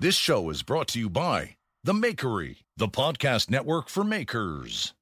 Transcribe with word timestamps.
This 0.00 0.16
show 0.16 0.48
is 0.48 0.62
brought 0.62 0.88
to 0.88 0.98
you 0.98 1.10
by 1.10 1.56
The 1.84 1.92
Makery, 1.92 2.62
the 2.74 2.88
podcast 2.88 3.50
network 3.50 3.90
for 3.90 4.02
makers. 4.02 4.94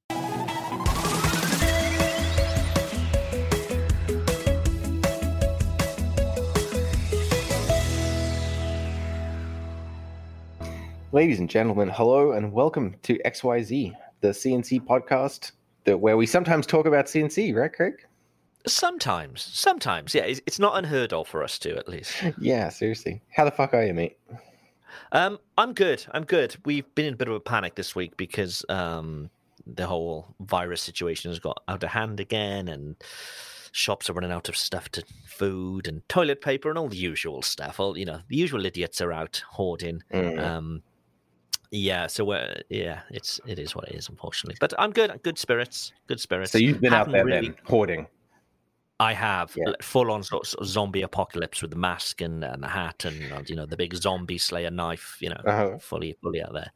Ladies 11.12 11.38
and 11.38 11.48
gentlemen, 11.48 11.88
hello 11.90 12.32
and 12.32 12.52
welcome 12.52 12.96
to 13.04 13.20
XYZ, 13.24 13.94
the 14.20 14.28
CNC 14.30 14.84
podcast 14.84 15.52
that 15.84 15.96
where 15.98 16.16
we 16.16 16.26
sometimes 16.26 16.66
talk 16.66 16.86
about 16.86 17.06
CNC, 17.06 17.54
right, 17.54 17.72
Craig? 17.72 18.04
Sometimes, 18.66 19.42
sometimes, 19.42 20.12
yeah, 20.12 20.24
it's, 20.24 20.40
it's 20.44 20.58
not 20.58 20.76
unheard 20.76 21.12
of 21.12 21.28
for 21.28 21.44
us 21.44 21.56
to, 21.60 21.76
at 21.76 21.88
least. 21.88 22.16
Yeah, 22.40 22.68
seriously. 22.70 23.22
How 23.30 23.44
the 23.44 23.52
fuck 23.52 23.74
are 23.74 23.84
you, 23.84 23.94
mate? 23.94 24.18
Um, 25.12 25.38
I'm 25.56 25.72
good. 25.74 26.04
I'm 26.12 26.24
good. 26.24 26.56
We've 26.64 26.92
been 26.94 27.06
in 27.06 27.14
a 27.14 27.16
bit 27.16 27.28
of 27.28 27.34
a 27.34 27.40
panic 27.40 27.74
this 27.74 27.94
week 27.94 28.16
because 28.16 28.64
um, 28.68 29.30
the 29.66 29.86
whole 29.86 30.34
virus 30.40 30.80
situation 30.82 31.30
has 31.30 31.38
got 31.38 31.62
out 31.68 31.82
of 31.82 31.90
hand 31.90 32.20
again, 32.20 32.68
and 32.68 32.96
shops 33.72 34.08
are 34.08 34.12
running 34.14 34.32
out 34.32 34.48
of 34.48 34.56
stuff 34.56 34.88
to 34.90 35.04
food 35.26 35.86
and 35.86 36.06
toilet 36.08 36.40
paper 36.40 36.68
and 36.68 36.78
all 36.78 36.88
the 36.88 36.96
usual 36.96 37.42
stuff. 37.42 37.78
All 37.80 37.96
you 37.98 38.04
know, 38.04 38.20
the 38.28 38.36
usual 38.36 38.64
idiots 38.66 39.00
are 39.00 39.12
out 39.12 39.42
hoarding. 39.50 40.02
Mm. 40.12 40.38
Um, 40.38 40.82
yeah, 41.70 42.06
so 42.06 42.24
we're, 42.24 42.62
yeah, 42.70 43.00
it's 43.10 43.40
it 43.46 43.58
is 43.58 43.74
what 43.74 43.88
it 43.88 43.94
is, 43.94 44.08
unfortunately. 44.08 44.56
But 44.58 44.72
I'm 44.78 44.90
good. 44.90 45.20
Good 45.22 45.38
spirits. 45.38 45.92
Good 46.06 46.18
spirits. 46.20 46.50
So 46.52 46.58
you've 46.58 46.80
been 46.80 46.94
out 46.94 47.08
Haven't 47.08 47.12
there 47.12 47.24
really- 47.26 47.48
then 47.48 47.56
hoarding. 47.64 48.06
I 49.00 49.12
have 49.12 49.52
Yeah. 49.56 49.72
full 49.80 50.10
on 50.10 50.22
sort 50.22 50.52
of 50.54 50.66
zombie 50.66 51.02
apocalypse 51.02 51.62
with 51.62 51.70
the 51.70 51.76
mask 51.78 52.20
and, 52.20 52.42
and 52.44 52.62
the 52.62 52.68
hat 52.68 53.04
and 53.04 53.32
uh, 53.32 53.42
you 53.46 53.54
know 53.56 53.66
the 53.66 53.76
big 53.76 53.94
zombie 53.94 54.38
slayer 54.38 54.70
knife, 54.70 55.16
you 55.20 55.28
know, 55.30 55.40
Uh-huh. 55.46 55.78
fully 55.78 56.16
fully 56.22 56.42
out 56.42 56.52
there. 56.52 56.72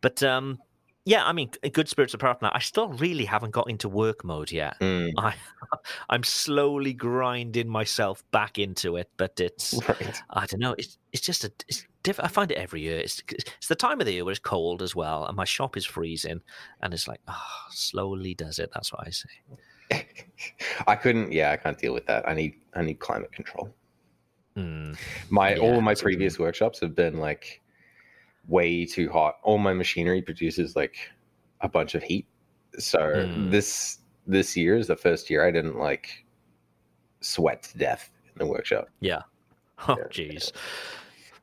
But 0.00 0.22
um, 0.22 0.58
yeah, 1.04 1.24
I 1.24 1.32
mean, 1.32 1.50
good 1.72 1.88
spirits 1.88 2.14
apart 2.14 2.40
from 2.40 2.46
that, 2.46 2.56
I 2.56 2.58
still 2.58 2.88
really 2.88 3.24
haven't 3.26 3.52
got 3.52 3.70
into 3.70 3.88
work 3.88 4.24
mode 4.24 4.50
yet. 4.50 4.74
Mm, 4.80 5.12
I 5.18 5.34
I'm 6.08 6.24
slowly 6.24 6.94
grinding 6.94 7.68
myself 7.68 8.24
back 8.32 8.58
into 8.58 8.96
it, 8.96 9.10
but 9.16 9.38
it's 9.38 9.74
right. 9.88 10.22
I 10.30 10.46
don't 10.46 10.60
know. 10.60 10.74
It's 10.78 10.98
it's 11.12 11.22
just 11.26 11.44
a 11.44 11.52
it's 11.68 11.86
diff- 12.02 12.20
I 12.20 12.28
find 12.28 12.50
it 12.50 12.56
every 12.58 12.80
year. 12.80 12.98
It's 12.98 13.22
it's 13.28 13.68
the 13.68 13.76
time 13.76 14.00
of 14.00 14.06
the 14.06 14.12
year 14.14 14.24
where 14.24 14.32
it's 14.32 14.40
cold 14.40 14.80
as 14.82 14.96
well, 14.96 15.26
and 15.26 15.36
my 15.36 15.44
shop 15.44 15.76
is 15.76 15.84
freezing, 15.84 16.40
and 16.80 16.94
it's 16.94 17.06
like, 17.06 17.20
oh, 17.28 17.42
slowly 17.70 18.34
does 18.34 18.58
it. 18.58 18.70
That's 18.72 18.92
what 18.92 19.06
I 19.06 19.10
say. 19.10 19.28
I 20.86 20.96
couldn't. 20.96 21.32
Yeah, 21.32 21.52
I 21.52 21.56
can't 21.56 21.78
deal 21.78 21.92
with 21.92 22.06
that. 22.06 22.28
I 22.28 22.34
need. 22.34 22.54
I 22.74 22.82
need 22.82 22.98
climate 22.98 23.32
control. 23.32 23.74
Mm. 24.56 24.96
My 25.30 25.56
all 25.56 25.76
of 25.76 25.82
my 25.82 25.94
previous 25.94 26.38
workshops 26.38 26.80
have 26.80 26.94
been 26.94 27.18
like 27.18 27.60
way 28.48 28.84
too 28.86 29.10
hot. 29.10 29.36
All 29.42 29.58
my 29.58 29.72
machinery 29.72 30.22
produces 30.22 30.76
like 30.76 30.96
a 31.60 31.68
bunch 31.68 31.94
of 31.94 32.02
heat. 32.02 32.26
So 32.78 32.98
Mm. 32.98 33.50
this 33.50 33.98
this 34.26 34.56
year 34.56 34.76
is 34.76 34.86
the 34.86 34.96
first 34.96 35.30
year 35.30 35.46
I 35.46 35.50
didn't 35.50 35.78
like 35.78 36.24
sweat 37.20 37.62
to 37.64 37.78
death 37.78 38.10
in 38.34 38.38
the 38.38 38.46
workshop. 38.46 38.88
Yeah. 39.00 39.22
Oh, 39.88 39.96
jeez. 40.08 40.52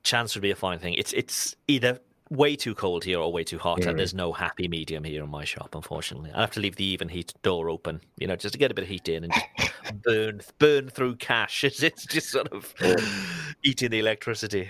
Chance 0.01 0.33
would 0.33 0.41
be 0.41 0.49
a 0.49 0.55
fine 0.55 0.79
thing. 0.79 0.95
It's 0.95 1.13
it's 1.13 1.55
either 1.67 1.99
way 2.33 2.55
too 2.55 2.73
cold 2.75 3.03
here 3.03 3.19
or 3.19 3.31
way 3.31 3.43
too 3.43 3.57
hot, 3.59 3.79
Mm. 3.81 3.89
and 3.89 3.99
there's 3.99 4.13
no 4.13 4.33
happy 4.33 4.67
medium 4.67 5.03
here 5.03 5.23
in 5.23 5.29
my 5.29 5.45
shop. 5.45 5.75
Unfortunately, 5.75 6.31
I 6.33 6.41
have 6.41 6.51
to 6.51 6.59
leave 6.59 6.75
the 6.75 6.85
even 6.85 7.09
heat 7.09 7.33
door 7.43 7.69
open, 7.69 8.01
you 8.17 8.27
know, 8.27 8.35
just 8.35 8.53
to 8.53 8.59
get 8.59 8.71
a 8.71 8.73
bit 8.73 8.83
of 8.83 8.89
heat 8.89 9.07
in 9.07 9.23
and 9.25 9.33
burn 10.03 10.41
burn 10.59 10.89
through 10.89 11.15
cash. 11.17 11.63
It's, 11.69 11.81
it's 11.83 12.05
just 12.05 12.29
sort 12.29 12.47
of 12.51 12.73
eating 13.63 13.91
the 13.91 13.99
electricity. 13.99 14.69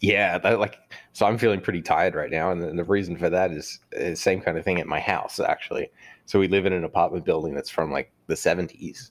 Yeah, 0.00 0.38
that, 0.38 0.58
like 0.58 0.78
so 1.12 1.26
I'm 1.26 1.36
feeling 1.38 1.60
pretty 1.60 1.82
tired 1.82 2.14
right 2.14 2.30
now, 2.30 2.50
and 2.50 2.62
the, 2.62 2.72
the 2.72 2.84
reason 2.84 3.16
for 3.16 3.28
that 3.30 3.50
is 3.50 3.80
the 3.92 4.14
same 4.16 4.40
kind 4.40 4.56
of 4.56 4.64
thing 4.64 4.80
at 4.80 4.86
my 4.86 5.00
house 5.00 5.38
actually. 5.40 5.90
So 6.26 6.38
we 6.38 6.48
live 6.48 6.66
in 6.66 6.72
an 6.72 6.84
apartment 6.84 7.24
building 7.24 7.54
that's 7.54 7.70
from 7.70 7.90
like 7.92 8.10
the 8.26 8.34
70s, 8.34 9.10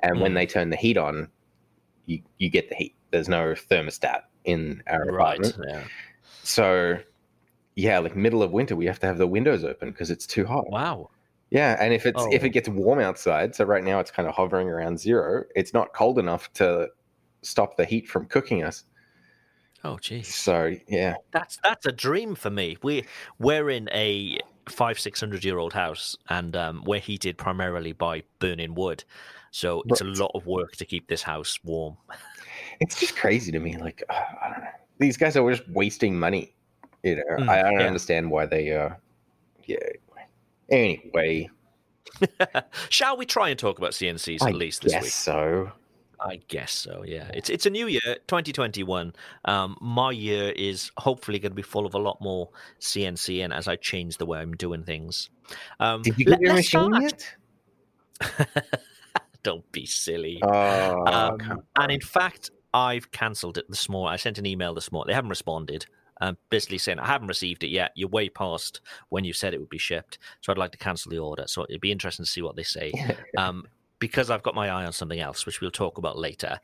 and 0.00 0.20
when 0.20 0.32
Mm. 0.32 0.34
they 0.34 0.46
turn 0.46 0.70
the 0.70 0.76
heat 0.76 0.96
on, 0.98 1.28
you 2.06 2.20
you 2.38 2.50
get 2.50 2.68
the 2.68 2.74
heat. 2.74 2.94
There's 3.10 3.28
no 3.28 3.52
thermostat 3.54 4.22
in 4.44 4.82
our 4.86 5.04
Right. 5.06 5.38
apartment, 5.38 5.56
Yeah. 5.68 5.84
so 6.42 6.98
yeah, 7.74 7.98
like 7.98 8.14
middle 8.16 8.42
of 8.42 8.50
winter, 8.52 8.76
we 8.76 8.86
have 8.86 8.98
to 9.00 9.06
have 9.06 9.18
the 9.18 9.26
windows 9.26 9.64
open 9.64 9.90
because 9.90 10.10
it's 10.10 10.26
too 10.26 10.44
hot. 10.44 10.68
Wow. 10.70 11.10
Yeah, 11.50 11.76
and 11.80 11.92
if 11.92 12.06
it's 12.06 12.22
if 12.32 12.42
Oh. 12.42 12.46
it 12.46 12.50
gets 12.50 12.68
warm 12.68 12.98
outside, 12.98 13.54
so 13.54 13.64
right 13.64 13.84
now 13.84 14.00
it's 14.00 14.10
kind 14.10 14.26
of 14.28 14.34
hovering 14.34 14.68
around 14.68 14.98
zero, 14.98 15.44
it's 15.54 15.74
not 15.74 15.92
cold 15.92 16.18
enough 16.18 16.52
to 16.54 16.88
stop 17.42 17.76
the 17.76 17.84
heat 17.84 18.08
from 18.08 18.24
cooking 18.26 18.62
us. 18.64 18.84
Oh, 19.84 19.98
geez. 19.98 20.32
So 20.34 20.74
yeah, 20.88 21.16
That's 21.32 21.58
that's 21.62 21.84
a 21.86 21.92
dream 21.92 22.34
for 22.36 22.50
me. 22.50 22.78
We 22.82 23.04
we're 23.38 23.68
in 23.68 23.88
a 23.92 24.38
five 24.68 24.98
six 24.98 25.20
hundred 25.20 25.44
year 25.44 25.58
old 25.58 25.72
house, 25.74 26.16
and 26.28 26.56
um, 26.56 26.84
we're 26.86 27.00
heated 27.00 27.36
primarily 27.36 27.92
by 27.92 28.22
burning 28.38 28.74
wood. 28.74 29.04
So 29.50 29.82
it's 29.88 30.00
a 30.00 30.04
lot 30.04 30.30
of 30.34 30.46
work 30.46 30.76
to 30.76 30.86
keep 30.86 31.08
this 31.08 31.22
house 31.22 31.58
warm. 31.64 31.96
it's 32.80 32.98
just 32.98 33.16
crazy 33.16 33.52
to 33.52 33.58
me. 33.58 33.76
Like 33.76 34.02
uh, 34.08 34.12
I 34.42 34.48
don't 34.50 34.60
know, 34.64 34.70
these 34.98 35.18
guys 35.18 35.36
are 35.36 35.50
just 35.50 35.68
wasting 35.68 36.18
money. 36.18 36.54
You 37.02 37.16
know, 37.16 37.22
Mm, 37.38 37.48
I, 37.48 37.62
don't 37.62 37.80
yeah. 37.80 37.86
understand 37.86 38.30
why 38.30 38.46
they. 38.46 38.72
uh 38.74 38.90
Yeah. 39.64 39.76
Anyway, 40.70 41.50
Shall 42.88 43.16
we 43.16 43.26
try 43.26 43.48
and 43.50 43.58
talk 43.58 43.78
about 43.78 43.90
CNCs 43.92 44.38
I 44.42 44.48
at 44.48 44.54
least 44.54 44.82
this 44.82 44.92
guess 44.92 45.02
week? 45.02 45.12
so. 45.12 45.72
I 46.20 46.40
guess 46.46 46.70
so. 46.72 47.02
Yeah, 47.04 47.28
it's 47.34 47.50
it's 47.50 47.66
a 47.66 47.70
new 47.70 47.88
year, 47.88 48.00
2021. 48.28 49.12
Um, 49.44 49.76
my 49.80 50.12
year 50.12 50.50
is 50.54 50.92
hopefully 50.96 51.40
going 51.40 51.50
to 51.50 51.56
be 51.56 51.62
full 51.62 51.84
of 51.84 51.94
a 51.94 51.98
lot 51.98 52.20
more 52.20 52.48
CNC, 52.80 53.42
and 53.44 53.52
as 53.52 53.66
I 53.66 53.74
change 53.74 54.18
the 54.18 54.26
way 54.26 54.38
I'm 54.38 54.52
doing 54.54 54.84
things. 54.84 55.30
Um, 55.80 56.02
Did 56.02 56.16
you 56.18 56.24
get 56.26 56.40
your 56.40 56.54
let's 56.54 56.68
start 56.68 56.92
machine 56.92 57.10
yet? 58.40 58.46
Don't 59.42 59.70
be 59.72 59.84
silly. 59.84 60.38
Oh, 60.44 61.04
Um, 61.06 61.62
and 61.76 61.90
in 61.90 62.00
fact, 62.00 62.50
I've 62.72 63.10
cancelled 63.10 63.58
it 63.58 63.68
this 63.68 63.88
morning. 63.88 64.12
I 64.12 64.16
sent 64.16 64.38
an 64.38 64.46
email 64.46 64.72
this 64.74 64.92
morning. 64.92 65.10
They 65.10 65.14
haven't 65.14 65.30
responded. 65.30 65.86
Um, 66.22 66.38
basically 66.50 66.78
saying 66.78 67.00
I 67.00 67.08
haven't 67.08 67.26
received 67.26 67.64
it 67.64 67.70
yet. 67.70 67.90
You're 67.96 68.08
way 68.08 68.28
past 68.28 68.80
when 69.08 69.24
you 69.24 69.32
said 69.32 69.54
it 69.54 69.58
would 69.58 69.68
be 69.68 69.76
shipped, 69.76 70.18
so 70.40 70.52
I'd 70.52 70.58
like 70.58 70.70
to 70.70 70.78
cancel 70.78 71.10
the 71.10 71.18
order. 71.18 71.44
So 71.48 71.64
it'd 71.64 71.80
be 71.80 71.90
interesting 71.90 72.24
to 72.24 72.30
see 72.30 72.42
what 72.42 72.56
they 72.56 72.62
say. 72.62 72.92
Um, 73.36 73.66
because 73.98 74.30
I've 74.30 74.42
got 74.42 74.56
my 74.56 74.68
eye 74.68 74.84
on 74.84 74.92
something 74.92 75.20
else, 75.20 75.46
which 75.46 75.60
we'll 75.60 75.70
talk 75.70 75.96
about 75.96 76.18
later. 76.18 76.58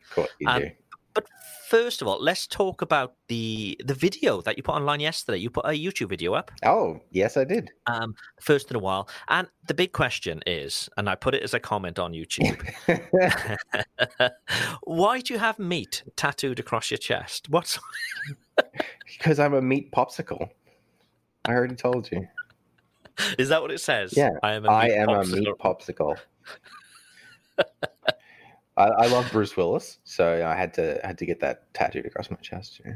of 0.65 0.73
course 1.15 1.25
you 1.25 1.25
do. 1.25 1.27
But 1.27 1.27
first 1.69 2.03
of 2.03 2.09
all, 2.09 2.19
let's 2.23 2.47
talk 2.47 2.83
about 2.83 3.15
the 3.29 3.79
the 3.85 3.95
video 3.95 4.41
that 4.43 4.57
you 4.57 4.63
put 4.63 4.75
online 4.75 5.01
yesterday. 5.01 5.39
You 5.39 5.51
put 5.51 5.65
a 5.65 5.71
YouTube 5.71 6.09
video 6.09 6.35
up, 6.35 6.51
Oh, 6.65 7.01
yes, 7.11 7.37
I 7.37 7.45
did. 7.45 7.71
um, 7.87 8.15
first 8.41 8.71
in 8.71 8.77
a 8.77 8.81
while, 8.81 9.09
and 9.29 9.49
the 9.67 9.75
big 9.75 9.93
question 9.93 10.43
is, 10.47 10.89
and 10.97 11.09
I 11.09 11.15
put 11.15 11.35
it 11.35 11.43
as 11.43 11.55
a 11.55 11.61
comment 11.61 11.99
on 11.99 12.13
YouTube: 12.13 12.59
Why 14.83 15.21
do 15.21 15.35
you 15.35 15.39
have 15.41 15.59
meat 15.59 16.03
tattooed 16.17 16.59
across 16.59 16.91
your 16.91 16.99
chest? 16.99 17.49
What's 17.51 17.79
because 19.19 19.39
I'm 19.39 19.55
a 19.55 19.63
meat 19.63 19.91
popsicle. 19.93 20.49
I 21.45 21.53
already 21.53 21.77
told 21.77 22.11
you. 22.13 22.27
is 23.39 23.49
that? 23.49 23.63
What 23.63 23.71
it 23.71 23.81
says? 23.81 24.15
Yeah, 24.17 24.31
I 24.43 24.53
am. 24.55 24.65
A 24.67 24.71
I 24.71 24.89
meat 24.89 24.95
am 24.95 25.09
a 25.09 25.25
meat 25.25 25.49
popsicle. 25.61 26.17
I, 28.79 28.87
I 28.87 29.07
love 29.09 29.29
Bruce 29.33 29.57
Willis, 29.57 29.99
so 30.05 30.47
I 30.47 30.55
had 30.55 30.73
to 30.75 31.01
had 31.03 31.19
to 31.19 31.27
get 31.27 31.41
that 31.41 31.73
tattooed 31.75 32.07
across 32.07 32.31
my 32.31 32.37
chest. 32.37 32.81
yeah. 32.85 32.93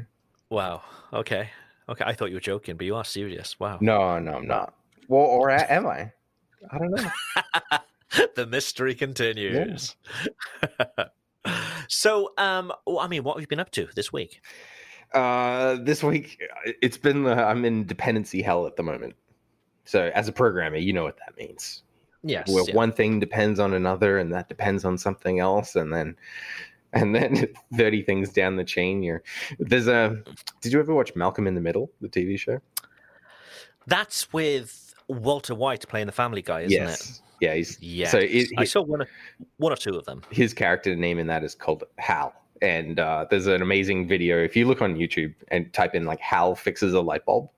Wow. 0.49 0.81
Okay. 1.11 1.49
Okay. 1.89 2.05
I 2.05 2.13
thought 2.13 2.29
you 2.29 2.35
were 2.35 2.41
joking, 2.41 2.77
but 2.77 2.85
you 2.85 2.95
are 2.95 3.03
serious. 3.03 3.59
Wow. 3.59 3.79
No, 3.81 4.17
no, 4.19 4.35
I'm 4.35 4.47
not. 4.47 4.73
Well, 5.09 5.25
or 5.25 5.51
am 5.51 5.85
I? 5.85 6.11
I 6.71 6.77
don't 6.77 6.91
know. 6.91 7.09
the 8.35 8.47
mystery 8.47 8.95
continues. 8.95 9.95
so, 11.89 12.31
um, 12.37 12.71
I 12.99 13.07
mean, 13.07 13.23
what 13.23 13.35
have 13.35 13.41
you 13.41 13.47
been 13.47 13.59
up 13.59 13.71
to 13.71 13.89
this 13.95 14.13
week? 14.13 14.41
Uh, 15.13 15.77
this 15.81 16.01
week, 16.01 16.41
it's 16.81 16.97
been 16.97 17.25
uh, 17.25 17.35
I'm 17.35 17.65
in 17.65 17.85
dependency 17.85 18.41
hell 18.41 18.65
at 18.65 18.77
the 18.77 18.83
moment. 18.83 19.15
So, 19.85 20.11
as 20.15 20.29
a 20.29 20.31
programmer, 20.31 20.77
you 20.77 20.93
know 20.93 21.03
what 21.03 21.17
that 21.17 21.35
means. 21.37 21.83
Yes. 22.23 22.49
Where 22.49 22.63
yeah. 22.67 22.75
one 22.75 22.91
thing 22.93 23.19
depends 23.19 23.59
on 23.59 23.73
another, 23.73 24.17
and 24.17 24.31
that 24.33 24.47
depends 24.47 24.85
on 24.85 24.97
something 24.97 25.39
else, 25.39 25.75
and 25.75 25.93
then 25.93 26.15
and 26.93 27.13
then 27.13 27.47
30 27.75 28.03
things 28.03 28.29
down 28.29 28.55
the 28.55 28.63
chain 28.63 29.03
you're 29.03 29.23
there's 29.59 29.87
a 29.87 30.21
did 30.61 30.71
you 30.71 30.79
ever 30.79 30.93
watch 30.93 31.15
malcolm 31.15 31.47
in 31.47 31.55
the 31.55 31.61
middle 31.61 31.91
the 32.01 32.07
tv 32.07 32.39
show 32.39 32.59
That's 33.87 34.31
with 34.31 34.93
Walter 35.09 35.53
White 35.53 35.85
playing 35.89 36.05
the 36.05 36.13
Family 36.13 36.41
Guy, 36.41 36.61
isn't 36.61 36.81
it? 36.81 37.21
yeah 37.41 37.53
he's 37.55 37.77
yeah 37.81 38.07
so 38.07 38.19
it, 38.19 38.47
I 38.57 38.63
saw 38.63 38.81
one 38.81 39.01
or, 39.01 39.07
one 39.57 39.73
or 39.73 39.75
two 39.75 39.97
of 39.97 40.05
them. 40.05 40.21
his 40.31 40.53
character 40.53 40.95
name 40.95 41.19
in 41.19 41.27
that 41.27 41.43
is 41.43 41.55
called 41.55 41.83
hal 41.97 42.33
and 42.61 42.99
uh, 42.99 43.25
there's 43.29 43.47
an 43.47 43.61
amazing 43.61 44.07
video 44.07 44.41
if 44.41 44.55
you 44.55 44.65
look 44.65 44.81
on 44.81 44.95
youtube 44.95 45.33
and 45.49 45.73
type 45.73 45.95
in 45.95 46.05
like 46.05 46.21
hal 46.21 46.55
fixes 46.55 46.93
a 46.93 47.01
light 47.01 47.25
bulb 47.25 47.49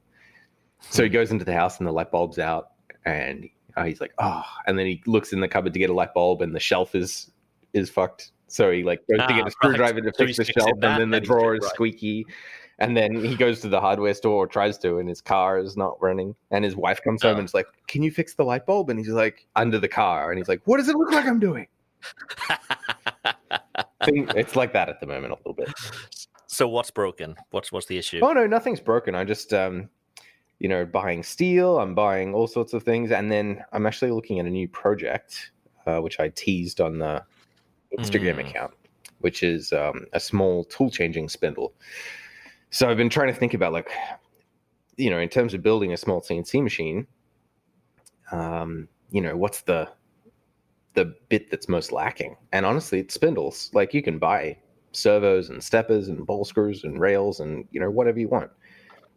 so 0.90 1.04
he 1.04 1.10
goes 1.10 1.30
into 1.30 1.46
the 1.46 1.54
house 1.54 1.78
and 1.78 1.88
the 1.88 1.92
light 1.92 2.10
bulb's 2.10 2.40
out 2.40 2.72
and 3.06 3.48
uh, 3.78 3.84
he's 3.84 4.00
like 4.02 4.14
oh 4.20 4.44
and 4.68 4.78
then 4.80 4.86
he 4.86 5.02
looks 5.06 5.34
in 5.34 5.40
the 5.40 5.48
cupboard 5.48 5.74
to 5.74 5.80
get 5.80 5.90
a 5.90 5.94
light 5.94 6.14
bulb 6.14 6.42
and 6.42 6.56
the 6.56 6.60
shelf 6.60 6.96
is 6.96 7.32
is 7.74 7.90
fucked 7.90 8.32
so 8.48 8.72
he 8.72 8.84
like 8.84 9.00
goes 9.10 9.18
to 9.20 9.24
Ah, 9.26 9.28
get 9.28 9.40
a 9.40 9.44
right. 9.44 9.52
screwdriver 9.52 10.02
to 10.02 10.12
fix 10.14 10.28
he's 10.30 10.38
the 10.38 10.46
shelf 10.46 10.70
and 10.82 11.02
then 11.02 11.10
the 11.10 11.20
drawer 11.20 11.56
is 11.56 11.64
right. 11.64 11.72
squeaky 11.74 12.26
and 12.80 12.96
then 12.96 13.16
he 13.24 13.36
goes 13.36 13.62
to 13.62 13.70
the 13.70 13.80
hardware 13.80 14.14
store 14.14 14.44
or 14.44 14.48
tries 14.48 14.78
to 14.80 14.98
and 15.00 15.08
his 15.10 15.22
car 15.22 15.58
is 15.60 15.76
not 15.78 16.02
running 16.02 16.36
and 16.52 16.64
his 16.66 16.76
wife 16.76 17.02
comes 17.04 17.22
home 17.22 17.36
Oh. 17.36 17.40
and 17.40 17.46
is 17.48 17.54
like 17.54 17.68
can 17.88 18.04
you 18.04 18.12
fix 18.12 18.34
the 18.36 18.44
light 18.44 18.66
bulb 18.66 18.90
and 18.90 19.00
he's 19.00 19.10
like 19.10 19.48
under 19.56 19.80
the 19.80 19.88
car 19.88 20.32
and 20.32 20.38
he's 20.38 20.48
like 20.48 20.62
what 20.66 20.78
does 20.78 20.88
it 20.90 20.96
look 20.96 21.12
like 21.12 21.26
i'm 21.26 21.40
doing 21.40 21.68
it's 24.08 24.56
like 24.56 24.74
that 24.74 24.90
at 24.90 25.00
the 25.00 25.08
moment 25.08 25.34
a 25.34 25.36
little 25.38 25.54
bit 25.54 25.70
so 26.48 26.68
what's 26.70 26.92
broken? 26.92 27.36
What's 27.50 27.72
what's 27.74 27.88
the 27.88 27.98
issue? 27.98 28.20
Oh 28.22 28.32
no, 28.32 28.48
nothing's 28.48 28.80
broken. 28.80 29.14
I 29.14 29.26
just 29.26 29.54
um 29.54 29.90
you 30.60 30.70
know, 30.70 30.86
buying 30.86 31.24
steel, 31.24 31.80
I'm 31.80 31.96
buying 31.96 32.34
all 32.34 32.48
sorts 32.48 32.74
of 32.74 32.84
things 32.84 33.12
and 33.12 33.32
then 33.32 33.64
I'm 33.74 33.86
actually 33.86 34.12
looking 34.12 34.40
at 34.40 34.46
a 34.46 34.50
new 34.50 34.68
project 34.68 35.52
uh, 35.86 36.00
which 36.00 36.20
I 36.20 36.30
teased 36.30 36.82
on 36.82 37.00
the 37.00 37.24
Instagram 37.98 38.38
Mm. 38.38 38.50
account, 38.50 38.74
which 39.20 39.44
is 39.44 39.72
um, 39.72 40.06
a 40.14 40.20
small 40.20 40.64
tool 40.66 40.90
changing 40.90 41.30
spindle. 41.30 41.74
So 42.72 42.90
I've 42.90 42.98
been 42.98 43.10
trying 43.10 43.28
to 43.28 43.40
think 43.40 43.54
about 43.54 43.74
like 43.74 43.90
you 44.98 45.10
know, 45.10 45.20
in 45.20 45.30
terms 45.30 45.54
of 45.54 45.62
building 45.62 45.94
a 45.94 45.98
small 45.98 46.22
CNC 46.22 46.64
machine, 46.64 47.06
um, 48.32 48.88
you 49.12 49.22
know, 49.22 49.36
what's 49.36 49.62
the 49.62 49.90
the 50.94 51.14
bit 51.30 51.52
that's 51.52 51.68
most 51.68 51.92
lacking? 51.92 52.38
And 52.54 52.66
honestly, 52.66 53.00
it's 53.00 53.14
spindles. 53.14 53.70
Like 53.74 53.94
you 53.94 54.02
can 54.02 54.18
buy 54.18 54.58
servos 54.94 55.50
and 55.50 55.62
steppers 55.62 56.08
and 56.08 56.26
ball 56.26 56.46
screws 56.46 56.86
and 56.86 57.00
rails 57.00 57.42
and 57.42 57.68
you 57.72 57.80
know 57.80 57.92
whatever 57.92 58.20
you 58.20 58.30
want. 58.30 58.50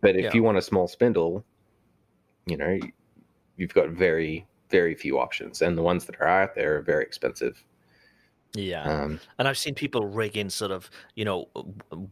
But 0.00 0.16
if 0.16 0.24
Yeah. 0.24 0.34
you 0.34 0.42
want 0.42 0.58
a 0.58 0.62
small 0.62 0.88
spindle, 0.88 1.44
you 2.46 2.56
know, 2.56 2.78
you've 3.56 3.74
got 3.74 3.90
very 3.90 4.46
very 4.70 4.94
few 4.94 5.18
options, 5.18 5.62
and 5.62 5.78
the 5.78 5.82
ones 5.82 6.04
that 6.06 6.20
are 6.20 6.28
out 6.28 6.54
there 6.54 6.76
are 6.76 6.82
very 6.82 7.02
expensive. 7.04 7.64
yeah, 8.54 8.88
Um, 8.88 9.20
and 9.38 9.46
I've 9.46 9.58
seen 9.58 9.74
people 9.74 10.06
rig 10.06 10.36
in 10.36 10.50
sort 10.50 10.70
of 10.72 10.90
you 11.14 11.24
know 11.24 11.48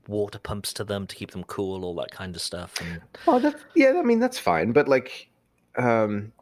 water 0.06 0.38
pumps 0.38 0.73
to 0.75 0.85
them 0.85 1.06
to 1.06 1.17
keep 1.17 1.31
them 1.33 1.44
cool, 1.44 1.85
all 1.85 1.94
that 1.97 2.11
kind 2.11 2.35
of 2.37 2.43
stuff. 2.43 2.81
And 2.81 3.00
Oh, 3.27 3.38
that's 3.41 3.65
yeah. 3.75 3.94
I 3.99 4.03
mean, 4.03 4.21
that's 4.21 4.39
fine. 4.39 4.73
But 4.73 4.89
like, 4.89 5.31
um, 5.77 6.32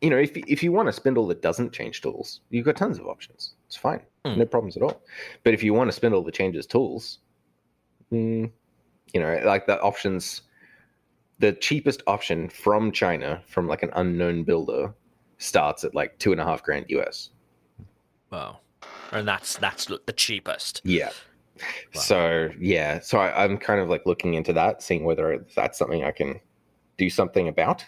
you 0.00 0.10
know, 0.10 0.18
if 0.18 0.36
if 0.36 0.62
you 0.62 0.72
want 0.72 0.88
a 0.88 0.92
spindle 0.92 1.26
that 1.28 1.42
doesn't 1.42 1.72
change 1.72 2.00
tools, 2.02 2.40
you've 2.50 2.64
got 2.66 2.76
tons 2.76 2.98
of 2.98 3.06
options. 3.06 3.54
It's 3.66 3.76
fine, 3.76 4.02
Hmm. 4.24 4.38
no 4.38 4.46
problems 4.46 4.76
at 4.76 4.82
all. 4.82 5.02
But 5.44 5.54
if 5.54 5.62
you 5.62 5.74
want 5.74 5.90
a 5.90 5.92
spindle 5.92 6.22
that 6.24 6.34
changes 6.34 6.66
tools, 6.66 7.18
mm, 8.12 8.50
you 9.14 9.20
know, 9.20 9.40
like 9.44 9.66
the 9.66 9.80
options, 9.82 10.42
the 11.38 11.52
cheapest 11.52 12.02
option 12.06 12.48
from 12.48 12.90
China 12.92 13.42
from 13.46 13.66
like 13.68 13.82
an 13.82 13.90
unknown 13.94 14.44
builder 14.44 14.92
starts 15.38 15.84
at 15.84 15.94
like 15.94 16.18
two 16.18 16.32
and 16.32 16.40
a 16.40 16.44
half 16.44 16.62
grand 16.62 16.86
US. 16.88 17.30
wow, 18.30 18.58
and 19.12 19.26
that's 19.26 19.56
that's 19.56 19.86
the 19.86 20.12
cheapest. 20.12 20.80
Yeah. 20.84 21.10
Wow. 21.94 22.00
So 22.00 22.50
yeah, 22.60 23.00
so 23.00 23.18
I, 23.18 23.44
I'm 23.44 23.58
kind 23.58 23.80
of 23.80 23.88
like 23.88 24.02
looking 24.06 24.34
into 24.34 24.52
that, 24.52 24.82
seeing 24.82 25.04
whether 25.04 25.44
that's 25.56 25.78
something 25.78 26.04
I 26.04 26.12
can 26.12 26.40
do 26.96 27.10
something 27.10 27.48
about. 27.48 27.84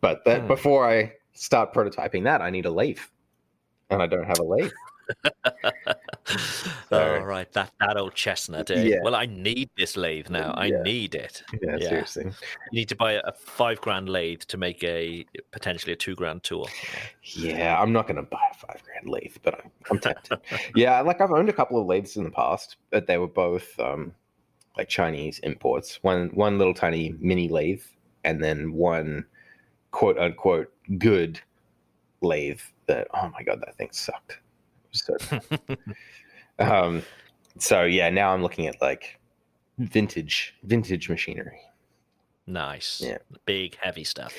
But 0.00 0.24
that 0.24 0.42
Hmm. 0.42 0.48
before 0.48 0.88
I 0.88 1.12
start 1.32 1.72
prototyping 1.72 2.24
that, 2.24 2.40
I 2.42 2.50
need 2.50 2.66
a 2.66 2.70
lathe, 2.70 2.98
and 3.90 4.02
I 4.02 4.06
don't 4.06 4.26
have 4.26 4.38
a 4.38 4.44
lathe. 4.44 4.72
right, 7.36 7.52
that 7.52 7.72
that 7.80 7.96
old 7.96 8.14
chestnut. 8.14 8.70
Eh? 8.70 8.82
Yeah. 8.82 8.96
Well, 9.02 9.14
I 9.14 9.26
need 9.26 9.70
this 9.76 9.96
lathe 9.96 10.28
now. 10.28 10.52
I 10.56 10.66
Yeah. 10.66 10.82
need 10.82 11.14
it. 11.14 11.42
Yeah, 11.62 11.76
Yeah. 11.78 11.88
seriously. 11.88 12.24
You 12.70 12.80
need 12.80 12.88
to 12.88 12.96
buy 12.96 13.12
a 13.12 13.32
five 13.32 13.80
grand 13.80 14.08
lathe 14.08 14.42
to 14.42 14.56
make 14.56 14.82
a 14.84 15.26
potentially 15.52 15.92
a 15.92 15.96
two 15.96 16.14
grand 16.14 16.42
tool. 16.42 16.68
Yeah, 17.22 17.80
I'm 17.80 17.92
not 17.92 18.06
going 18.06 18.16
to 18.16 18.22
buy 18.22 18.42
a 18.50 18.54
five 18.54 18.82
grand 18.84 19.08
lathe, 19.08 19.36
but 19.42 19.54
I'm, 19.54 19.70
I'm 19.90 19.98
tempted. 19.98 20.40
yeah, 20.74 21.00
like 21.00 21.20
I've 21.20 21.30
owned 21.32 21.48
a 21.48 21.52
couple 21.52 21.80
of 21.80 21.86
lathes 21.86 22.16
in 22.16 22.24
the 22.24 22.30
past, 22.30 22.76
but 22.90 23.06
they 23.06 23.18
were 23.18 23.26
both 23.28 23.78
um, 23.78 24.14
like 24.76 24.88
Chinese 24.88 25.38
imports. 25.40 26.02
One 26.02 26.28
one 26.30 26.58
little 26.58 26.74
tiny 26.74 27.14
mini 27.18 27.48
lathe, 27.48 27.82
and 28.24 28.42
then 28.42 28.72
one 28.72 29.26
quote 29.90 30.18
unquote 30.18 30.72
good 30.98 31.40
lathe. 32.20 32.60
That 32.86 33.08
oh 33.14 33.28
my 33.30 33.42
god, 33.42 33.60
that 33.66 33.76
thing 33.76 33.88
sucked. 33.92 34.38
So 34.92 35.16
um, 36.58 37.02
so 37.58 37.84
yeah, 37.84 38.10
now 38.10 38.32
I'm 38.32 38.42
looking 38.42 38.66
at 38.66 38.80
like 38.80 39.18
vintage 39.78 40.54
vintage 40.62 41.08
machinery. 41.08 41.60
Nice. 42.46 43.00
Yeah. 43.04 43.18
Big 43.44 43.76
heavy 43.80 44.04
stuff. 44.04 44.32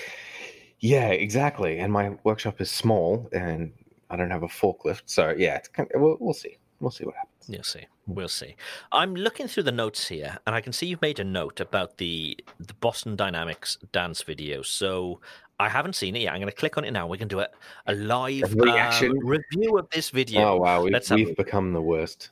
Yeah, 0.80 1.10
exactly. 1.10 1.80
And 1.80 1.92
my 1.92 2.12
workshop 2.24 2.62
is 2.62 2.69
small, 2.72 3.28
and 3.34 3.74
I 4.10 4.16
don't 4.16 4.31
have 4.31 4.44
a 4.44 4.48
forklift. 4.48 5.04
So 5.06 5.34
yeah, 5.38 5.56
it's 5.56 5.68
kind 5.68 5.90
of, 5.94 6.02
we'll, 6.02 6.18
we'll 6.19 6.34
see. 6.34 6.58
We'll 6.80 6.92
see 6.92 7.06
what 7.06 7.16
happens. 7.16 7.50
You'll 7.50 7.64
see. 7.64 7.86
We'll 8.06 8.28
see. 8.28 8.56
I'm 8.92 9.16
looking 9.16 9.48
through 9.48 9.64
the 9.64 9.72
notes 9.72 10.08
here, 10.08 10.38
and 10.46 10.56
I 10.56 10.62
can 10.62 10.72
see 10.72 10.86
you've 10.86 11.02
made 11.02 11.19
a 11.19 11.24
note 11.24 11.60
about 11.60 11.98
the 11.98 12.38
the 12.60 12.74
Boston 12.75 13.16
Dynamics 13.16 13.78
dance 13.92 14.22
video. 14.22 14.62
So 14.62 15.19
I 15.60 15.69
haven't 15.69 15.94
seen 15.96 16.16
it 16.16 16.22
yet. 16.22 16.34
I'm 16.34 16.40
going 16.40 16.52
to 16.52 16.56
click 16.56 16.78
on 16.78 16.86
it 16.86 16.92
now. 16.92 17.08
We 17.08 17.18
can 17.18 17.28
do 17.28 17.40
a, 17.40 17.48
a 17.88 17.96
live 17.96 18.54
A 18.54 18.56
reaction? 18.62 19.12
um, 19.12 19.25
review 19.25 19.78
of 19.80 19.90
this 19.90 20.12
video. 20.12 20.42
Oh 20.42 20.58
wow, 20.58 20.84
we've, 20.84 20.94
Let's 20.94 21.10
have 21.10 21.19
a- 21.19 21.24
we've 21.25 21.36
become 21.36 21.74
the 21.74 21.81
worst. 21.81 22.30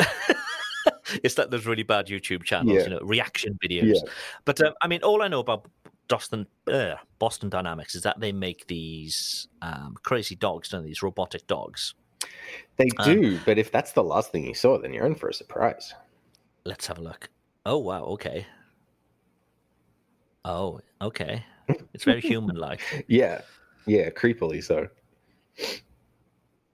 it's 1.22 1.34
that 1.34 1.50
those 1.50 1.66
really 1.66 1.82
bad 1.82 2.06
YouTube 2.06 2.42
channels, 2.44 2.76
Yeah. 2.76 2.84
you 2.84 2.90
know, 2.90 3.00
reaction 3.02 3.58
videos. 3.64 3.98
But 4.44 4.60
um, 4.60 4.74
I 4.82 4.88
mean, 4.88 5.02
all 5.02 5.22
I 5.22 5.28
know 5.28 5.40
about 5.40 5.66
Boston 6.08 6.46
uh, 6.70 6.94
Boston 7.18 7.48
Dynamics 7.48 7.94
is 7.94 8.02
that 8.02 8.20
they 8.20 8.32
make 8.32 8.66
these 8.68 9.48
um, 9.62 9.96
crazy 10.02 10.36
dogs, 10.36 10.68
don't 10.68 10.82
they? 10.82 10.88
These 10.88 11.02
robotic 11.02 11.46
dogs. 11.46 11.94
They 12.76 12.88
Um, 12.98 13.20
do, 13.20 13.40
but 13.44 13.58
if 13.58 13.72
that's 13.72 13.92
the 13.92 14.04
last 14.04 14.30
thing 14.32 14.44
you 14.44 14.54
saw, 14.54 14.78
then 14.78 14.92
you're 14.92 15.06
in 15.06 15.14
for 15.14 15.28
a 15.28 15.34
surprise. 15.34 15.94
Let's 16.64 16.86
have 16.86 16.98
a 16.98 17.02
look. 17.02 17.28
Oh 17.64 17.78
wow, 17.78 18.04
okay. 18.04 18.46
Oh, 20.44 20.80
okay. 21.00 21.44
It's 21.92 22.04
very 22.04 22.20
human-like. 22.32 23.04
Yeah, 23.08 23.40
yeah, 23.86 24.10
creepily 24.10 24.62
so. 24.62 24.88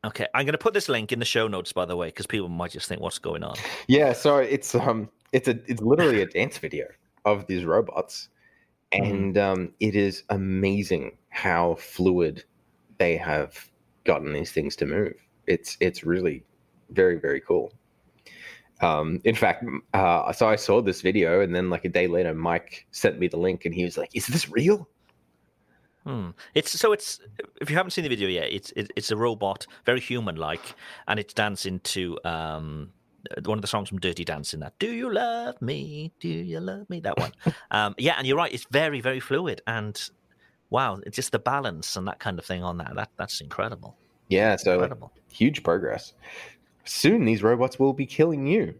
Okay, 0.04 0.26
I'm 0.34 0.44
going 0.44 0.52
to 0.52 0.58
put 0.58 0.74
this 0.74 0.88
link 0.88 1.12
in 1.12 1.20
the 1.20 1.24
show 1.24 1.46
notes, 1.46 1.72
by 1.72 1.84
the 1.84 1.96
way, 1.96 2.08
because 2.08 2.26
people 2.26 2.48
might 2.48 2.72
just 2.72 2.88
think, 2.88 3.00
"What's 3.00 3.20
going 3.20 3.44
on?" 3.44 3.54
Yeah, 3.86 4.12
so 4.12 4.38
it's 4.38 4.74
um, 4.74 5.08
it's 5.32 5.46
a 5.46 5.58
it's 5.66 5.80
literally 5.80 6.22
a 6.22 6.26
dance 6.26 6.58
video 6.58 6.86
of 7.24 7.46
these 7.46 7.64
robots, 7.64 8.28
and 8.90 9.38
um, 9.38 9.72
it 9.78 9.94
is 9.94 10.24
amazing 10.28 11.16
how 11.28 11.76
fluid 11.76 12.44
they 12.98 13.16
have 13.16 13.68
gotten 14.04 14.32
these 14.32 14.50
things 14.50 14.74
to 14.76 14.86
move. 14.86 15.14
It's 15.46 15.76
it's 15.80 16.02
really 16.02 16.44
very 16.90 17.20
very 17.20 17.40
cool. 17.40 17.72
Um, 18.80 19.20
in 19.22 19.36
fact, 19.36 19.64
uh, 19.94 20.32
so 20.32 20.48
I 20.48 20.56
saw 20.56 20.82
this 20.82 21.00
video, 21.00 21.42
and 21.42 21.54
then 21.54 21.70
like 21.70 21.84
a 21.84 21.88
day 21.88 22.08
later, 22.08 22.34
Mike 22.34 22.86
sent 22.90 23.20
me 23.20 23.28
the 23.28 23.36
link, 23.36 23.64
and 23.64 23.72
he 23.72 23.84
was 23.84 23.96
like, 23.96 24.10
"Is 24.14 24.26
this 24.26 24.50
real?" 24.50 24.88
Hmm. 26.04 26.30
It's 26.54 26.72
so 26.78 26.92
it's 26.92 27.20
if 27.60 27.70
you 27.70 27.76
haven't 27.76 27.90
seen 27.90 28.02
the 28.04 28.08
video 28.08 28.28
yet, 28.28 28.52
it's 28.52 28.72
it, 28.76 28.90
it's 28.96 29.10
a 29.10 29.16
robot, 29.16 29.66
very 29.86 30.00
human-like, 30.00 30.74
and 31.06 31.20
it's 31.20 31.32
dancing 31.32 31.80
to 31.80 32.18
um 32.24 32.92
one 33.44 33.56
of 33.56 33.62
the 33.62 33.68
songs 33.68 33.88
from 33.88 34.00
Dirty 34.00 34.24
Dancing. 34.24 34.60
That 34.60 34.78
"Do 34.78 34.90
you 34.92 35.12
love 35.12 35.62
me? 35.62 36.12
Do 36.18 36.28
you 36.28 36.58
love 36.60 36.90
me?" 36.90 37.00
That 37.00 37.18
one. 37.18 37.32
um, 37.70 37.94
yeah, 37.98 38.14
and 38.18 38.26
you're 38.26 38.36
right. 38.36 38.52
It's 38.52 38.66
very 38.70 39.00
very 39.00 39.20
fluid, 39.20 39.62
and 39.66 40.00
wow, 40.70 40.98
it's 41.06 41.16
just 41.16 41.30
the 41.32 41.38
balance 41.38 41.96
and 41.96 42.08
that 42.08 42.18
kind 42.18 42.38
of 42.38 42.44
thing 42.44 42.64
on 42.64 42.78
that. 42.78 42.94
That 42.96 43.10
that's 43.16 43.40
incredible. 43.40 43.96
Yeah, 44.28 44.56
so 44.56 44.74
Incredible. 44.74 45.12
huge 45.30 45.62
progress. 45.62 46.14
Soon, 46.84 47.24
these 47.26 47.42
robots 47.42 47.78
will 47.78 47.92
be 47.92 48.06
killing 48.06 48.46
you. 48.46 48.74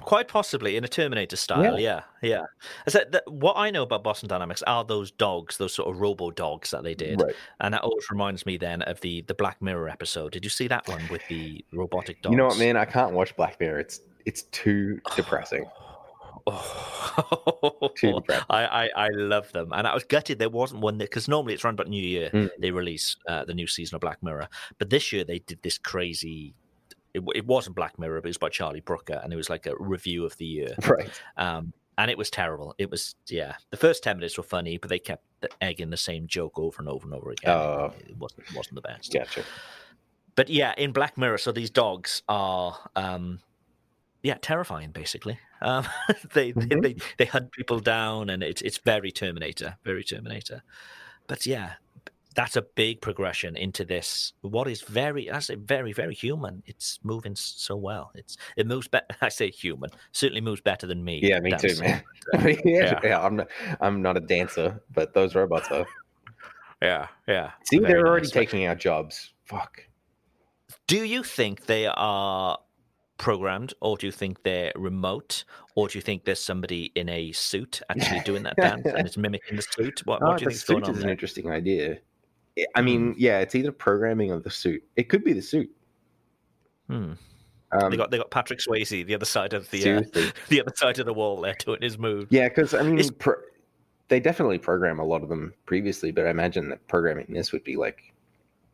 Quite 0.00 0.28
possibly 0.28 0.76
in 0.76 0.84
a 0.84 0.88
Terminator 0.88 1.36
style. 1.36 1.78
Yeah, 1.80 2.02
yeah. 2.20 2.42
I 2.86 2.90
said 2.90 3.12
that 3.12 3.24
what 3.26 3.56
I 3.56 3.70
know 3.70 3.82
about 3.84 4.04
Boston 4.04 4.28
Dynamics 4.28 4.62
are 4.66 4.84
those 4.84 5.10
dogs, 5.10 5.56
those 5.56 5.72
sort 5.74 5.88
of 5.88 6.00
robo 6.00 6.30
dogs 6.30 6.70
that 6.72 6.82
they 6.82 6.94
did, 6.94 7.20
Right. 7.22 7.34
and 7.60 7.72
that 7.72 7.82
always 7.82 8.10
reminds 8.10 8.44
me 8.44 8.56
then 8.58 8.82
of 8.82 9.00
the 9.00 9.22
the 9.22 9.34
Black 9.34 9.62
Mirror 9.62 9.88
episode. 9.88 10.32
Did 10.32 10.44
you 10.44 10.50
see 10.50 10.68
that 10.68 10.86
one 10.88 11.02
with 11.10 11.22
the 11.28 11.64
robotic 11.72 12.20
dogs? 12.22 12.32
You 12.32 12.36
know 12.36 12.46
what, 12.48 12.58
man? 12.58 12.76
I 12.76 12.84
can't 12.84 13.12
watch 13.12 13.34
Black 13.36 13.58
Mirror. 13.60 13.78
It's 13.80 14.00
it's 14.26 14.42
too 14.44 15.00
depressing. 15.16 15.64
Oh. 16.44 17.90
I, 18.50 18.64
I 18.66 18.90
I 18.96 19.08
love 19.12 19.52
them, 19.52 19.70
and 19.72 19.86
I 19.86 19.94
was 19.94 20.02
gutted 20.04 20.38
there 20.38 20.48
wasn't 20.50 20.80
one 20.80 20.98
because 20.98 21.28
normally 21.28 21.54
it's 21.54 21.64
around 21.64 21.74
about 21.74 21.88
New 21.88 22.02
Year 22.02 22.30
Mm. 22.32 22.50
they 22.58 22.70
release 22.70 23.16
uh, 23.28 23.44
the 23.44 23.54
new 23.54 23.66
season 23.66 23.94
of 23.96 24.00
Black 24.00 24.22
Mirror, 24.22 24.48
but 24.78 24.90
this 24.90 25.12
year 25.12 25.22
they 25.24 25.38
did 25.40 25.62
this 25.62 25.78
crazy 25.78 26.54
it, 27.14 27.22
it 27.34 27.46
wasn't 27.46 27.76
Black 27.76 27.98
Mirror, 27.98 28.20
but 28.20 28.28
it 28.28 28.30
was 28.30 28.38
by 28.38 28.48
Charlie 28.48 28.80
Brooker, 28.80 29.20
and 29.22 29.32
it 29.32 29.36
was 29.36 29.50
like 29.50 29.66
a 29.66 29.74
review 29.78 30.24
of 30.24 30.36
the 30.36 30.46
year. 30.46 30.74
Right. 30.86 31.10
Um, 31.36 31.72
and 31.98 32.10
it 32.10 32.16
was 32.16 32.30
terrible. 32.30 32.74
It 32.78 32.90
was 32.90 33.14
yeah. 33.28 33.54
The 33.70 33.76
first 33.76 34.02
ten 34.02 34.16
minutes 34.16 34.36
were 34.36 34.44
funny, 34.44 34.78
but 34.78 34.88
they 34.88 34.98
kept 34.98 35.24
the 35.40 35.50
egging 35.60 35.90
the 35.90 35.96
same 35.96 36.26
joke 36.26 36.58
over 36.58 36.80
and 36.80 36.88
over 36.88 37.04
and 37.04 37.14
over 37.14 37.30
again. 37.30 37.50
Oh. 37.50 37.92
it 37.98 38.16
wasn't 38.16 38.40
it 38.48 38.56
wasn't 38.56 38.76
the 38.76 38.80
best. 38.80 39.12
Gotcha. 39.12 39.44
But 40.34 40.48
yeah, 40.48 40.72
in 40.78 40.92
Black 40.92 41.18
Mirror, 41.18 41.38
so 41.38 41.52
these 41.52 41.70
dogs 41.70 42.22
are 42.28 42.78
um, 42.96 43.40
yeah 44.22 44.38
terrifying. 44.40 44.90
Basically, 44.90 45.38
um, 45.60 45.86
they, 46.32 46.52
they 46.52 46.80
they 46.80 46.96
they 47.18 47.24
hunt 47.26 47.52
people 47.52 47.78
down, 47.78 48.30
and 48.30 48.42
it's 48.42 48.62
it's 48.62 48.78
very 48.78 49.12
Terminator, 49.12 49.76
very 49.84 50.02
Terminator. 50.02 50.62
But 51.26 51.44
yeah, 51.46 51.74
that's 52.34 52.56
a 52.56 52.62
big 52.62 53.00
progression 53.00 53.56
into 53.56 53.84
this. 53.84 54.32
What 54.40 54.68
is 54.68 54.82
very, 54.82 55.30
I 55.30 55.38
say, 55.40 55.54
very 55.56 55.92
very 55.92 56.14
human. 56.14 56.62
It's 56.66 56.98
moving 57.02 57.34
so 57.36 57.76
well. 57.76 58.10
It's 58.14 58.36
it 58.56 58.66
moves 58.66 58.88
better. 58.88 59.06
I 59.20 59.28
say 59.28 59.50
human, 59.50 59.90
certainly 60.12 60.40
moves 60.40 60.60
better 60.60 60.86
than 60.86 61.04
me. 61.04 61.20
Yeah, 61.22 61.40
me 61.40 61.52
too, 61.56 61.76
man. 61.80 62.02
I 62.34 62.38
mean, 62.38 62.56
uh, 62.58 62.60
yeah, 62.64 62.84
Yeah. 62.84 63.00
yeah, 63.02 63.20
I'm 63.20 63.36
not, 63.36 63.48
I'm 63.80 64.02
not 64.02 64.16
a 64.16 64.20
dancer, 64.20 64.82
but 64.92 65.14
those 65.14 65.34
robots 65.34 65.68
are. 65.70 65.86
Yeah, 66.80 67.06
yeah. 67.28 67.50
See, 67.64 67.78
Very 67.78 67.92
they're 67.92 68.06
already 68.08 68.24
nice. 68.26 68.32
Taking 68.32 68.66
our 68.66 68.74
jobs. 68.74 69.32
Fuck. 69.44 69.86
Do 70.88 71.04
you 71.04 71.22
think 71.22 71.66
they 71.66 71.86
are 71.86 72.58
programmed, 73.18 73.72
or 73.80 73.96
do 73.96 74.06
you 74.06 74.10
think 74.12 74.42
they're 74.42 74.72
remote, 74.74 75.44
or 75.76 75.86
do 75.86 75.96
you 75.96 76.02
think 76.02 76.24
there's 76.24 76.40
somebody 76.42 76.90
in 76.96 77.08
a 77.08 77.30
suit 77.32 77.80
actually 77.88 78.20
doing 78.24 78.42
that 78.42 78.56
dance 78.60 78.84
and 78.84 79.06
it's 79.06 79.16
mimicking 79.16 79.56
the 79.56 79.62
suit? 79.62 80.00
What, 80.06 80.20
Oh, 80.22 80.26
what 80.28 80.34
uh, 80.34 80.38
do 80.38 80.42
you 80.44 80.46
going 80.46 80.56
suit 80.56 80.84
on 80.88 80.96
is 80.96 81.02
an 81.04 81.10
interesting 81.10 81.50
idea. 81.50 81.98
I- 82.74 82.82
mean, 82.82 83.14
yeah, 83.18 83.38
it's 83.40 83.54
either 83.54 83.72
programming 83.72 84.30
of 84.30 84.42
the 84.42 84.50
suit. 84.50 84.82
It 84.96 85.08
could 85.08 85.24
be 85.24 85.32
the 85.32 85.42
suit. 85.42 85.70
Hmm. 86.88 87.12
Um, 87.72 87.90
they 87.90 87.96
got 87.96 88.10
they 88.10 88.18
got 88.18 88.30
Patrick 88.30 88.58
Swayze 88.58 89.06
the 89.06 89.14
other 89.14 89.24
side 89.24 89.54
of 89.54 89.70
the 89.70 89.90
uh, 89.90 90.02
the 90.48 90.60
other 90.60 90.72
side 90.76 90.98
of 90.98 91.06
the 91.06 91.14
wall 91.14 91.40
there 91.40 91.54
doing 91.58 91.80
his 91.80 91.96
move. 91.98 92.26
Yeah, 92.30 92.48
because 92.48 92.74
I 92.74 92.82
mean, 92.82 93.02
pro- 93.18 93.40
they 94.08 94.20
definitely 94.20 94.58
program 94.58 94.98
a 94.98 95.04
lot 95.04 95.22
of 95.22 95.30
them 95.30 95.54
previously, 95.64 96.10
but 96.10 96.26
I 96.26 96.30
imagine 96.30 96.68
that 96.68 96.86
programming 96.88 97.26
this 97.30 97.50
would 97.52 97.64
be 97.64 97.76
like, 97.76 98.12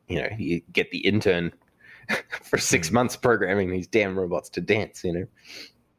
you 0.08 0.20
know, 0.20 0.28
you 0.36 0.60
get 0.72 0.90
the 0.90 0.98
intern 0.98 1.52
for 2.42 2.58
six 2.58 2.88
Hmm. 2.88 2.94
months 2.96 3.14
programming 3.16 3.70
these 3.70 3.86
damn 3.86 4.18
robots 4.18 4.48
to 4.50 4.60
dance. 4.60 5.04
You 5.04 5.12
know, 5.12 5.26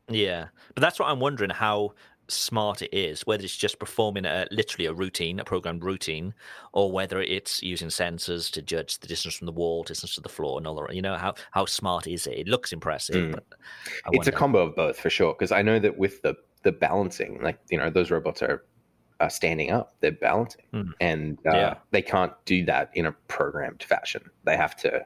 Yeah, 0.09 0.48
but 0.75 0.81
that's 0.81 1.00
what 1.00 1.07
I'm 1.09 1.21
wondering 1.21 1.51
how 1.51 1.93
smart 2.29 2.81
it 2.81 2.93
is. 2.95 3.25
Whether 3.25 3.43
it's 3.43 3.55
just 3.57 3.79
performing 3.79 4.25
a 4.25 4.48
literally 4.51 4.86
a 4.86 4.93
routine, 4.93 5.39
a 5.39 5.43
programmed 5.43 5.83
routine, 5.83 6.33
or 6.74 6.91
whether 6.91 7.21
it's 7.21 7.62
using 7.63 7.89
sensors 7.89 8.51
to 8.53 8.62
judge 8.62 9.00
the 9.00 9.07
distance 9.07 9.36
from 9.36 9.45
the 9.48 9.51
wall, 9.51 9.83
distance 9.83 10.15
to 10.15 10.21
the 10.21 10.29
floor, 10.29 10.57
and 10.57 10.67
all 10.67 10.75
that. 10.75 10.95
You 10.95 11.01
know 11.01 11.15
how 11.17 11.33
how 11.51 11.65
smart 11.65 12.07
is 12.07 12.27
it? 12.27 12.38
It 12.38 12.48
looks 12.48 12.71
impressive, 12.71 13.15
Mm. 13.15 13.31
but 13.33 13.45
it's 14.12 14.27
a 14.27 14.31
combo 14.31 14.59
of 14.67 14.75
both 14.75 15.00
for 15.00 15.09
sure. 15.09 15.33
Because 15.33 15.51
I 15.51 15.62
know 15.62 15.79
that 15.79 15.98
with 15.98 16.21
the 16.21 16.36
the 16.63 16.71
balancing, 16.71 17.41
like 17.41 17.59
you 17.69 17.77
know, 17.77 17.89
those 17.89 18.12
robots 18.12 18.41
are 18.41 18.65
uh, 19.21 19.27
standing 19.29 19.71
up, 19.71 19.95
they're 20.00 20.12
balancing, 20.12 20.63
Hmm. 20.71 20.91
and 21.01 21.38
uh, 21.45 21.51
Yeah. 21.55 21.75
they 21.91 22.01
can't 22.01 22.33
do 22.45 22.63
that 22.65 22.89
in 22.93 23.05
a 23.05 23.12
programmed 23.27 23.83
fashion. 23.83 24.29
They 24.45 24.55
have 24.55 24.75
to 24.77 25.05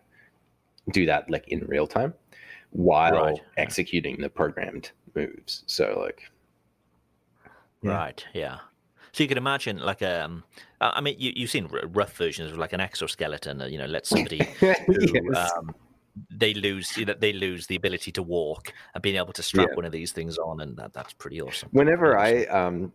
do 0.91 1.05
that 1.05 1.29
like 1.29 1.47
in 1.47 1.65
real 1.67 1.87
time 1.87 2.13
while 2.71 3.13
Right. 3.13 3.39
executing 3.57 4.19
the 4.19 4.29
programmed 4.29 4.91
moves. 5.15 5.63
So 5.67 5.99
like, 5.99 6.23
Yeah. 7.83 7.91
Right. 7.91 8.25
Yeah. 8.33 8.57
So 9.11 9.21
you 9.23 9.27
can 9.29 9.37
imagine, 9.37 9.77
like, 9.77 10.01
um, 10.01 10.43
I 10.81 10.99
mean, 10.99 11.15
you, 11.19 11.33
you've 11.35 11.51
seen 11.51 11.69
r- 11.71 11.87
rough 11.87 12.15
versions 12.17 12.51
of 12.51 12.57
like 12.57 12.73
an 12.73 12.79
exoskeleton. 12.81 13.61
uh, 13.61 13.65
You 13.67 13.77
know, 13.77 13.85
let 13.85 14.07
somebody 14.07 14.39
who, 14.59 14.73
Yes. 14.89 15.51
um, 15.55 15.75
they 16.31 16.53
lose, 16.55 16.97
you 16.97 17.05
know, 17.05 17.13
they 17.19 17.31
lose 17.33 17.67
the 17.67 17.75
ability 17.75 18.11
to 18.13 18.23
walk 18.23 18.73
and 18.95 19.01
being 19.03 19.17
able 19.17 19.33
to 19.33 19.43
strap 19.43 19.69
Yeah. 19.69 19.75
one 19.75 19.85
of 19.85 19.91
these 19.91 20.11
things 20.13 20.37
on, 20.39 20.61
and 20.61 20.75
that, 20.77 20.93
that's 20.93 21.13
pretty 21.13 21.41
awesome. 21.41 21.69
whenever 21.73 22.17
I 22.17 22.45
um 22.45 22.91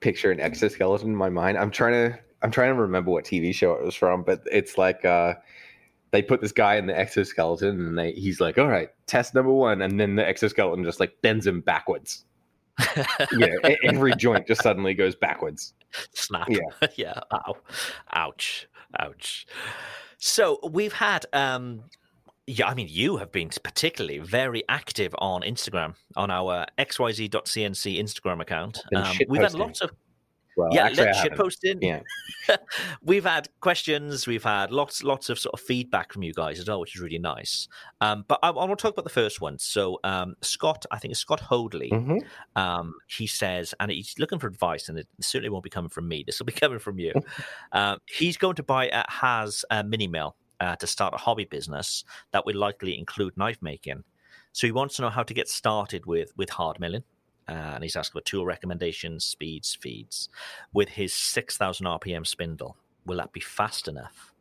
picture 0.00 0.30
an 0.32 0.40
exoskeleton 0.40 1.08
in 1.08 1.16
my 1.16 1.28
mind, 1.30 1.56
I'm 1.58 1.70
trying 1.70 1.92
to 1.92 2.18
I'm 2.42 2.50
trying 2.50 2.74
to 2.74 2.80
remember 2.80 3.10
what 3.10 3.24
TV 3.24 3.54
show 3.54 3.72
it 3.74 3.84
was 3.84 3.94
from, 3.94 4.22
but 4.22 4.42
it's 4.50 4.76
like 4.76 5.04
uh 5.04 5.34
they 6.10 6.22
put 6.22 6.40
this 6.40 6.52
guy 6.52 6.76
in 6.76 6.86
the 6.86 6.96
exoskeleton 6.98 7.80
and 7.86 7.98
they 7.98 8.12
he's 8.12 8.40
like, 8.40 8.58
all 8.58 8.68
right, 8.68 8.88
test 9.06 9.34
number 9.34 9.52
one, 9.52 9.82
and 9.82 9.98
then 10.00 10.16
the 10.16 10.26
exoskeleton 10.26 10.84
just 10.84 11.00
like 11.00 11.20
bends 11.22 11.46
him 11.46 11.60
backwards. 11.60 12.24
Yeah, 13.32 13.54
every 13.84 14.14
joint 14.16 14.46
just 14.46 14.62
suddenly 14.62 14.94
goes 14.94 15.14
backwards. 15.14 15.74
Snap. 16.14 16.48
Yeah. 16.48 16.60
yeah. 16.96 17.20
Ow. 17.32 17.56
Ouch. 18.12 18.68
Ouch. 18.98 19.46
So 20.18 20.58
we've 20.70 20.92
had 20.92 21.26
um 21.32 21.84
yeah, 22.46 22.68
I 22.68 22.74
mean 22.74 22.88
you 22.90 23.16
have 23.18 23.32
been 23.32 23.50
particularly 23.62 24.18
very 24.18 24.64
active 24.68 25.14
on 25.18 25.42
Instagram 25.42 25.94
on 26.16 26.30
our 26.30 26.66
xyz.cnc 26.78 27.98
Instagram 27.98 28.40
account. 28.40 28.82
Um, 28.94 29.16
we've 29.28 29.42
had 29.42 29.54
lots 29.54 29.80
of 29.80 29.90
Well, 30.56 30.68
yeah, 30.72 30.86
actually, 30.86 31.02
I 31.02 31.06
let's 31.06 31.20
shit 31.20 31.36
Yeah, 31.82 32.00
we've 33.02 33.24
had 33.24 33.48
questions, 33.60 34.26
we've 34.26 34.44
had 34.44 34.70
lots, 34.70 35.02
lots 35.02 35.28
of 35.28 35.38
sort 35.38 35.54
of 35.54 35.60
feedback 35.60 36.12
from 36.12 36.22
you 36.22 36.32
guys 36.32 36.58
as 36.58 36.68
well, 36.68 36.80
which 36.80 36.94
is 36.94 37.00
really 37.00 37.18
nice. 37.18 37.68
Um, 38.00 38.24
but 38.28 38.38
I, 38.42 38.48
I 38.48 38.50
want 38.52 38.78
to 38.78 38.82
talk 38.82 38.92
about 38.92 39.04
the 39.04 39.10
first 39.10 39.40
one. 39.40 39.58
So 39.58 39.98
um, 40.04 40.34
Scott, 40.42 40.86
I 40.90 40.98
think 40.98 41.12
it's 41.12 41.20
Scott 41.20 41.40
Hoadley. 41.40 41.90
Mhm. 41.90 42.24
Um, 42.56 42.94
he 43.08 43.26
says, 43.26 43.74
and 43.80 43.90
he's 43.90 44.14
looking 44.18 44.38
for 44.38 44.46
advice, 44.46 44.88
and 44.88 44.98
it 44.98 45.08
certainly 45.20 45.50
won't 45.50 45.64
be 45.64 45.70
coming 45.70 45.90
from 45.90 46.08
me. 46.08 46.24
This 46.34 46.38
will 46.38 46.46
be 46.46 46.52
coming 46.52 46.78
from 46.78 46.98
you. 46.98 47.12
um, 47.72 47.98
he's 48.06 48.36
going 48.36 48.54
to 48.56 48.62
buy 48.62 48.88
a 48.88 49.04
Haas 49.08 49.64
a 49.70 49.84
mini 49.84 50.06
mill 50.06 50.36
uh, 50.60 50.76
to 50.76 50.86
start 50.86 51.14
a 51.14 51.18
hobby 51.18 51.44
business 51.44 52.04
that 52.32 52.46
will 52.46 52.56
likely 52.56 52.98
include 52.98 53.36
knife 53.36 53.58
making. 53.60 54.04
So 54.52 54.66
he 54.66 54.72
wants 54.72 54.96
to 54.96 55.02
know 55.02 55.10
how 55.10 55.22
to 55.22 55.34
get 55.34 55.48
started 55.48 56.06
with 56.06 56.32
with 56.36 56.50
hard 56.50 56.80
milling. 56.80 57.04
Uh, 57.48 57.52
and 57.74 57.82
he's 57.82 57.96
asking 57.96 58.20
for 58.20 58.24
tool 58.24 58.46
recommendations, 58.46 59.24
speeds, 59.24 59.74
feeds. 59.74 60.28
With 60.72 60.88
his 60.90 61.12
6,000 61.12 61.86
RPM 61.86 62.26
spindle, 62.26 62.76
will 63.04 63.18
that 63.18 63.32
be 63.32 63.40
fast 63.40 63.88
enough? 63.88 64.32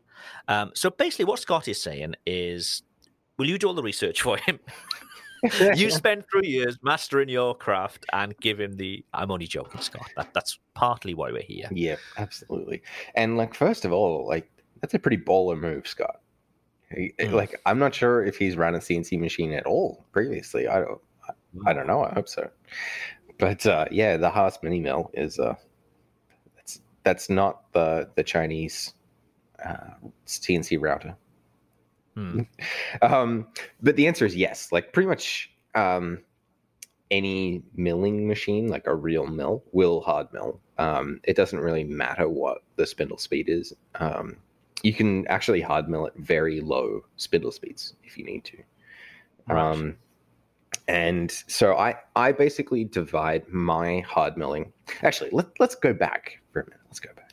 Um, 0.47 0.71
so 0.73 0.89
basically, 0.89 1.25
what 1.25 1.39
Scott 1.39 1.67
is 1.67 1.81
saying 1.81 2.15
is, 2.25 2.83
will 3.37 3.47
you 3.47 3.57
do 3.57 3.67
all 3.67 3.73
the 3.73 3.83
research 3.83 4.21
for 4.21 4.37
him? 4.37 4.59
you 5.75 5.89
spend 5.91 6.23
three 6.31 6.47
years 6.47 6.77
mastering 6.81 7.27
your 7.27 7.53
craft 7.53 8.05
and 8.13 8.37
give 8.39 8.59
him 8.59 8.77
the. 8.77 9.03
I'm 9.13 9.29
only 9.31 9.47
joking, 9.47 9.81
Scott. 9.81 10.07
That, 10.15 10.33
that's 10.33 10.59
partly 10.73 11.13
why 11.13 11.31
we're 11.33 11.41
here. 11.43 11.67
yeah, 11.71 11.97
absolutely. 12.17 12.81
And 13.15 13.35
like, 13.37 13.53
first 13.53 13.83
of 13.83 13.91
all, 13.91 14.25
like 14.25 14.49
that's 14.79 14.93
a 14.93 14.99
pretty 14.99 15.17
baller 15.17 15.59
move, 15.59 15.87
Scott. 15.87 16.21
He- 16.95 17.13
Mm. 17.19 17.31
Like, 17.33 17.59
I'm 17.65 17.79
not 17.79 17.93
sure 17.95 18.23
if 18.23 18.37
he's 18.37 18.55
run 18.55 18.75
a 18.75 18.79
CNC 18.79 19.19
machine 19.19 19.51
at 19.51 19.65
all 19.65 20.05
previously. 20.13 20.67
I 20.67 20.79
don't. 20.79 21.01
I 21.65 21.73
don't 21.73 21.87
know. 21.87 22.03
I 22.03 22.13
hope 22.13 22.27
so. 22.27 22.49
But 23.37 23.65
uh, 23.65 23.85
yeah, 23.91 24.17
the 24.17 24.29
Haas 24.29 24.59
mini 24.61 24.79
mill 24.79 25.11
is 25.13 25.39
uh, 25.39 25.55
that's 26.55 26.81
that's 27.03 27.29
not 27.29 27.71
the 27.73 28.09
the 28.15 28.23
Chinese 28.23 28.93
uh, 29.63 29.95
CNC 30.25 30.81
router. 30.81 31.15
Hmm. 32.15 32.41
Um, 33.01 33.47
but 33.81 33.95
the 33.95 34.07
answer 34.07 34.25
is 34.25 34.35
yes. 34.35 34.71
Like 34.71 34.93
pretty 34.93 35.09
much 35.09 35.51
um, 35.75 36.19
any 37.11 37.63
milling 37.75 38.27
machine, 38.27 38.67
like 38.67 38.87
a 38.87 38.95
real 38.95 39.25
mill, 39.25 39.63
will 39.71 40.01
hard 40.01 40.31
mill. 40.31 40.59
Um, 40.77 41.19
it 41.23 41.35
doesn't 41.35 41.59
really 41.59 41.83
matter 41.83 42.29
what 42.29 42.63
the 42.75 42.85
spindle 42.85 43.17
speed 43.17 43.49
is. 43.49 43.73
Um, 43.95 44.37
you 44.83 44.93
can 44.93 45.27
actually 45.27 45.61
hard 45.61 45.89
mill 45.89 46.07
at 46.07 46.15
very 46.17 46.61
low 46.61 47.03
spindle 47.17 47.51
speeds 47.51 47.95
if 48.03 48.17
you 48.17 48.25
need 48.25 48.43
to. 48.45 48.57
Right. 49.47 49.71
Um, 49.71 49.97
and 50.87 51.31
so 51.47 51.75
I, 51.75 51.95
I 52.15 52.31
basically 52.31 52.83
divide 52.83 53.47
my 53.49 53.99
hard 54.01 54.37
milling. 54.37 54.73
Actually, 55.01 55.29
let, 55.31 55.47
let's 55.59 55.75
go 55.75 55.93
back 55.93 56.41
for 56.51 56.61
a 56.61 56.65
minute. 56.65 56.79
Let's 56.85 56.99
go 56.99 57.09
back. 57.15 57.23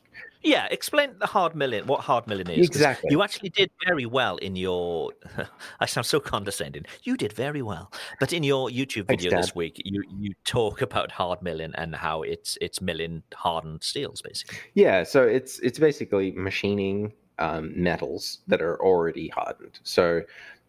Yeah, 0.42 0.68
explain 0.70 1.10
the 1.18 1.26
hard 1.26 1.54
milling. 1.54 1.86
What 1.86 2.00
hard 2.00 2.26
milling 2.26 2.48
is? 2.48 2.66
Exactly. 2.66 3.08
You 3.10 3.22
actually 3.22 3.50
did 3.50 3.70
very 3.86 4.06
well 4.06 4.36
in 4.38 4.56
your. 4.56 5.12
I 5.80 5.86
sound 5.86 6.06
so 6.06 6.18
condescending. 6.18 6.86
You 7.02 7.16
did 7.18 7.32
very 7.34 7.60
well, 7.60 7.92
but 8.18 8.32
in 8.32 8.42
your 8.42 8.70
YouTube 8.70 9.06
Thanks, 9.06 9.22
video 9.22 9.38
this 9.38 9.54
week, 9.54 9.82
you 9.84 10.02
you 10.08 10.32
talk 10.44 10.80
about 10.80 11.10
hard 11.10 11.42
milling 11.42 11.72
and 11.74 11.94
how 11.94 12.22
it's 12.22 12.56
it's 12.62 12.80
milling 12.80 13.22
hardened 13.34 13.82
steels, 13.82 14.22
basically. 14.22 14.56
Yeah, 14.74 15.02
so 15.02 15.24
it's 15.24 15.58
it's 15.58 15.78
basically 15.78 16.30
machining 16.32 17.12
um, 17.38 17.72
metals 17.74 18.38
that 18.46 18.62
are 18.62 18.80
already 18.82 19.28
hardened. 19.28 19.80
So, 19.82 20.22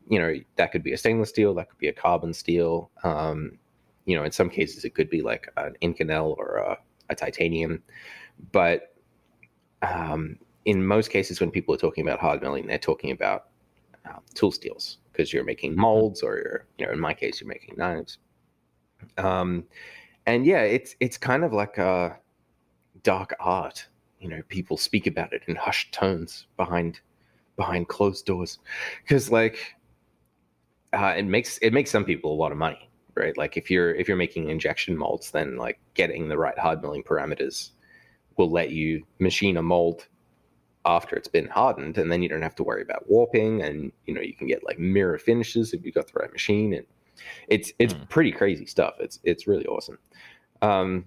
you 0.09 0.19
know, 0.19 0.33
that 0.55 0.71
could 0.71 0.83
be 0.83 0.93
a 0.93 0.97
stainless 0.97 1.29
steel, 1.29 1.53
that 1.55 1.69
could 1.69 1.77
be 1.77 1.87
a 1.87 1.93
carbon 1.93 2.33
steel. 2.33 2.91
Um, 3.03 3.57
you 4.05 4.15
know, 4.15 4.23
in 4.23 4.31
some 4.31 4.49
cases, 4.49 4.83
it 4.83 4.95
could 4.95 5.09
be 5.09 5.21
like 5.21 5.51
an 5.57 5.75
Inconel 5.81 6.35
or 6.37 6.57
a, 6.57 6.77
a 7.09 7.15
titanium. 7.15 7.83
But 8.51 8.95
um, 9.81 10.37
in 10.65 10.85
most 10.85 11.11
cases, 11.11 11.39
when 11.39 11.51
people 11.51 11.73
are 11.75 11.77
talking 11.77 12.05
about 12.05 12.19
hard 12.19 12.41
milling, 12.41 12.67
they're 12.67 12.77
talking 12.77 13.11
about 13.11 13.45
uh, 14.05 14.19
tool 14.33 14.51
steels 14.51 14.97
because 15.11 15.31
you're 15.31 15.43
making 15.43 15.75
molds, 15.75 16.23
or 16.23 16.37
you're, 16.37 16.65
you 16.77 16.85
know, 16.85 16.91
in 16.91 16.99
my 16.99 17.13
case, 17.13 17.39
you're 17.39 17.47
making 17.47 17.75
knives. 17.77 18.17
Um, 19.17 19.65
and 20.25 20.45
yeah, 20.45 20.61
it's 20.61 20.95
it's 20.99 21.17
kind 21.17 21.43
of 21.43 21.53
like 21.53 21.77
a 21.77 22.17
dark 23.03 23.35
art 23.39 23.87
you 24.21 24.29
know 24.29 24.41
people 24.47 24.77
speak 24.77 25.07
about 25.07 25.33
it 25.33 25.41
in 25.47 25.55
hushed 25.55 25.91
tones 25.91 26.45
behind 26.55 27.01
behind 27.57 27.87
closed 27.89 28.25
doors 28.25 28.59
because 29.01 29.29
like 29.29 29.75
uh, 30.93 31.13
it 31.17 31.23
makes 31.25 31.57
it 31.59 31.73
makes 31.73 31.91
some 31.91 32.05
people 32.05 32.33
a 32.33 32.35
lot 32.35 32.51
of 32.51 32.57
money, 32.57 32.89
right? 33.15 33.37
Like 33.37 33.57
if 33.57 33.71
you're 33.71 33.93
if 33.95 34.07
you're 34.07 34.17
making 34.17 34.49
injection 34.49 34.97
molds, 34.97 35.31
then 35.31 35.57
like 35.57 35.79
getting 35.93 36.29
the 36.29 36.37
right 36.37 36.57
hard 36.57 36.81
milling 36.81 37.03
parameters 37.03 37.71
will 38.37 38.49
let 38.49 38.71
you 38.71 39.05
machine 39.19 39.57
a 39.57 39.61
mold 39.61 40.07
after 40.85 41.15
it's 41.15 41.27
been 41.27 41.47
hardened, 41.47 41.97
and 41.97 42.11
then 42.11 42.23
you 42.23 42.29
don't 42.29 42.41
have 42.41 42.55
to 42.55 42.63
worry 42.63 42.81
about 42.81 43.07
warping, 43.09 43.61
and 43.61 43.91
you 44.05 44.13
know 44.13 44.21
you 44.21 44.33
can 44.33 44.47
get 44.47 44.63
like 44.65 44.79
mirror 44.79 45.17
finishes 45.17 45.73
if 45.73 45.85
you've 45.85 45.95
got 45.95 46.07
the 46.07 46.19
right 46.19 46.31
machine, 46.31 46.73
and 46.73 46.85
it's 47.47 47.71
it's 47.79 47.93
Mm. 47.93 48.09
pretty 48.09 48.31
crazy 48.31 48.65
stuff. 48.65 48.95
It's 48.99 49.19
it's 49.23 49.47
really 49.47 49.65
awesome. 49.67 49.99
Um, 50.61 51.05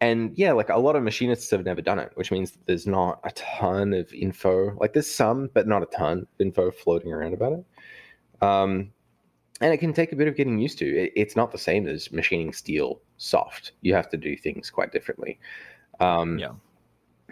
and 0.00 0.36
yeah, 0.36 0.52
like 0.52 0.70
a 0.70 0.78
lot 0.78 0.96
of 0.96 1.02
machinists 1.02 1.50
have 1.50 1.64
never 1.64 1.82
done 1.82 1.98
it, 1.98 2.12
which 2.14 2.30
means 2.32 2.56
there's 2.66 2.86
not 2.86 3.20
a 3.24 3.30
ton 3.32 3.92
of 3.92 4.12
info. 4.14 4.74
Like 4.80 4.94
there's 4.94 5.10
some, 5.10 5.50
but 5.52 5.66
not 5.68 5.82
a 5.82 5.86
ton 5.86 6.20
of 6.20 6.28
info 6.38 6.70
floating 6.70 7.12
around 7.12 7.34
about 7.34 7.52
it. 7.52 7.64
Um, 8.40 8.92
and 9.60 9.74
it 9.74 9.78
can 9.78 9.92
take 9.92 10.12
a 10.12 10.16
bit 10.16 10.26
of 10.26 10.36
getting 10.36 10.58
used 10.58 10.78
to. 10.78 10.86
It, 10.86 11.12
it's 11.14 11.36
not 11.36 11.52
the 11.52 11.58
same 11.58 11.86
as 11.86 12.10
machining 12.10 12.52
steel 12.52 13.00
soft. 13.18 13.72
You 13.82 13.94
have 13.94 14.08
to 14.10 14.16
do 14.16 14.36
things 14.36 14.70
quite 14.70 14.92
differently. 14.92 15.38
Um, 16.00 16.38
Yeah. 16.38 16.52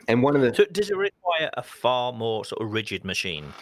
And 0.06 0.22
one 0.22 0.36
of 0.36 0.42
the 0.42 0.54
So 0.54 0.64
does 0.66 0.90
it 0.90 0.96
require 0.96 1.50
a 1.54 1.62
far 1.62 2.12
more 2.12 2.44
sort 2.44 2.62
of 2.62 2.72
rigid 2.72 3.04
machine? 3.04 3.52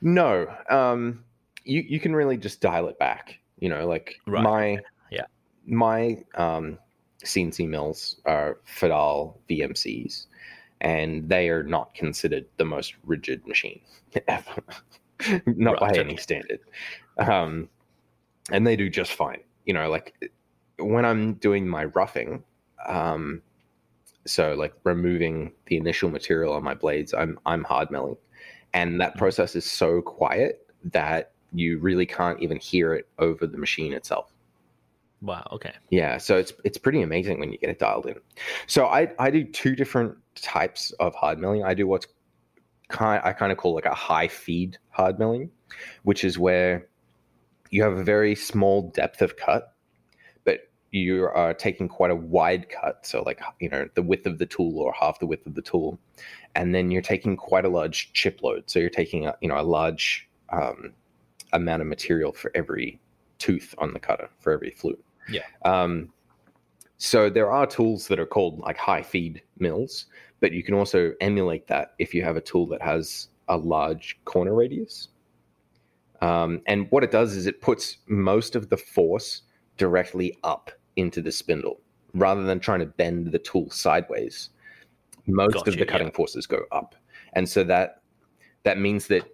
No, 0.00 0.46
um, 0.70 1.24
you 1.64 1.82
you 1.86 2.00
can 2.00 2.14
really 2.14 2.36
just 2.36 2.60
dial 2.60 2.88
it 2.88 2.98
back. 2.98 3.38
You 3.58 3.68
know, 3.68 3.86
like 3.86 4.18
Right, 4.26 4.42
my 4.42 4.78
yeah. 5.10 5.26
my 5.66 6.22
um, 6.34 6.78
CNC 7.24 7.68
mills 7.68 8.20
are 8.24 8.58
Fadal 8.66 9.36
VMCs, 9.48 10.26
and 10.80 11.28
they 11.28 11.48
are 11.48 11.62
not 11.62 11.94
considered 11.94 12.46
the 12.56 12.64
most 12.64 12.94
rigid 13.04 13.46
machine 13.46 13.80
ever, 14.28 14.62
not 15.46 15.80
by 15.80 15.92
any 15.92 16.16
standard. 16.16 16.60
Um, 17.18 17.68
and 18.50 18.66
they 18.66 18.76
do 18.76 18.88
just 18.88 19.12
fine. 19.12 19.40
You 19.64 19.74
know, 19.74 19.88
like 19.90 20.30
when 20.78 21.04
I'm 21.04 21.34
doing 21.34 21.68
my 21.68 21.84
roughing, 21.84 22.42
um, 22.86 23.42
so 24.26 24.54
like 24.54 24.74
removing 24.84 25.52
the 25.66 25.76
initial 25.76 26.10
material 26.10 26.52
on 26.52 26.62
my 26.62 26.74
blades, 26.74 27.14
I'm 27.14 27.38
I'm 27.46 27.64
hard 27.64 27.90
milling, 27.90 28.16
and 28.72 29.00
that 29.00 29.16
process 29.16 29.54
is 29.56 29.64
so 29.64 30.00
quiet 30.02 30.66
that 30.84 31.32
you 31.52 31.78
really 31.78 32.06
can't 32.06 32.40
even 32.40 32.58
hear 32.58 32.94
it 32.94 33.06
over 33.18 33.46
the 33.46 33.58
machine 33.58 33.92
itself. 33.92 34.32
Wow. 35.20 35.46
Okay. 35.52 35.72
Yeah, 35.90 36.18
so 36.18 36.36
it's 36.36 36.52
it's 36.64 36.78
pretty 36.78 37.02
amazing 37.02 37.38
when 37.38 37.52
you 37.52 37.58
get 37.58 37.70
it 37.70 37.78
dialed 37.78 38.06
in. 38.06 38.16
So 38.66 38.86
I 38.86 39.12
I 39.18 39.30
do 39.30 39.44
two 39.44 39.76
different 39.76 40.16
types 40.34 40.90
of 40.92 41.14
hard 41.14 41.38
milling. 41.38 41.62
I 41.62 41.74
do 41.74 41.86
what's 41.86 42.06
kind 42.92 43.20
I 43.24 43.32
kind 43.32 43.50
of 43.50 43.58
call 43.58 43.74
like 43.74 43.86
a 43.86 43.94
high 43.94 44.28
feed 44.28 44.78
hard 44.90 45.18
milling, 45.18 45.50
which 46.04 46.22
is 46.22 46.38
where 46.38 46.86
you 47.70 47.82
have 47.82 47.94
a 47.94 48.04
very 48.04 48.34
small 48.34 48.90
depth 48.90 49.22
of 49.22 49.36
cut, 49.36 49.74
but 50.44 50.70
you 50.92 51.24
are 51.24 51.54
taking 51.54 51.88
quite 51.88 52.10
a 52.10 52.14
wide 52.14 52.68
cut, 52.68 53.04
so 53.04 53.22
like 53.22 53.40
you 53.58 53.68
know 53.68 53.88
the 53.94 54.02
width 54.02 54.26
of 54.26 54.38
the 54.38 54.46
tool 54.46 54.78
or 54.78 54.92
half 54.92 55.18
the 55.18 55.26
width 55.26 55.46
of 55.46 55.54
the 55.54 55.62
tool, 55.62 55.98
and 56.54 56.74
then 56.74 56.90
you're 56.90 57.02
taking 57.02 57.36
quite 57.36 57.64
a 57.64 57.68
large 57.68 58.12
chip 58.12 58.42
load. 58.42 58.70
So 58.70 58.78
you're 58.78 58.90
taking 58.90 59.26
a 59.26 59.34
you 59.40 59.48
know 59.48 59.58
a 59.58 59.62
large 59.62 60.28
um, 60.50 60.92
amount 61.52 61.82
of 61.82 61.88
material 61.88 62.32
for 62.32 62.52
every 62.54 63.00
tooth 63.38 63.74
on 63.78 63.92
the 63.92 63.98
cutter 63.98 64.28
for 64.38 64.52
every 64.52 64.70
flute. 64.70 65.02
Yeah. 65.28 65.42
Um, 65.64 66.12
so 66.98 67.28
there 67.28 67.50
are 67.50 67.66
tools 67.66 68.06
that 68.08 68.20
are 68.20 68.26
called 68.26 68.60
like 68.60 68.76
high 68.76 69.02
feed 69.02 69.42
mills, 69.58 70.06
but 70.42 70.52
you 70.52 70.62
can 70.64 70.74
also 70.74 71.12
emulate 71.20 71.68
that 71.68 71.94
if 72.00 72.12
you 72.12 72.22
have 72.22 72.36
a 72.36 72.40
tool 72.40 72.66
that 72.66 72.82
has 72.82 73.28
a 73.48 73.56
large 73.56 74.18
corner 74.24 74.52
radius. 74.52 75.08
Um, 76.20 76.60
and 76.66 76.90
what 76.90 77.04
it 77.04 77.12
does 77.12 77.36
is 77.36 77.46
it 77.46 77.62
puts 77.62 77.98
most 78.08 78.56
of 78.56 78.68
the 78.68 78.76
force 78.76 79.42
directly 79.76 80.36
up 80.42 80.70
into 80.96 81.22
the 81.22 81.32
spindle 81.32 81.80
rather 82.12 82.42
than 82.42 82.58
trying 82.60 82.80
to 82.80 82.86
bend 82.86 83.30
the 83.30 83.38
tool 83.38 83.70
sideways. 83.70 84.50
Most 85.26 85.54
Gotcha, 85.54 85.70
of 85.70 85.74
the 85.76 85.84
yeah. 85.84 85.90
cutting 85.92 86.10
forces 86.10 86.46
go 86.46 86.64
up. 86.72 86.96
And 87.34 87.48
so 87.48 87.62
that 87.64 88.02
that 88.64 88.78
means 88.78 89.06
that 89.06 89.24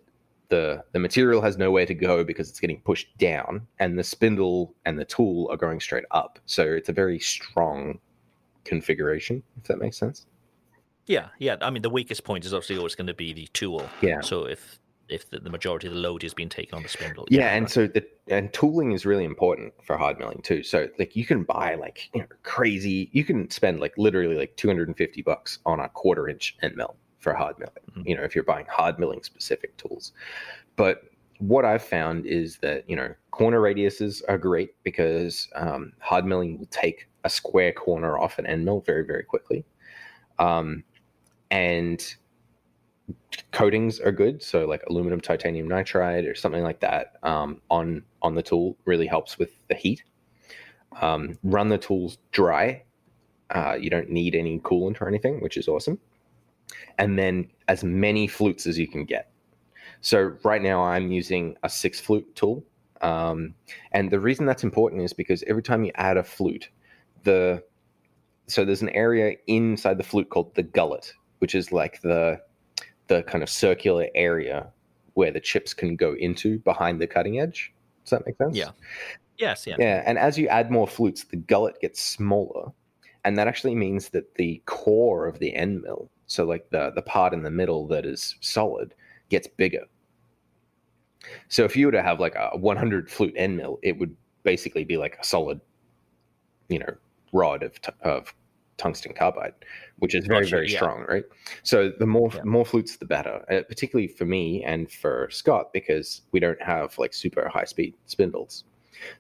the 0.51 0.85
the 0.93 0.99
material 0.99 1.41
has 1.41 1.57
nowhere 1.57 1.87
to 1.87 1.95
go 1.95 2.23
because 2.23 2.51
it's 2.51 2.61
getting 2.61 2.81
pushed 2.83 3.17
down 3.19 3.67
and 3.79 3.99
the 3.99 4.05
spindle 4.05 4.75
and 4.85 4.99
the 4.99 5.07
tool 5.07 5.49
are 5.51 5.57
going 5.57 5.81
straight 5.81 6.05
up. 6.11 6.39
So 6.45 6.65
it's 6.65 6.91
a 6.91 6.93
very 6.93 7.19
strong 7.19 7.99
configuration, 8.65 9.43
if 9.57 9.65
that 9.65 9.79
makes 9.79 9.97
sense. 9.97 10.27
Yeah. 11.09 11.29
Yeah. 11.39 11.57
I 11.61 11.71
mean, 11.71 11.83
the 11.83 11.91
weakest 11.91 12.23
point 12.23 12.45
is 12.45 12.55
obviously 12.55 12.77
always 12.77 12.95
going 12.95 13.09
to 13.09 13.15
be 13.15 13.33
the 13.33 13.49
tool. 13.53 13.89
Yeah. 14.01 14.21
So 14.21 14.45
if 14.45 14.79
if 15.09 15.31
the, 15.31 15.41
the 15.41 15.51
majority 15.51 15.87
of 15.87 15.95
the 15.95 15.99
load 15.99 16.23
is 16.23 16.35
being 16.35 16.49
taken 16.49 16.77
on 16.77 16.83
the 16.83 16.89
spindle. 16.89 17.27
Yeah, 17.31 17.55
and 17.55 17.65
right. 17.65 17.71
so 17.71 17.87
the 17.87 18.05
and 18.29 18.53
tooling 18.53 18.93
is 18.93 19.07
really 19.07 19.25
important 19.25 19.73
for 19.83 19.97
hard 19.97 20.19
milling 20.19 20.43
too. 20.43 20.63
So 20.63 20.89
like 20.99 21.17
you 21.17 21.25
can 21.25 21.45
buy 21.45 21.75
like 21.75 22.11
you 22.15 22.21
know 22.21 22.27
crazy, 22.43 23.09
you 23.13 23.25
can 23.25 23.51
spend 23.51 23.81
like 23.81 23.95
literally 23.97 24.37
like 24.37 24.57
250 24.57 25.23
bucks 25.23 25.59
on 25.67 25.81
a 25.81 25.89
quarter 25.89 26.29
inch 26.29 26.57
end 26.63 26.77
mill 26.77 26.97
for 27.19 27.35
hard 27.35 27.59
milling. 27.59 27.73
Mhm. 27.97 28.09
You 28.09 28.17
know, 28.17 28.23
if 28.23 28.35
you're 28.35 28.45
buying 28.45 28.67
hard 28.67 28.99
milling 28.99 29.23
specific 29.23 29.77
tools. 29.77 30.13
But 30.77 31.03
what 31.39 31.65
I've 31.65 31.83
found 31.83 32.27
is 32.27 32.59
that 32.59 32.89
you 32.89 32.97
know 32.97 33.15
corner 33.31 33.61
radiuses 33.61 34.23
are 34.29 34.39
great 34.39 34.71
because 34.83 35.49
um, 35.55 35.93
hard 36.01 36.27
milling 36.27 36.59
will 36.59 36.67
take 36.67 37.09
a 37.25 37.31
square 37.31 37.73
corner 37.73 38.19
off 38.19 38.39
an 38.39 38.47
end 38.47 38.65
mill 38.65 38.81
very 38.81 39.05
very 39.05 39.25
quickly, 39.25 39.65
um, 40.39 40.85
and 41.51 42.15
coatings 43.53 44.01
are 44.01 44.13
good. 44.13 44.43
So 44.43 44.67
like 44.67 44.83
aluminum 44.89 45.21
titanium 45.21 45.69
nitride 45.69 46.31
or 46.31 46.35
something 46.35 46.63
like 46.63 46.81
that 46.81 47.15
um, 47.23 47.61
on 47.71 48.03
on 48.23 48.35
the 48.35 48.43
tool 48.43 48.77
really 48.85 49.07
helps 49.07 49.39
with 49.39 49.51
the 49.69 49.75
heat. 49.75 50.03
Um, 51.01 51.39
run 51.43 51.69
the 51.69 51.79
tools 51.79 52.19
dry. 52.33 52.83
Uh, 53.51 53.77
you 53.81 53.89
don't 53.89 54.11
need 54.11 54.35
any 54.35 54.59
coolant 54.61 55.01
or 55.01 55.09
anything, 55.09 55.41
which 55.41 55.57
is 55.57 55.69
awesome. 55.69 55.99
And 56.99 57.19
then 57.19 57.49
as 57.69 57.83
many 57.83 58.27
flutes 58.27 58.67
as 58.67 58.79
you 58.79 58.87
can 58.87 59.05
get. 59.05 59.31
So 60.01 60.37
right 60.45 60.63
now 60.63 60.83
I'm 60.83 61.11
using 61.11 61.57
a 61.63 61.69
six 61.69 61.99
flute 61.99 62.35
tool. 62.35 62.65
Um, 63.01 63.55
and 63.93 64.11
the 64.11 64.21
reason 64.21 64.45
that's 64.45 64.65
important 64.65 65.03
is 65.03 65.13
because 65.13 65.43
every 65.47 65.63
time 65.63 65.85
you 65.85 65.93
add 65.95 66.17
a 66.17 66.23
flute, 66.23 66.69
the 67.25 67.63
so 68.47 68.65
there's 68.65 68.83
an 68.83 68.89
area 68.91 69.37
inside 69.47 69.99
the 69.99 70.05
flute 70.05 70.31
called 70.31 70.55
the 70.55 70.63
gullet, 70.63 71.13
which 71.39 71.55
is 71.55 71.73
like 71.73 72.01
the 72.03 72.41
the 73.09 73.23
kind 73.25 73.43
of 73.43 73.49
circular 73.49 74.07
area 74.15 74.71
where 75.15 75.31
the 75.33 75.41
chips 75.41 75.75
can 75.75 75.97
go 75.97 76.15
into 76.15 76.59
behind 76.61 77.01
the 77.01 77.07
cutting 77.07 77.41
edge. 77.41 77.73
Does 78.05 78.11
that 78.11 78.27
make 78.27 78.37
sense? 78.37 78.57
Yeah. 78.57 78.71
Yes. 79.39 79.67
Yeah. 79.67 79.77
Yeah. 79.79 80.03
And 80.07 80.19
as 80.19 80.39
you 80.39 80.47
add 80.49 80.71
more 80.71 80.87
flutes, 80.87 81.25
the 81.25 81.37
gullet 81.37 81.81
gets 81.81 82.01
smaller. 82.01 82.71
And 83.25 83.37
that 83.37 83.49
actually 83.49 83.75
means 83.75 84.11
that 84.11 84.35
the 84.37 84.63
core 84.67 85.27
of 85.27 85.39
the 85.39 85.55
end 85.55 85.83
mill, 85.83 86.11
so 86.27 86.45
like 86.45 86.71
the, 86.71 86.93
the 86.95 87.03
part 87.03 87.33
in 87.33 87.43
the 87.43 87.51
middle 87.51 87.87
that 87.89 88.07
is 88.07 88.37
solid, 88.41 88.95
gets 89.29 89.47
bigger. 89.49 89.85
So 91.49 91.65
if 91.65 91.77
you 91.77 91.87
were 91.87 91.93
to 91.93 92.03
have 92.03 92.21
like 92.21 92.35
a 92.37 92.57
100 92.57 93.11
flute 93.11 93.35
end 93.37 93.57
mill, 93.57 93.79
it 93.83 93.99
would 93.99 94.17
basically 94.45 94.85
be 94.85 94.97
like 94.97 95.19
a 95.21 95.25
solid, 95.25 95.61
you 96.69 96.79
know, 96.79 96.95
rod 97.33 97.63
of, 97.63 97.79
of 98.03 98.35
tungsten 98.79 99.13
carbide, 99.13 99.53
which 99.99 100.15
is 100.15 100.27
very, 100.27 100.49
very 100.49 100.69
yeah. 100.71 100.79
strong, 100.79 101.05
right? 101.09 101.25
So 101.63 101.91
the 101.99 102.07
more 102.07 102.31
Yeah. 102.35 102.43
more 102.45 102.65
flutes, 102.65 102.97
the 102.97 103.05
better. 103.05 103.45
Uh, 103.51 103.63
particularly 103.69 104.09
for 104.09 104.25
me 104.25 104.65
and 104.65 104.91
for 104.91 105.29
Scott, 105.31 105.73
because 105.73 106.23
we 106.33 106.41
don't 106.41 106.63
have 106.63 106.97
like 106.99 107.13
super 107.13 107.49
high 107.49 107.65
speed 107.65 107.95
spindles. 108.07 108.65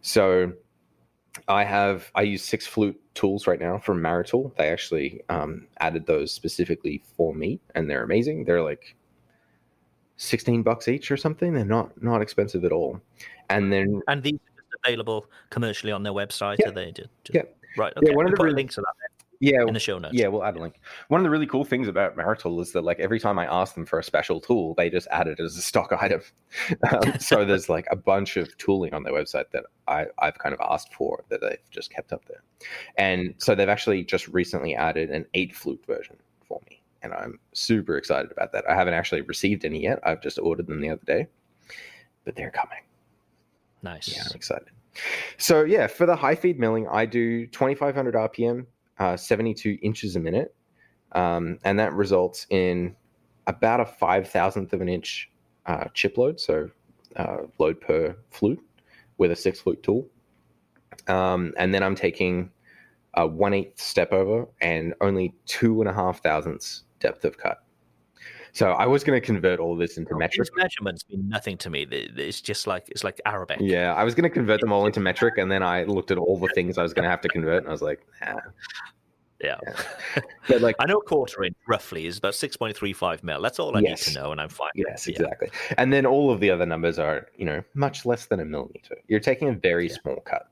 So 0.01 0.53
I 1.47 1.65
have 1.65 2.11
I 2.15 2.23
use 2.23 2.43
six 2.43 2.67
flute 2.67 2.99
tools 3.15 3.47
right 3.47 3.61
now 3.61 3.79
from 3.79 4.01
Maritool. 4.01 4.57
They 4.57 4.69
actually 4.71 5.21
um, 5.29 5.67
added 5.81 6.07
those 6.07 6.33
specifically 6.33 7.03
for 7.17 7.35
me, 7.35 7.61
and 7.75 7.91
they're 7.91 8.03
amazing. 8.05 8.45
They're 8.45 8.63
like 8.63 8.97
sixteen 10.17 10.63
bucks 10.63 10.89
each 10.89 11.11
or 11.11 11.17
something. 11.17 11.53
They're 11.53 11.65
not 11.65 12.01
not 12.03 12.23
expensive 12.23 12.65
at 12.65 12.73
all. 12.73 13.01
And 13.51 13.73
then 13.73 14.03
And 14.09 14.23
these 14.23 14.35
are 14.35 14.63
just 14.63 14.75
available 14.85 15.27
commercially 15.51 15.93
on 15.93 16.03
their 16.03 16.13
website. 16.13 16.57
Yeah. 16.59 16.69
Are 16.69 16.73
they? 16.73 16.93
Just, 16.93 17.09
Yeah. 17.33 17.43
Right. 17.77 17.93
Yeah, 18.03 18.09
Okay. 18.09 18.17
one 18.17 18.25
of 18.27 18.33
the 18.33 18.37
put 18.37 18.45
really- 18.45 18.57
links 18.57 18.75
to 18.77 18.81
that 18.81 18.95
yeah, 19.41 19.63
in 19.67 19.73
the 19.73 19.81
show 19.81 19.99
notes. 19.99 20.15
Yeah, 20.15 20.29
we'll 20.29 20.45
add 20.45 20.57
a 20.57 20.61
link. 20.61 20.81
One 21.09 21.21
of 21.21 21.25
the 21.25 21.31
really 21.31 21.47
cool 21.47 21.65
things 21.65 21.87
about 21.87 22.17
Maritool 22.17 22.61
is 22.61 22.73
that 22.73 22.83
like 22.83 22.99
every 22.99 23.21
time 23.21 23.39
I 23.39 23.47
ask 23.47 23.75
them 23.75 23.87
for 23.87 23.99
a 23.99 24.03
special 24.03 24.41
tool, 24.41 24.75
they 24.75 24.91
just 24.91 25.07
add 25.11 25.29
it 25.29 25.39
as 25.39 25.57
a 25.57 25.63
stock 25.63 25.93
item. 26.01 26.23
Um, 26.91 27.19
so 27.21 27.45
there's 27.47 27.69
like 27.69 27.87
a 27.91 27.97
bunch 27.97 28.37
of 28.37 28.57
tooling 28.59 28.95
on 28.95 29.05
their 29.05 29.13
website 29.13 29.51
that 29.53 29.65
I, 29.87 30.07
I've 30.19 30.39
kind 30.39 30.55
of 30.55 30.61
asked 30.61 30.93
for 30.93 31.25
that 31.29 31.41
they've 31.41 31.59
just 31.71 31.93
kept 31.93 32.13
up 32.13 32.25
there. 32.27 32.43
And 32.97 33.35
so 33.39 33.55
they've 33.55 33.69
actually 33.69 34.05
just 34.05 34.27
recently 34.29 34.75
added 34.75 35.11
an 35.11 35.25
eight 35.35 35.55
flute 35.55 35.85
version 35.87 36.17
for 36.47 36.61
me. 36.69 36.83
And 37.03 37.13
I'm 37.13 37.39
super 37.53 37.97
excited 37.97 38.33
about 38.33 38.53
that. 38.53 38.69
I 38.69 38.75
haven't 38.75 38.95
actually 38.95 39.21
received 39.21 39.65
any 39.65 39.83
yet. 39.83 40.01
I've 40.03 40.21
just 40.21 40.41
ordered 40.41 40.67
them 40.67 40.81
the 40.81 40.91
other 40.91 41.05
day, 41.07 41.29
but 42.25 42.35
they're 42.35 42.51
coming. 42.51 42.83
Nice. 43.83 44.09
Yeah, 44.09 44.25
I'm 44.29 44.35
excited. 44.35 44.69
So 45.37 45.63
yeah, 45.63 45.87
for 45.87 46.07
the 46.07 46.17
high 46.17 46.35
feed 46.35 46.59
milling, 46.59 46.89
I 46.89 47.07
do 47.07 47.47
2,500 47.47 48.15
RPM, 48.15 48.67
uh, 48.99 49.17
72 49.17 49.79
inches 49.83 50.17
a 50.17 50.21
minute, 50.21 50.55
um, 51.13 51.59
and 51.65 51.79
that 51.79 51.93
results 51.93 52.47
in 52.51 52.95
about 53.47 53.81
a 53.81 53.87
five 53.87 54.29
thousandth 54.29 54.73
of 54.73 54.81
an 54.81 54.89
inch 54.89 55.31
uh, 55.67 55.85
chip 55.95 56.19
load. 56.19 56.41
So 56.41 56.71
uh, 57.17 57.39
load 57.59 57.81
per 57.81 58.17
flute 58.31 58.61
with 59.17 59.31
a 59.33 59.37
six 59.37 59.61
flute 59.61 59.83
tool. 59.83 60.07
Um, 61.07 61.53
and 61.57 61.75
then 61.75 61.83
I'm 61.83 61.95
taking 61.95 62.51
a 63.15 63.27
one 63.27 63.55
eighth 63.55 63.81
step 63.81 64.13
over 64.13 64.47
and 64.61 64.95
only 65.01 65.35
two 65.47 65.81
and 65.81 65.89
a 65.89 65.93
half 65.93 66.23
thousandths 66.23 66.85
depth 67.01 67.25
of 67.25 67.39
cut. 67.39 67.63
So 68.53 68.73
I 68.73 68.87
was 68.87 69.05
going 69.05 69.21
to 69.21 69.25
convert 69.25 69.61
all 69.61 69.77
this 69.77 69.99
into 69.99 70.17
metric. 70.17 70.49
These 70.49 70.57
measurements 70.63 71.05
mean 71.09 71.29
nothing 71.29 71.57
to 71.59 71.71
me. 71.71 71.83
It's 71.91 72.41
just 72.41 72.67
like 72.67 72.89
it's 72.89 73.05
like 73.05 73.21
Arabic. 73.27 73.59
Yeah, 73.61 73.95
I 73.95 74.05
was 74.05 74.15
going 74.15 74.25
to 74.25 74.31
convert 74.31 74.61
them 74.61 74.73
all 74.73 74.87
into 74.87 75.01
metric, 75.01 75.39
and 75.39 75.51
then 75.51 75.63
I 75.63 75.85
looked 75.85 76.11
at 76.11 76.19
all 76.19 76.39
the 76.39 76.49
things 76.55 76.79
I 76.79 76.83
was 76.83 76.93
going 76.95 77.05
to 77.05 77.11
have 77.11 77.21
to 77.23 77.29
convert, 77.29 77.59
and 77.63 77.69
I 77.69 77.73
was 77.73 77.83
like, 77.83 78.07
nah. 78.21 78.41
Yeah. 79.43 79.59
But 80.49 80.63
like, 80.63 80.75
I 80.81 80.87
know 80.87 80.97
a 80.99 81.03
quarter 81.05 81.45
inch 81.45 81.57
roughly 81.69 82.07
is 82.07 82.19
about 82.19 82.35
six 82.35 82.57
point 82.57 82.75
three 82.77 82.93
five 82.93 83.23
mil. 83.23 83.41
That's 83.41 83.59
all 83.61 83.77
I 83.77 83.81
Yes. 83.81 84.09
need 84.09 84.15
to 84.15 84.21
know, 84.21 84.33
and 84.33 84.41
I'm 84.41 84.49
fine. 84.49 84.71
yes, 84.75 85.07
Yeah. 85.07 85.13
exactly. 85.13 85.51
And 85.77 85.93
then 85.93 86.07
all 86.07 86.31
of 86.33 86.41
the 86.41 86.51
other 86.51 86.67
numbers 86.67 86.99
are, 86.99 87.29
you 87.37 87.45
know, 87.45 87.63
much 87.75 88.05
less 88.07 88.27
than 88.27 88.41
a 88.41 88.45
millimeter. 88.45 88.97
You're 89.07 89.21
taking 89.21 89.49
a 89.49 89.53
very 89.53 89.89
Yeah. 89.89 89.97
small 90.03 90.21
cut. 90.25 90.49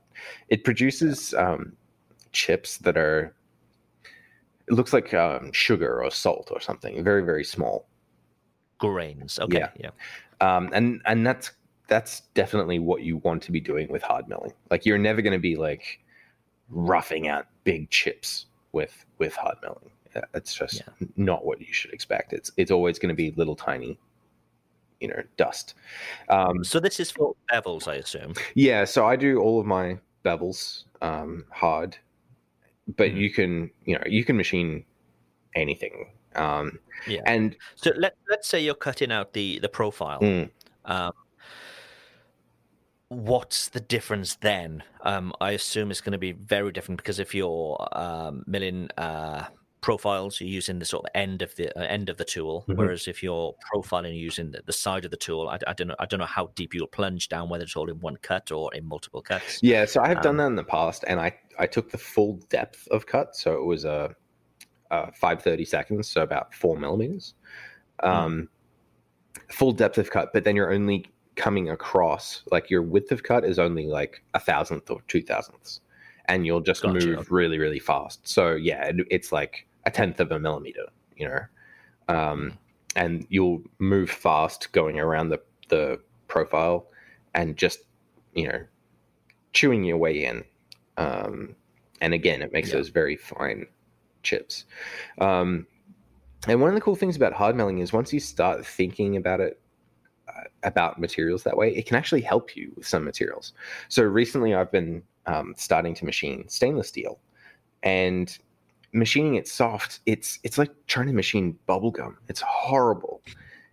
It 0.49 0.63
produces 0.63 1.33
um, 1.33 1.73
chips 2.31 2.77
that 2.77 2.95
are. 2.95 3.33
It 4.67 4.73
looks 4.73 4.93
like 4.93 5.13
um, 5.13 5.51
sugar 5.53 6.03
or 6.03 6.11
salt 6.11 6.49
or 6.51 6.59
something. 6.59 7.03
Very, 7.03 7.23
very 7.23 7.43
small. 7.43 7.87
Grains. 8.79 9.39
Okay. 9.39 9.59
Yeah. 9.59 9.69
Yeah. 9.79 9.89
um, 10.41 10.69
and 10.73 11.01
and 11.05 11.25
that's 11.25 11.51
that's 11.87 12.21
definitely 12.33 12.79
what 12.79 13.01
you 13.01 13.17
want 13.17 13.41
to 13.43 13.51
be 13.51 13.61
doing 13.61 13.87
with 13.89 14.01
hard 14.03 14.27
milling. 14.27 14.53
Like 14.69 14.85
you're 14.85 14.97
never 14.97 15.21
going 15.21 15.33
to 15.33 15.39
be 15.39 15.55
like 15.55 15.99
roughing 16.69 17.27
out 17.27 17.47
big 17.63 17.89
chips 17.89 18.47
with 18.73 19.05
with 19.17 19.33
hard 19.35 19.57
milling. 19.61 19.89
Uh, 20.15 20.21
It's 20.33 20.53
just 20.53 20.83
not 21.15 21.45
what 21.45 21.59
you 21.61 21.71
should 21.73 21.93
expect. 21.93 22.33
It's 22.33 22.51
it's 22.57 22.71
always 22.71 22.99
going 22.99 23.09
to 23.09 23.15
be 23.15 23.31
little 23.37 23.55
tiny, 23.55 23.97
you 24.99 25.07
know, 25.07 25.23
dust. 25.37 25.73
Um, 26.29 26.63
So 26.63 26.79
this 26.79 26.99
is 26.99 27.09
for 27.09 27.35
bevels, 27.51 27.87
I 27.87 27.95
assume. 27.95 28.33
yeah, 28.53 28.83
so 28.85 29.07
I 29.07 29.15
do 29.15 29.39
all 29.39 29.59
of 29.59 29.65
my 29.65 29.97
bevels 30.25 30.83
um, 31.01 31.45
hard, 31.51 31.97
but 32.95 33.11
Mhm. 33.11 33.17
you 33.17 33.29
can 33.31 33.71
you 33.85 33.95
know 33.95 34.03
you 34.05 34.23
can 34.23 34.37
machine 34.37 34.85
anything. 35.55 36.11
Um, 36.35 36.79
Yeah. 37.07 37.21
and 37.25 37.55
So 37.75 37.91
let 37.95 38.15
let's 38.29 38.47
say 38.47 38.59
you're 38.59 38.75
cutting 38.75 39.11
out 39.11 39.33
the 39.33 39.59
the 39.59 39.69
profile. 39.69 40.19
Mm. 40.21 40.49
Um, 40.85 41.11
what's 43.09 43.69
the 43.69 43.79
difference 43.79 44.35
then? 44.35 44.83
Um, 45.01 45.33
I 45.41 45.51
assume 45.51 45.91
it's 45.91 46.01
going 46.01 46.11
to 46.13 46.17
be 46.17 46.33
very 46.33 46.71
different 46.71 46.97
because 46.97 47.19
if 47.19 47.33
you're 47.33 47.77
um, 47.91 48.43
milling 48.47 48.89
uh, 48.97 49.45
profiles, 49.87 50.41
you're 50.41 50.49
using 50.49 50.79
the 50.79 50.85
sort 50.85 51.05
of 51.05 51.11
end 51.15 51.41
of 51.41 51.55
the 51.55 51.65
uh, 51.79 51.83
end 51.97 52.09
of 52.09 52.17
the 52.17 52.25
tool, 52.25 52.65
Mhm. 52.67 52.75
whereas 52.77 53.07
if 53.07 53.23
you're 53.23 53.55
profiling, 53.73 54.19
using 54.19 54.51
the, 54.51 54.61
the 54.65 54.73
side 54.73 55.05
of 55.05 55.11
the 55.11 55.17
tool. 55.27 55.47
I, 55.47 55.57
I 55.65 55.73
don't 55.73 55.87
know. 55.87 55.95
I 55.99 56.05
don't 56.05 56.19
know 56.19 56.25
how 56.25 56.47
deep 56.55 56.73
you'll 56.73 56.87
plunge 56.99 57.29
down, 57.29 57.47
whether 57.49 57.63
it's 57.63 57.75
all 57.77 57.89
in 57.89 57.99
one 58.01 58.17
cut 58.17 58.51
or 58.51 58.73
in 58.75 58.85
multiple 58.85 59.21
cuts. 59.21 59.59
Yeah, 59.63 59.85
so 59.85 60.01
I 60.01 60.07
have 60.09 60.21
done 60.21 60.31
Um, 60.31 60.37
that 60.37 60.47
in 60.47 60.55
the 60.55 60.63
past, 60.65 61.05
and 61.07 61.19
I 61.21 61.29
I 61.57 61.67
took 61.67 61.89
the 61.91 61.97
full 61.97 62.33
depth 62.49 62.85
of 62.89 63.05
cut, 63.05 63.35
so 63.35 63.53
it 63.61 63.65
was 63.65 63.85
a, 63.85 64.13
uh 64.91 65.07
five 65.23 65.41
thirty 65.41 65.65
seconds, 65.65 66.09
so 66.09 66.21
about 66.21 66.53
four 66.53 66.75
millimeters, 66.77 67.35
um, 68.03 68.49
full 69.51 69.71
depth 69.71 69.97
of 69.97 70.09
cut. 70.11 70.33
But 70.33 70.43
then 70.43 70.55
you're 70.57 70.73
only 70.73 71.05
coming 71.35 71.69
across 71.69 72.43
like 72.51 72.69
your 72.69 72.81
width 72.81 73.11
of 73.11 73.21
cut 73.23 73.45
is 73.45 73.59
only 73.59 73.85
like 73.85 74.23
a 74.33 74.39
thousandth 74.39 74.89
or 74.89 75.01
two 75.07 75.21
thousandths, 75.21 75.81
and 76.25 76.45
you'll 76.45 76.65
just 76.71 76.81
Gotcha. 76.81 77.05
move 77.07 77.31
really 77.31 77.59
really 77.59 77.79
fast. 77.79 78.27
So 78.27 78.55
yeah, 78.55 78.85
it, 78.87 78.95
it's 79.11 79.31
like 79.31 79.66
a 79.87 79.91
tenth 79.91 80.19
of 80.19 80.31
a 80.31 80.39
millimeter, 80.39 80.85
you 81.15 81.27
know, 81.27 81.39
um, 82.09 82.53
and 82.95 83.25
you'll 83.29 83.61
move 83.79 84.11
fast 84.11 84.71
going 84.73 84.99
around 84.99 85.29
the 85.29 85.41
the 85.69 85.99
profile, 86.27 86.85
and 87.33 87.57
just 87.57 87.79
you 88.33 88.47
know 88.47 88.65
chewing 89.53 89.83
your 89.85 89.97
way 89.97 90.25
in. 90.25 90.43
Um, 90.97 91.55
and 92.01 92.13
again, 92.13 92.41
it 92.41 92.51
makes 92.53 92.69
Yeah. 92.69 92.75
those 92.75 92.89
very 92.89 93.15
fine 93.15 93.65
chips. 94.23 94.65
Um, 95.19 95.65
and 96.47 96.61
one 96.61 96.69
of 96.69 96.75
the 96.75 96.81
cool 96.81 96.95
things 96.95 97.15
about 97.15 97.33
hard 97.33 97.55
milling 97.55 97.79
is 97.79 97.93
once 97.93 98.13
you 98.13 98.19
start 98.19 98.65
thinking 98.65 99.15
about 99.15 99.39
it, 99.39 99.59
uh, 100.27 100.43
about 100.63 100.99
materials 100.99 101.43
that 101.43 101.57
way, 101.57 101.73
it 101.75 101.85
can 101.87 101.95
actually 101.95 102.21
help 102.21 102.55
you 102.55 102.71
with 102.75 102.85
some 102.87 103.03
materials. 103.05 103.53
So 103.89 104.03
recently, 104.03 104.53
I've 104.53 104.71
been 104.71 105.01
um, 105.25 105.53
starting 105.57 105.95
to 105.95 106.05
machine 106.05 106.47
stainless 106.49 106.89
steel, 106.89 107.19
and 107.83 108.37
machining 108.97 109.35
it 109.35 109.47
soft, 109.47 109.99
it's 110.05 110.39
it's 110.43 110.57
like 110.57 110.71
trying 110.87 111.07
to 111.07 111.13
machine 111.13 111.57
bubble 111.65 111.91
gum. 111.91 112.17
It's 112.27 112.41
horrible. 112.41 113.21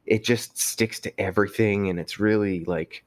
It 0.07 0.25
just 0.25 0.59
sticks 0.59 1.01
to 1.01 1.21
everything, 1.21 1.89
and 1.89 1.99
it's 1.99 2.21
really 2.21 2.65
like 2.65 3.05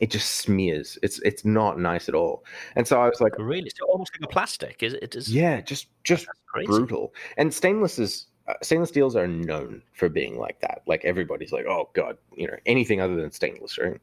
it 0.00 0.10
just 0.10 0.36
smears. 0.36 0.98
It's 1.02 1.18
it's 1.20 1.44
not 1.44 1.78
nice 1.78 2.08
at 2.08 2.14
all. 2.14 2.44
And 2.76 2.86
so 2.86 3.00
I 3.00 3.08
was 3.08 3.20
like, 3.20 3.38
Really, 3.38 3.68
it's 3.68 3.80
almost 3.80 4.12
like 4.14 4.28
a 4.28 4.32
plastic. 4.32 4.82
Is 4.82 4.94
it? 4.94 5.14
Is 5.14 5.32
yeah, 5.32 5.60
just 5.60 5.86
just 6.04 6.26
brutal. 6.64 7.14
And 7.36 7.52
stainless 7.52 7.98
is 7.98 8.26
uh, 8.46 8.54
stainless 8.62 8.90
steels 8.90 9.16
are 9.16 9.26
known 9.26 9.82
for 9.94 10.08
being 10.08 10.38
like 10.38 10.60
that. 10.60 10.82
Like 10.86 11.04
everybody's 11.04 11.52
like, 11.52 11.66
oh 11.66 11.90
god, 11.94 12.18
you 12.36 12.46
know, 12.46 12.56
anything 12.66 13.00
other 13.00 13.16
than 13.16 13.30
stainless, 13.30 13.78
right? 13.78 14.00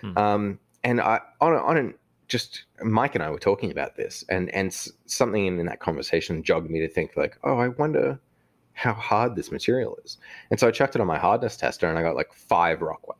Hmm. 0.00 0.18
Um, 0.18 0.58
and 0.84 1.00
I 1.00 1.20
on 1.40 1.52
a, 1.52 1.58
on 1.58 1.76
an 1.76 1.94
just 2.28 2.64
Mike 2.82 3.14
and 3.14 3.24
I 3.24 3.30
were 3.30 3.38
talking 3.38 3.70
about 3.70 3.96
this, 3.96 4.24
and 4.28 4.50
and 4.54 4.72
something 5.06 5.46
in, 5.46 5.58
in 5.58 5.66
that 5.66 5.80
conversation 5.80 6.42
jogged 6.42 6.70
me 6.70 6.80
to 6.80 6.88
think 6.88 7.16
like, 7.16 7.38
oh, 7.44 7.58
I 7.58 7.68
wonder 7.68 8.20
how 8.74 8.92
hard 8.92 9.34
this 9.34 9.50
material 9.50 9.98
is. 10.04 10.18
And 10.50 10.60
so 10.60 10.68
I 10.68 10.70
checked 10.70 10.94
it 10.94 11.00
on 11.00 11.06
my 11.06 11.18
hardness 11.18 11.56
tester, 11.56 11.88
and 11.88 11.98
I 11.98 12.02
got 12.02 12.14
like 12.16 12.32
five 12.32 12.80
Rockwell. 12.82 13.18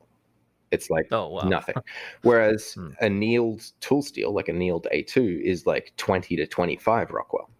It's 0.71 0.91
like 0.91 1.09
Oh 1.11 1.29
wow. 1.29 1.49
nothing. 1.49 1.77
Whereas 2.23 2.73
Hmm. 2.75 2.91
a 3.01 3.07
annealed 3.07 3.63
tool 3.81 4.03
steel, 4.03 4.33
like 4.33 4.49
a 4.49 4.53
annealed 4.53 4.87
A2, 4.93 5.43
is 5.43 5.67
like 5.67 5.93
20 5.97 6.37
to 6.37 6.47
25 6.47 7.11
Rockwell. 7.11 7.51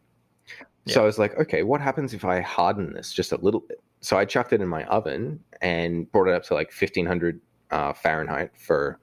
So 0.87 1.03
I 1.03 1.05
was 1.05 1.19
like, 1.19 1.37
okay, 1.39 1.65
what 1.65 1.83
happens 1.83 2.15
if 2.15 2.25
I 2.25 2.41
harden 2.41 2.95
this 2.95 3.13
just 3.13 3.33
a 3.33 3.37
little 3.37 3.61
bit? 3.61 3.83
So 4.01 4.17
I 4.17 4.25
chucked 4.25 4.55
it 4.55 4.63
in 4.63 4.69
my 4.69 4.85
oven 4.85 5.39
and 5.61 6.11
brought 6.13 6.29
it 6.29 6.35
up 6.35 6.45
to 6.45 6.55
like 6.55 6.69
1500 6.69 7.41
uh, 7.71 7.93
Fahrenheit 7.93 8.53
for, 8.57 8.99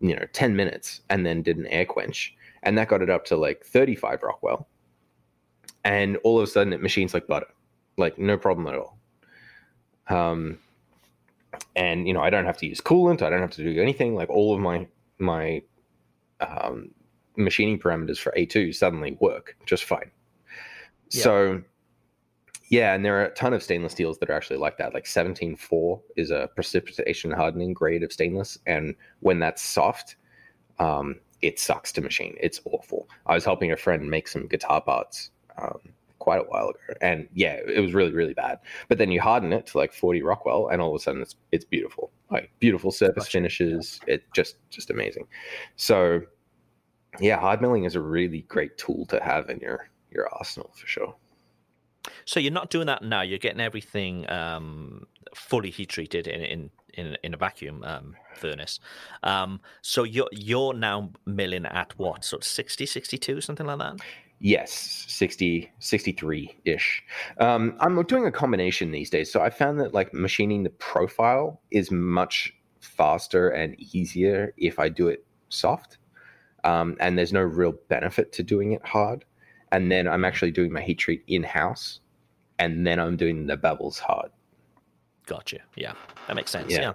you 0.00 0.14
know, 0.14 0.24
10 0.32 0.56
minutes 0.56 1.00
and 1.10 1.24
then 1.26 1.42
did 1.42 1.56
an 1.56 1.66
air 1.66 1.84
quench. 1.84 2.34
And 2.62 2.76
that 2.78 2.88
got 2.88 3.02
it 3.02 3.10
up 3.10 3.24
to 3.26 3.36
like 3.36 3.64
35 3.64 4.22
Rockwell. 4.22 4.68
And 5.84 6.16
all 6.24 6.38
of 6.38 6.44
a 6.44 6.46
sudden 6.50 6.72
it 6.72 6.82
machines 6.82 7.14
like 7.14 7.26
butter, 7.26 7.46
like 7.96 8.18
no 8.18 8.36
problem 8.36 8.66
at 8.66 8.74
all. 8.74 8.98
Um, 10.08 10.58
and 11.76 12.06
you 12.06 12.14
know 12.14 12.20
i 12.20 12.30
don't 12.30 12.44
have 12.44 12.56
to 12.58 12.66
use 12.66 12.80
coolant 12.80 13.22
i 13.22 13.30
don't 13.30 13.40
have 13.40 13.50
to 13.50 13.62
do 13.62 13.80
anything 13.80 14.14
like 14.14 14.28
all 14.28 14.54
of 14.54 14.60
my 14.60 14.86
my 15.18 15.62
um, 16.40 16.90
machining 17.36 17.78
parameters 17.78 18.18
for 18.18 18.32
a2 18.36 18.74
suddenly 18.74 19.16
work 19.20 19.56
just 19.66 19.84
fine 19.84 20.10
Yeah. 21.10 21.22
so 21.22 21.62
yeah 22.68 22.94
and 22.94 23.04
there 23.04 23.18
are 23.18 23.26
a 23.26 23.34
ton 23.34 23.52
of 23.52 23.62
stainless 23.62 23.92
steels 23.92 24.18
that 24.18 24.30
are 24.30 24.34
actually 24.34 24.58
like 24.58 24.76
that 24.78 24.94
like 24.94 25.04
174 25.04 26.00
is 26.16 26.30
a 26.30 26.48
precipitation 26.54 27.30
hardening 27.30 27.72
grade 27.72 28.02
of 28.02 28.12
stainless 28.12 28.58
and 28.66 28.94
when 29.20 29.38
that's 29.38 29.62
soft 29.62 30.16
um, 30.78 31.16
it 31.42 31.58
sucks 31.58 31.92
to 31.92 32.00
machine 32.00 32.36
it's 32.40 32.60
awful 32.64 33.08
i 33.26 33.34
was 33.34 33.44
helping 33.44 33.72
a 33.72 33.76
friend 33.76 34.08
make 34.08 34.28
some 34.28 34.46
guitar 34.46 34.80
parts 34.80 35.30
um, 35.60 35.78
quite 36.18 36.40
a 36.40 36.44
while 36.44 36.68
ago 36.68 36.94
and 37.00 37.28
yeah 37.32 37.58
it 37.66 37.80
was 37.80 37.94
really 37.94 38.12
really 38.12 38.34
bad 38.34 38.58
but 38.88 38.98
then 38.98 39.10
you 39.10 39.20
harden 39.20 39.52
it 39.52 39.66
to 39.66 39.78
like 39.78 39.92
40 39.92 40.22
Rockwell, 40.22 40.68
and 40.68 40.82
all 40.82 40.90
of 40.90 41.00
a 41.00 41.02
sudden 41.02 41.22
it's 41.22 41.36
it's 41.52 41.64
beautiful, 41.64 42.10
like 42.30 42.50
beautiful 42.58 42.90
surface 42.90 43.28
finishes. 43.28 44.00
It 44.06 44.24
just 44.32 44.56
just 44.70 44.90
amazing. 44.90 45.26
So, 45.76 46.22
yeah, 47.20 47.38
hard 47.38 47.60
milling 47.60 47.84
is 47.84 47.94
a 47.94 48.00
really 48.00 48.42
great 48.42 48.76
tool 48.78 49.06
to 49.06 49.20
have 49.22 49.48
in 49.50 49.58
your 49.60 49.88
your 50.10 50.28
arsenal 50.34 50.72
for 50.74 50.86
sure. 50.86 51.14
So 52.24 52.40
you're 52.40 52.52
not 52.52 52.70
doing 52.70 52.86
that 52.86 53.02
now. 53.02 53.22
You're 53.22 53.38
getting 53.38 53.60
everything 53.60 54.28
um, 54.30 55.06
fully 55.34 55.70
heat 55.70 55.88
treated 55.88 56.26
in 56.26 56.42
in 56.42 56.70
in, 56.94 57.16
in 57.22 57.34
a 57.34 57.36
vacuum 57.36 57.82
um, 57.84 58.16
furnace. 58.34 58.80
Um, 59.22 59.60
so 59.82 60.02
you're 60.02 60.28
you're 60.32 60.74
now 60.74 61.10
milling 61.26 61.66
at 61.66 61.96
what 61.98 62.32
of 62.32 62.44
60, 62.44 62.86
62, 62.86 63.40
something 63.40 63.66
like 63.66 63.78
that. 63.78 63.96
Yes, 64.40 65.04
60, 65.08 65.70
63 65.80 66.58
ish. 66.64 67.02
Um, 67.40 67.76
I'm 67.80 68.00
doing 68.04 68.26
a 68.26 68.30
combination 68.30 68.92
these 68.92 69.10
days. 69.10 69.32
So 69.32 69.42
I 69.42 69.50
found 69.50 69.80
that 69.80 69.94
like 69.94 70.14
machining 70.14 70.62
the 70.62 70.70
profile 70.70 71.60
is 71.72 71.90
much 71.90 72.54
faster 72.80 73.48
and 73.48 73.74
easier 73.80 74.54
if 74.56 74.78
I 74.78 74.88
do 74.90 75.08
it 75.08 75.24
soft. 75.48 75.98
Um, 76.62 76.96
and 77.00 77.18
there's 77.18 77.32
no 77.32 77.40
real 77.40 77.74
benefit 77.88 78.32
to 78.32 78.42
doing 78.42 78.72
it 78.72 78.84
hard. 78.84 79.24
And 79.72 79.90
then 79.90 80.08
I'm 80.08 80.24
actually 80.24 80.50
doing 80.50 80.72
my 80.72 80.80
heat 80.80 80.98
treat 80.98 81.22
in 81.26 81.42
house. 81.42 82.00
And 82.58 82.86
then 82.86 82.98
I'm 82.98 83.16
doing 83.16 83.46
the 83.46 83.56
bevels 83.56 83.98
hard. 83.98 84.30
Gotcha. 85.26 85.58
Yeah, 85.76 85.92
that 86.26 86.34
makes 86.36 86.50
sense. 86.50 86.72
Yeah. 86.72 86.80
Yeah. 86.80 86.92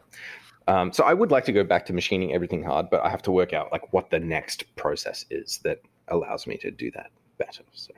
Um, 0.67 0.91
so 0.93 1.03
I 1.03 1.13
would 1.13 1.29
like 1.31 1.45
to 1.45 1.51
go 1.51 1.63
back 1.63 1.85
to 1.87 1.93
machining 1.93 2.33
everything 2.33 2.63
hard, 2.63 2.89
but 2.89 3.01
I 3.01 3.09
have 3.09 3.21
to 3.23 3.31
work 3.31 3.53
out 3.53 3.71
like 3.71 3.93
what 3.93 4.09
the 4.09 4.19
next 4.19 4.75
process 4.75 5.25
is 5.29 5.59
that 5.63 5.79
allows 6.07 6.47
me 6.47 6.57
to 6.57 6.71
do 6.71 6.89
that 6.91 7.11
better. 7.37 7.63
So 7.73 7.93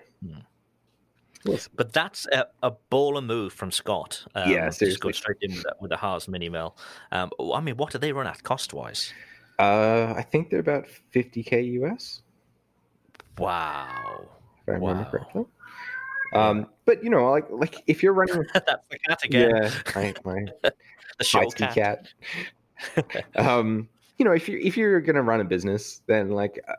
Listen, 1.44 1.72
But 1.76 1.94
that's 1.94 2.26
a, 2.32 2.48
a 2.64 2.72
baller 2.92 3.24
move 3.24 3.54
from 3.54 3.72
Scott. 3.72 4.26
Um, 4.34 4.50
Yeah, 4.52 4.70
Just 4.70 5.00
go 5.00 5.12
straight 5.12 5.38
in 5.42 5.52
with, 5.52 5.62
the- 5.64 5.76
with 5.80 5.90
the 5.92 5.98
Haas 5.98 6.28
mini 6.28 6.50
mill. 6.50 6.76
Um, 7.12 7.30
I 7.54 7.62
mean, 7.62 7.78
what 7.78 7.92
do 7.92 8.00
they 8.00 8.12
run 8.14 8.26
at 8.26 8.42
cost 8.42 8.74
wise? 8.74 9.14
Uh, 9.60 10.14
I 10.18 10.24
think 10.24 10.50
they're 10.50 10.60
about 10.60 10.88
50k 11.14 11.72
US, 11.84 12.22
Wow. 13.38 14.28
I 14.68 14.72
remember 14.74 15.04
Wow. 15.04 15.10
correctly. 15.12 15.46
Um, 16.34 16.68
but 16.86 17.04
you 17.04 17.10
know, 17.10 17.30
like 17.32 17.46
like 17.50 17.84
if 17.88 18.04
you're 18.04 18.14
running, 18.14 18.44
that's 18.54 18.88
the 18.90 19.00
cat 19.00 19.20
again. 19.24 19.52
yeah, 19.56 19.72
my, 19.96 20.14
my 20.26 20.46
the 21.20 21.24
show 21.24 21.50
cat. 21.52 22.08
cat. 22.96 23.26
um, 23.36 23.88
you 24.18 24.26
know, 24.26 24.32
if 24.32 24.50
you 24.50 24.60
if 24.62 24.76
you're 24.78 25.00
gonna 25.02 25.22
run 25.22 25.40
a 25.42 25.46
business, 25.46 26.02
then 26.08 26.32
like, 26.32 26.60
uh, 26.68 26.74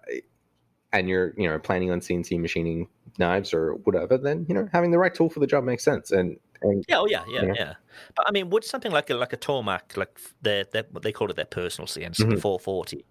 and 0.93 1.09
you're 1.09 1.33
you 1.37 1.49
know 1.49 1.59
planning 1.59 1.91
on 1.91 2.01
CNC 2.01 2.39
machining 2.41 2.89
knives 3.19 3.55
or 3.55 3.75
whatever, 3.77 4.19
then 4.19 4.45
you 4.49 4.55
know 4.55 4.69
having 4.73 4.91
the 4.91 4.99
right 4.99 5.15
tool 5.15 5.31
for 5.31 5.41
the 5.41 5.47
job 5.47 5.65
makes 5.65 5.85
sense. 5.85 6.11
And 6.11 6.39
and 6.63 6.85
Yeah, 6.89 6.99
oh 6.99 7.07
yeah, 7.07 7.25
yeah, 7.29 7.45
Yeah. 7.45 7.53
yeah. 7.55 7.75
But 8.15 8.29
I 8.29 8.33
mean, 8.33 8.51
would 8.51 8.65
something 8.65 8.93
like 8.93 9.09
a 9.11 9.15
like 9.15 9.33
a 9.33 9.37
Tormach, 9.39 9.97
like 9.97 10.19
their, 10.43 10.65
their 10.65 10.85
what 10.91 11.03
they 11.03 11.13
call 11.13 11.31
it 11.31 11.37
their 11.37 11.45
personal 11.47 11.87
CNC, 11.87 12.25
Mhm. 12.25 12.31
the 12.35 12.41
440. 12.41 13.05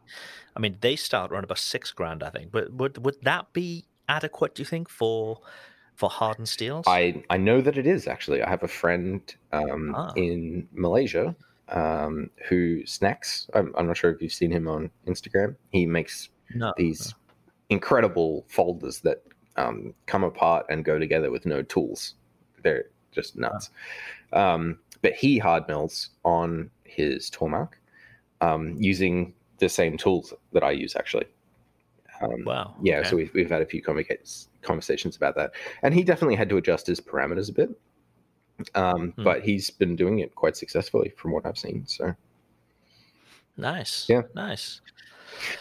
I 0.56 0.60
mean, 0.60 0.78
they 0.82 0.96
start 0.96 1.32
around 1.32 1.44
about 1.44 1.58
six 1.60 1.92
grand, 1.92 2.24
I 2.24 2.30
think. 2.30 2.52
But 2.52 2.72
would 2.74 3.04
would 3.04 3.22
that 3.24 3.52
be 3.54 3.86
adequate? 4.10 4.56
Do 4.56 4.62
you 4.62 4.65
think 4.65 4.89
for 4.89 5.39
for 5.96 6.10
hardened 6.10 6.50
steels? 6.50 6.86
I 6.88 7.24
I 7.30 7.38
know 7.38 7.62
that 7.62 7.78
it 7.78 7.88
is 7.88 8.08
actually. 8.08 8.41
I 8.41 8.50
have 8.50 8.63
a 8.63 8.68
friend 8.68 9.22
um, 9.52 9.94
Ah. 9.96 10.13
in 10.15 10.68
Malaysia 10.74 11.36
um, 11.70 12.30
who 12.48 12.86
snacks. 12.86 13.48
I'm, 13.54 13.74
I'm 13.78 13.88
not 13.88 13.98
sure 13.98 14.12
if 14.12 14.22
you've 14.22 14.34
seen 14.34 14.52
him 14.52 14.68
on 14.68 14.91
Instagram. 15.08 15.56
He 15.72 15.86
makes 15.86 16.30
no. 16.54 16.74
these 16.78 17.13
incredible 17.70 18.46
folders 18.48 19.00
that 19.00 19.24
um, 19.56 19.94
come 20.06 20.24
apart 20.24 20.65
and 20.70 20.86
go 20.86 21.00
together 21.00 21.32
with 21.32 21.46
no 21.46 21.62
tools. 21.63 22.15
They're 22.62 22.86
just 23.12 23.36
nuts. 23.36 23.70
Um, 24.34 24.80
but 25.02 25.13
he 25.13 25.38
hard 25.38 25.68
mills 25.68 26.10
on 26.24 26.70
his 26.84 27.30
Tormach 27.30 27.70
um, 28.41 28.76
using 28.80 29.34
the 29.60 29.70
same 29.70 29.98
tools 29.98 30.34
that 30.52 30.63
I 30.63 30.72
use 30.72 30.96
actually. 30.96 31.26
Um, 32.21 32.43
Wow. 32.45 32.75
yeah, 32.82 32.99
okay. 32.99 33.10
so 33.10 33.15
we've, 33.15 33.34
we've 33.34 33.49
had 33.49 33.62
a 33.62 33.65
few 33.65 33.82
conversa- 33.82 34.47
conversations 34.62 35.15
about 35.15 35.36
that. 35.36 35.51
And 35.84 35.93
he 35.93 36.04
definitely 36.04 36.36
had 36.36 36.49
to 36.49 36.58
adjust 36.58 36.88
his 36.88 36.99
parameters 36.99 37.49
a 37.49 37.54
bit. 37.54 37.69
Um, 38.73 39.12
Hmm. 39.17 39.23
But 39.23 39.43
he's 39.43 39.69
been 39.69 39.95
doing 39.95 40.19
it 40.19 40.34
quite 40.36 40.56
successfully 40.56 41.13
from 41.17 41.32
what 41.32 41.45
I've 41.45 41.58
seen. 41.58 41.86
So, 41.88 42.15
nice. 43.58 44.08
Yeah. 44.10 44.21
Nice. 44.34 44.82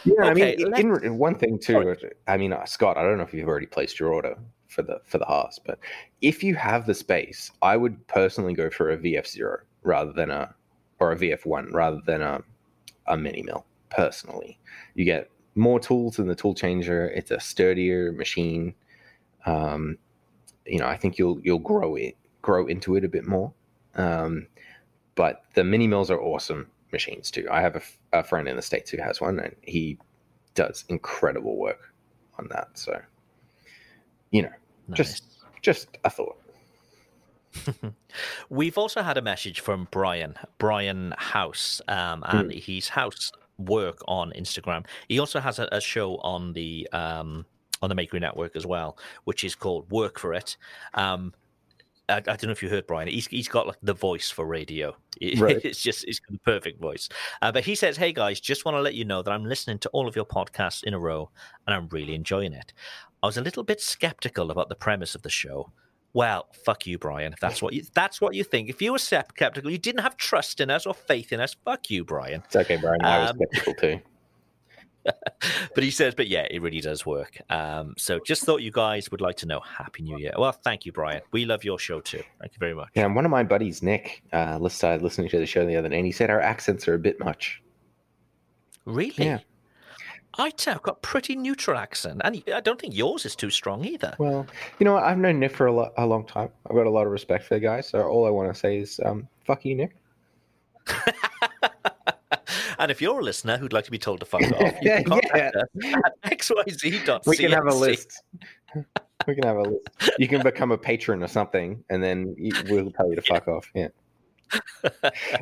yeah, 0.04 0.22
I 0.22 0.34
mean, 0.34 0.74
in, 0.76 1.04
in 1.04 1.18
one 1.18 1.34
thing 1.36 1.58
too, 1.58 1.96
I 2.28 2.36
mean, 2.36 2.52
uh, 2.52 2.64
Scott, 2.64 2.96
I 2.96 3.02
don't 3.02 3.16
know 3.18 3.24
if 3.24 3.34
you've 3.34 3.48
already 3.48 3.66
placed 3.66 3.98
your 3.98 4.12
order 4.12 4.36
for 4.68 4.82
the 4.82 5.00
for 5.06 5.18
the 5.18 5.24
Haas, 5.24 5.58
but 5.58 5.78
if 6.20 6.42
you 6.44 6.54
have 6.54 6.86
the 6.86 6.94
space, 6.94 7.50
I 7.62 7.76
would 7.76 8.06
personally 8.06 8.54
go 8.54 8.70
for 8.70 8.90
a 8.90 8.96
VF0 8.96 9.58
rather 9.82 10.12
than 10.12 10.30
a 10.30 10.54
or 11.00 11.12
a 11.12 11.16
VF1 11.16 11.72
rather 11.72 12.00
than 12.06 12.22
a 12.22 12.42
a 13.08 13.16
mini 13.16 13.42
mill. 13.42 13.66
Personally, 13.90 14.58
you 14.94 15.04
get 15.04 15.28
more 15.54 15.78
tools 15.80 16.16
than 16.16 16.26
the 16.26 16.34
tool 16.34 16.54
changer. 16.54 17.08
It's 17.08 17.30
a 17.30 17.40
sturdier 17.40 18.12
machine. 18.12 18.74
Um, 19.46 19.98
you 20.66 20.78
know, 20.78 20.86
I 20.86 20.96
think 20.96 21.18
you'll 21.18 21.40
you'll 21.40 21.58
grow 21.58 21.96
it 21.96 22.16
grow 22.42 22.66
into 22.66 22.94
it 22.96 23.04
a 23.04 23.08
bit 23.08 23.26
more. 23.26 23.52
Um, 23.96 24.46
but 25.14 25.42
the 25.54 25.64
mini 25.64 25.86
mills 25.86 26.10
are 26.10 26.20
awesome 26.20 26.68
machines 26.92 27.30
too. 27.30 27.46
I 27.50 27.60
have 27.60 27.74
a, 27.74 27.78
f- 27.78 27.98
a 28.12 28.22
friend 28.22 28.48
in 28.48 28.56
the 28.56 28.62
states 28.62 28.90
who 28.90 28.98
has 28.98 29.20
one, 29.20 29.38
and 29.38 29.54
he 29.62 29.98
does 30.54 30.84
incredible 30.88 31.56
work 31.56 31.92
on 32.38 32.48
that. 32.50 32.68
So, 32.74 33.00
you 34.30 34.42
know, 34.42 34.52
nice. 34.88 34.96
just 34.96 35.24
just 35.62 35.98
a 36.04 36.10
thought. 36.10 36.36
We've 38.50 38.76
also 38.76 39.02
had 39.02 39.16
a 39.16 39.22
message 39.22 39.60
from 39.60 39.88
Brian, 39.90 40.34
Brian 40.58 41.14
House, 41.16 41.80
um, 41.88 42.24
and 42.26 42.52
he's 42.52 42.88
House 42.88 43.30
Work 43.58 43.98
on 44.08 44.32
Instagram. 44.36 44.86
He 45.08 45.18
also 45.18 45.40
has 45.40 45.58
a, 45.58 45.68
a 45.72 45.80
show 45.80 46.16
on 46.16 46.52
the 46.52 46.88
um, 46.92 47.46
on 47.82 47.88
the 47.88 47.94
Makery 47.94 48.20
Network 48.20 48.56
as 48.56 48.66
well, 48.66 48.98
which 49.24 49.44
is 49.44 49.54
called 49.54 49.90
Work 49.90 50.18
for 50.18 50.34
It. 50.34 50.56
Um, 50.94 51.32
I, 52.08 52.16
I 52.16 52.20
don't 52.20 52.44
know 52.44 52.50
if 52.50 52.62
you 52.62 52.68
heard 52.68 52.86
Brian. 52.86 53.08
He's 53.08 53.26
he's 53.28 53.48
got 53.48 53.66
like 53.66 53.78
the 53.82 53.94
voice 53.94 54.30
for 54.30 54.44
radio. 54.46 54.96
Right. 55.38 55.60
It's 55.64 55.82
just 55.82 56.04
it's 56.04 56.20
the 56.28 56.38
perfect 56.38 56.80
voice. 56.80 57.08
Uh, 57.40 57.52
but 57.52 57.64
he 57.64 57.74
says, 57.74 57.96
"Hey 57.96 58.12
guys, 58.12 58.40
just 58.40 58.64
want 58.64 58.76
to 58.76 58.82
let 58.82 58.94
you 58.94 59.04
know 59.04 59.22
that 59.22 59.30
I'm 59.30 59.44
listening 59.44 59.78
to 59.80 59.88
all 59.90 60.08
of 60.08 60.16
your 60.16 60.26
podcasts 60.26 60.84
in 60.84 60.94
a 60.94 60.98
row, 60.98 61.30
and 61.66 61.74
I'm 61.74 61.88
really 61.88 62.14
enjoying 62.14 62.52
it. 62.52 62.72
I 63.22 63.26
was 63.26 63.38
a 63.38 63.42
little 63.42 63.62
bit 63.62 63.80
skeptical 63.80 64.50
about 64.50 64.68
the 64.68 64.74
premise 64.74 65.14
of 65.14 65.22
the 65.22 65.30
show." 65.30 65.72
Well, 66.14 66.46
fuck 66.64 66.86
you, 66.86 66.96
Brian. 66.96 67.32
If 67.32 67.40
that's 67.40 67.60
what 67.60 67.74
you 67.74 67.82
that's 67.92 68.20
what 68.20 68.34
you 68.34 68.44
think. 68.44 68.70
If 68.70 68.80
you 68.80 68.92
were 68.92 68.98
skeptical, 68.98 69.70
you 69.70 69.78
didn't 69.78 70.02
have 70.02 70.16
trust 70.16 70.60
in 70.60 70.70
us 70.70 70.86
or 70.86 70.94
faith 70.94 71.32
in 71.32 71.40
us. 71.40 71.54
Fuck 71.64 71.90
you, 71.90 72.04
Brian. 72.04 72.42
It's 72.46 72.56
okay, 72.56 72.76
Brian. 72.76 73.02
I 73.02 73.18
was 73.20 73.30
Um, 73.30 73.36
skeptical 73.36 73.74
too. 73.74 74.00
But 75.74 75.84
he 75.84 75.90
says, 75.90 76.14
but 76.14 76.28
yeah, 76.28 76.46
it 76.50 76.62
really 76.62 76.80
does 76.80 77.04
work. 77.04 77.36
Um, 77.50 77.94
so 77.98 78.20
just 78.24 78.44
thought 78.44 78.62
you 78.62 78.70
guys 78.70 79.10
would 79.10 79.20
like 79.20 79.36
to 79.38 79.46
know. 79.46 79.60
Happy 79.60 80.02
New 80.02 80.16
Year. 80.16 80.32
Well, 80.38 80.52
thank 80.52 80.86
you, 80.86 80.92
Brian. 80.92 81.20
We 81.30 81.44
love 81.44 81.62
your 81.62 81.78
show 81.78 82.00
too. 82.00 82.22
Thank 82.40 82.52
you 82.52 82.58
very 82.58 82.72
much. 82.74 82.88
Yeah, 82.94 83.04
and 83.04 83.14
one 83.14 83.26
of 83.26 83.30
my 83.30 83.42
buddies, 83.42 83.82
Nick, 83.82 84.22
uh, 84.32 84.66
started 84.68 85.02
listening 85.02 85.28
to 85.30 85.38
the 85.38 85.44
show 85.44 85.66
the 85.66 85.76
other 85.76 85.90
day, 85.90 85.96
and 85.98 86.06
he 86.06 86.12
said 86.12 86.30
our 86.30 86.40
accents 86.40 86.88
are 86.88 86.94
a 86.94 86.98
bit 86.98 87.20
much. 87.20 87.60
Really? 88.86 89.12
Yeah. 89.18 89.40
I'd 90.38 90.58
say 90.60 90.72
I've 90.72 90.82
got 90.82 91.00
pretty 91.02 91.36
neutral 91.36 91.78
accent, 91.78 92.20
and 92.24 92.42
I 92.52 92.60
don't 92.60 92.80
think 92.80 92.94
yours 92.96 93.24
is 93.24 93.36
too 93.36 93.50
strong 93.50 93.84
either. 93.84 94.14
Well, 94.18 94.46
you 94.78 94.84
know? 94.84 94.96
I've 94.96 95.18
known 95.18 95.38
Nick 95.40 95.54
for 95.54 95.66
a, 95.66 95.72
lo- 95.72 95.92
a 95.96 96.06
long 96.06 96.24
time. 96.26 96.48
I've 96.68 96.74
got 96.76 96.86
a 96.86 96.90
lot 96.90 97.06
of 97.06 97.12
respect 97.12 97.44
for 97.44 97.54
the 97.54 97.60
guy. 97.60 97.80
So 97.80 98.02
all 98.02 98.26
I 98.26 98.30
want 98.30 98.52
to 98.52 98.58
say 98.58 98.78
is, 98.78 99.00
um, 99.04 99.28
fuck 99.46 99.64
you, 99.64 99.74
Nick. 99.76 99.96
and 102.78 102.90
if 102.90 103.00
you're 103.00 103.20
a 103.20 103.22
listener 103.22 103.56
who'd 103.56 103.72
like 103.72 103.84
to 103.84 103.90
be 103.90 103.98
told 103.98 104.20
to 104.20 104.26
fuck 104.26 104.42
off, 104.60 104.74
you 104.82 104.90
can 104.90 105.04
contact 105.04 105.56
us 105.56 105.64
at 106.24 106.38
xyz.cnc. 106.38 107.26
We 107.26 107.36
can 107.36 107.52
have 107.52 107.66
a 107.66 107.74
list. 107.74 108.22
we 109.26 109.34
can 109.34 109.44
have 109.44 109.56
a 109.56 109.62
list. 109.62 109.88
You 110.18 110.28
can 110.28 110.42
become 110.42 110.72
a 110.72 110.78
patron 110.78 111.22
or 111.22 111.28
something, 111.28 111.82
and 111.90 112.02
then 112.02 112.34
we'll 112.68 112.90
tell 112.90 113.08
you 113.08 113.16
to 113.16 113.22
fuck 113.22 113.48
off. 113.48 113.70
Yeah. 113.74 113.88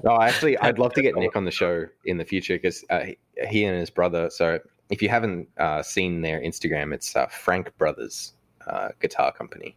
No, 0.04 0.18
actually, 0.20 0.56
I'd 0.58 0.78
love 0.78 0.94
to 0.94 1.02
get 1.02 1.16
Nick 1.16 1.34
on 1.36 1.44
the 1.44 1.50
show 1.50 1.86
in 2.04 2.16
the 2.18 2.24
future 2.24 2.54
because 2.54 2.84
uh, 2.88 3.00
he- 3.00 3.18
he 3.48 3.64
and 3.64 3.78
his 3.78 3.90
brother. 3.90 4.30
So 4.30 4.58
if 4.92 5.00
you 5.00 5.08
haven't 5.08 5.48
uh, 5.56 5.82
seen 5.82 6.20
their 6.20 6.38
Instagram, 6.38 6.92
it's 6.92 7.16
uh, 7.16 7.26
Frank 7.26 7.76
Brothers 7.78 8.34
uh, 8.66 8.90
Guitar 9.00 9.32
Company, 9.32 9.74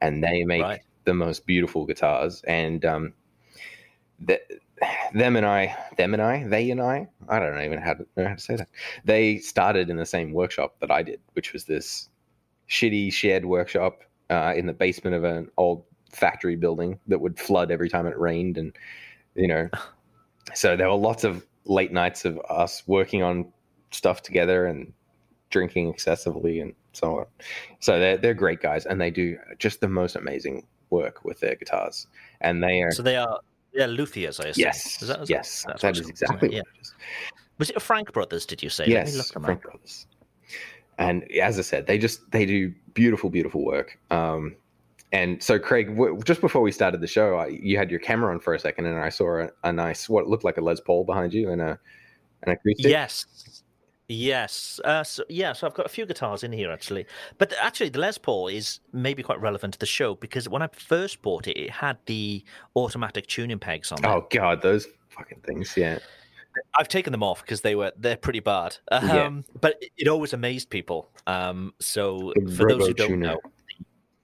and 0.00 0.22
they 0.22 0.44
make 0.44 0.62
Right. 0.62 0.80
the 1.02 1.12
most 1.12 1.46
beautiful 1.46 1.84
guitars. 1.84 2.42
And 2.46 2.84
um, 2.84 3.12
the, 4.20 4.40
them 5.14 5.34
and 5.34 5.44
I, 5.44 5.76
them 5.96 6.14
and 6.14 6.22
I, 6.22 6.46
they 6.46 6.70
and 6.70 6.80
I, 6.80 7.08
I 7.28 7.40
don't 7.40 7.60
even 7.60 7.80
how 7.80 7.94
to, 7.94 8.06
know 8.16 8.28
how 8.28 8.34
to 8.36 8.40
say 8.40 8.54
that. 8.54 8.68
They 9.04 9.38
started 9.38 9.90
in 9.90 9.96
the 9.96 10.06
same 10.06 10.32
workshop 10.32 10.76
that 10.78 10.92
I 10.92 11.02
did, 11.02 11.18
which 11.32 11.52
was 11.52 11.64
this 11.64 12.08
shitty 12.70 13.12
shared 13.12 13.44
workshop 13.44 14.02
uh, 14.30 14.54
in 14.56 14.66
the 14.66 14.72
basement 14.72 15.16
of 15.16 15.24
an 15.24 15.50
old 15.56 15.82
factory 16.12 16.54
building 16.54 17.00
that 17.08 17.20
would 17.20 17.36
flood 17.36 17.72
every 17.72 17.88
time 17.88 18.06
it 18.06 18.16
rained, 18.16 18.56
and 18.58 18.72
you 19.34 19.48
know, 19.48 19.68
so 20.54 20.76
there 20.76 20.88
were 20.88 20.94
lots 20.94 21.24
of 21.24 21.44
late 21.64 21.92
nights 21.92 22.24
of 22.24 22.38
us 22.48 22.84
working 22.86 23.24
on 23.24 23.52
stuff 23.92 24.22
together 24.22 24.66
and 24.66 24.92
drinking 25.50 25.88
excessively 25.90 26.60
and 26.60 26.74
so 26.92 27.20
on. 27.20 27.26
So 27.80 27.98
they're 27.98 28.16
they're 28.16 28.34
great 28.34 28.60
guys, 28.60 28.86
and 28.86 29.00
they 29.00 29.10
do 29.10 29.38
just 29.58 29.80
the 29.80 29.88
most 29.88 30.16
amazing 30.16 30.66
work 30.90 31.24
with 31.24 31.40
their 31.40 31.54
guitars, 31.54 32.06
and 32.40 32.62
they 32.62 32.82
are 32.82 32.90
So 32.92 33.02
they 33.02 33.16
are 33.16 33.40
they're 33.72 33.88
luthiers, 33.88 34.38
I 34.44 34.48
assume. 34.48 34.62
yes, 34.64 35.00
Is 35.02 35.08
that, 35.08 35.20
is 35.22 35.30
yes, 35.30 35.64
that's 35.66 35.80
that 35.82 35.88
what's 35.88 36.00
is 36.00 36.08
exactly 36.10 36.48
isn't 36.50 36.66
it? 36.66 36.80
is. 36.80 36.94
Was 37.58 37.70
it 37.70 37.80
Frank 37.80 38.12
Brothers? 38.12 38.44
Did 38.44 38.62
you 38.62 38.68
say? 38.68 38.84
Let 38.84 38.88
me 38.88 38.94
Yes, 38.94 39.16
look 39.16 39.26
them 39.28 39.44
Frank 39.44 39.64
up. 39.64 39.72
Brothers. 39.72 40.06
And 40.98 41.30
as 41.32 41.58
I 41.58 41.62
said, 41.62 41.86
they 41.86 41.96
just 41.98 42.30
they 42.30 42.44
do 42.44 42.74
beautiful, 42.94 43.30
beautiful 43.30 43.64
work. 43.64 43.98
Um, 44.10 44.56
and 45.12 45.42
so, 45.42 45.58
Craig, 45.58 45.88
w- 45.88 46.20
just 46.24 46.40
before 46.40 46.60
we 46.62 46.72
started 46.72 47.00
the 47.00 47.06
show, 47.06 47.36
I, 47.36 47.46
you 47.48 47.76
had 47.78 47.90
your 47.90 48.00
camera 48.00 48.32
on 48.32 48.40
for 48.40 48.54
a 48.54 48.58
second, 48.58 48.86
and 48.86 48.98
I 48.98 49.08
saw 49.08 49.42
a, 49.44 49.50
a 49.64 49.72
nice 49.72 50.08
what 50.08 50.26
looked 50.26 50.44
like 50.44 50.58
a 50.58 50.60
Les 50.60 50.80
Paul 50.80 51.04
behind 51.04 51.32
you 51.32 51.50
and 51.50 51.60
a 51.62 51.78
an 52.42 52.52
acoustic. 52.52 52.90
Yes. 52.90 53.61
Yes. 54.12 54.80
Uh, 54.84 55.02
so, 55.02 55.24
yeah, 55.28 55.52
so 55.52 55.66
I've 55.66 55.74
got 55.74 55.86
a 55.86 55.88
few 55.88 56.06
guitars 56.06 56.44
in 56.44 56.52
here 56.52 56.70
actually. 56.70 57.06
But 57.38 57.54
actually, 57.60 57.88
the 57.88 57.98
Les 57.98 58.18
Paul 58.18 58.48
is 58.48 58.80
maybe 58.92 59.22
quite 59.22 59.40
relevant 59.40 59.74
to 59.74 59.78
the 59.78 59.86
show 59.86 60.14
because 60.14 60.48
when 60.48 60.62
I 60.62 60.68
first 60.68 61.22
bought 61.22 61.46
it, 61.46 61.56
it 61.58 61.70
had 61.70 61.96
the 62.06 62.44
automatic 62.76 63.26
tuning 63.26 63.58
pegs 63.58 63.92
on 63.92 63.98
it. 63.98 64.06
Oh 64.06 64.26
God, 64.30 64.62
those 64.62 64.86
fucking 65.10 65.40
things. 65.46 65.74
Yeah. 65.76 65.98
I've 66.78 66.88
taken 66.88 67.12
them 67.12 67.22
off 67.22 67.40
because 67.40 67.62
they 67.62 67.74
were 67.74 67.92
they're 67.96 68.16
pretty 68.16 68.40
bad. 68.40 68.76
Um, 68.90 69.08
Yeah. 69.08 69.40
But 69.60 69.78
it, 69.80 69.90
it 69.96 70.08
always 70.08 70.32
amazed 70.32 70.68
people. 70.68 71.08
Um, 71.26 71.72
so 71.80 72.32
The 72.36 72.52
for 72.52 72.68
those 72.68 72.86
who 72.88 72.94
don't 72.94 73.20
know, 73.20 73.40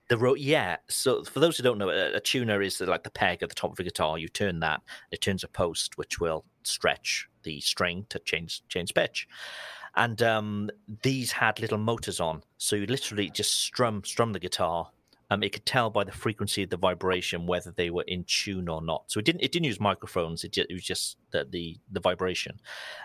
the 0.09 0.19
ro- 0.19 0.35
yeah. 0.35 0.77
So 0.89 1.25
for 1.25 1.41
those 1.41 1.57
who 1.57 1.63
don't 1.63 1.79
know, 1.79 1.89
a, 1.91 2.15
a 2.17 2.21
tuner 2.21 2.61
is 2.61 2.81
like 2.81 3.03
the 3.03 3.11
peg 3.11 3.43
at 3.43 3.49
the 3.49 3.55
top 3.55 3.73
of 3.73 3.79
a 3.79 3.83
guitar. 3.83 4.19
You 4.19 4.29
turn 4.29 4.61
that, 4.61 4.83
it 5.11 5.21
turns 5.21 5.45
a 5.45 5.49
post 5.49 5.97
which 5.97 6.21
will 6.21 6.45
stretch 6.65 7.29
the 7.45 7.61
string 7.61 8.05
to 8.11 8.19
change 8.19 8.63
change 8.69 8.93
pitch. 8.93 9.27
And 9.99 10.23
um, 10.23 10.71
these 11.03 11.31
had 11.31 11.61
little 11.61 11.77
motors 11.77 12.21
on, 12.21 12.43
so 12.57 12.77
you 12.77 12.87
literally 12.87 13.29
just 13.31 13.53
strum 13.53 14.03
strum 14.05 14.33
the 14.33 14.39
guitar 14.39 14.89
um, 15.31 15.43
it 15.43 15.53
could 15.53 15.67
tell 15.67 15.91
by 15.91 16.05
the 16.05 16.13
frequency 16.13 16.63
of 16.63 16.71
the 16.71 16.77
vibration 16.77 17.47
whether 17.47 17.71
they 17.71 17.91
were 17.91 18.05
in 18.05 18.25
tune 18.25 18.69
or 18.69 18.81
not. 18.81 19.05
So 19.09 19.21
it 19.21 19.27
didn't 19.27 19.43
it 19.43 19.53
didn't 19.53 19.67
use 19.67 19.81
microphones. 19.81 20.45
It, 20.45 20.53
ju- 20.53 20.65
it 20.69 20.73
was 20.73 20.85
just 20.85 21.19
the 21.31 21.47
the, 21.49 21.79
the 21.93 22.01
vibration, 22.01 22.61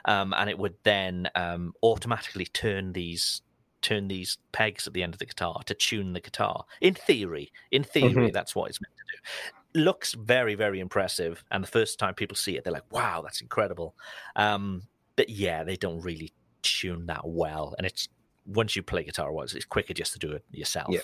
um, 0.06 0.34
and 0.38 0.49
it 0.49 0.58
would 0.58 0.75
then 0.84 1.29
um, 1.36 1.73
automatically 1.84 2.45
turn 2.45 2.93
these 2.93 3.41
turn 3.82 4.08
these 4.08 4.38
pegs 4.53 4.88
at 4.88 4.93
the 4.93 5.03
end 5.03 5.13
of 5.13 5.19
the 5.19 5.25
guitar 5.25 5.62
to 5.65 5.73
tune 5.73 6.13
the 6.13 6.21
guitar. 6.21 6.63
In 6.79 6.93
theory, 6.93 7.51
in 7.71 7.84
theory, 7.84 8.32
that's 8.32 8.56
what 8.56 8.69
it's 8.69 8.79
meant 8.79 8.93
to 8.95 9.03
do. 9.03 9.84
Looks 9.84 10.13
very 10.13 10.56
very 10.56 10.79
impressive, 10.79 11.43
and 11.51 11.62
the 11.62 11.67
first 11.67 11.99
time 11.99 12.13
people 12.13 12.38
see 12.38 12.56
it, 12.56 12.63
they're 12.63 12.71
like, 12.73 12.91
"Wow, 12.91 13.21
that's 13.21 13.41
incredible." 13.41 13.95
Um, 14.38 14.84
but 15.17 15.29
yeah, 15.29 15.63
they 15.65 15.75
don't 15.75 16.01
really 16.01 16.32
tune 16.63 17.06
that 17.08 17.21
well, 17.26 17.76
and 17.78 17.86
it's 17.86 18.08
once 18.45 18.76
you 18.76 18.84
play 18.84 19.04
guitar 19.04 19.32
once, 19.32 19.54
it's 19.54 19.65
quicker 19.65 19.93
just 19.93 20.13
to 20.13 20.19
do 20.19 20.32
it 20.32 20.43
yourself. 20.52 20.89
Yeah. 20.89 21.02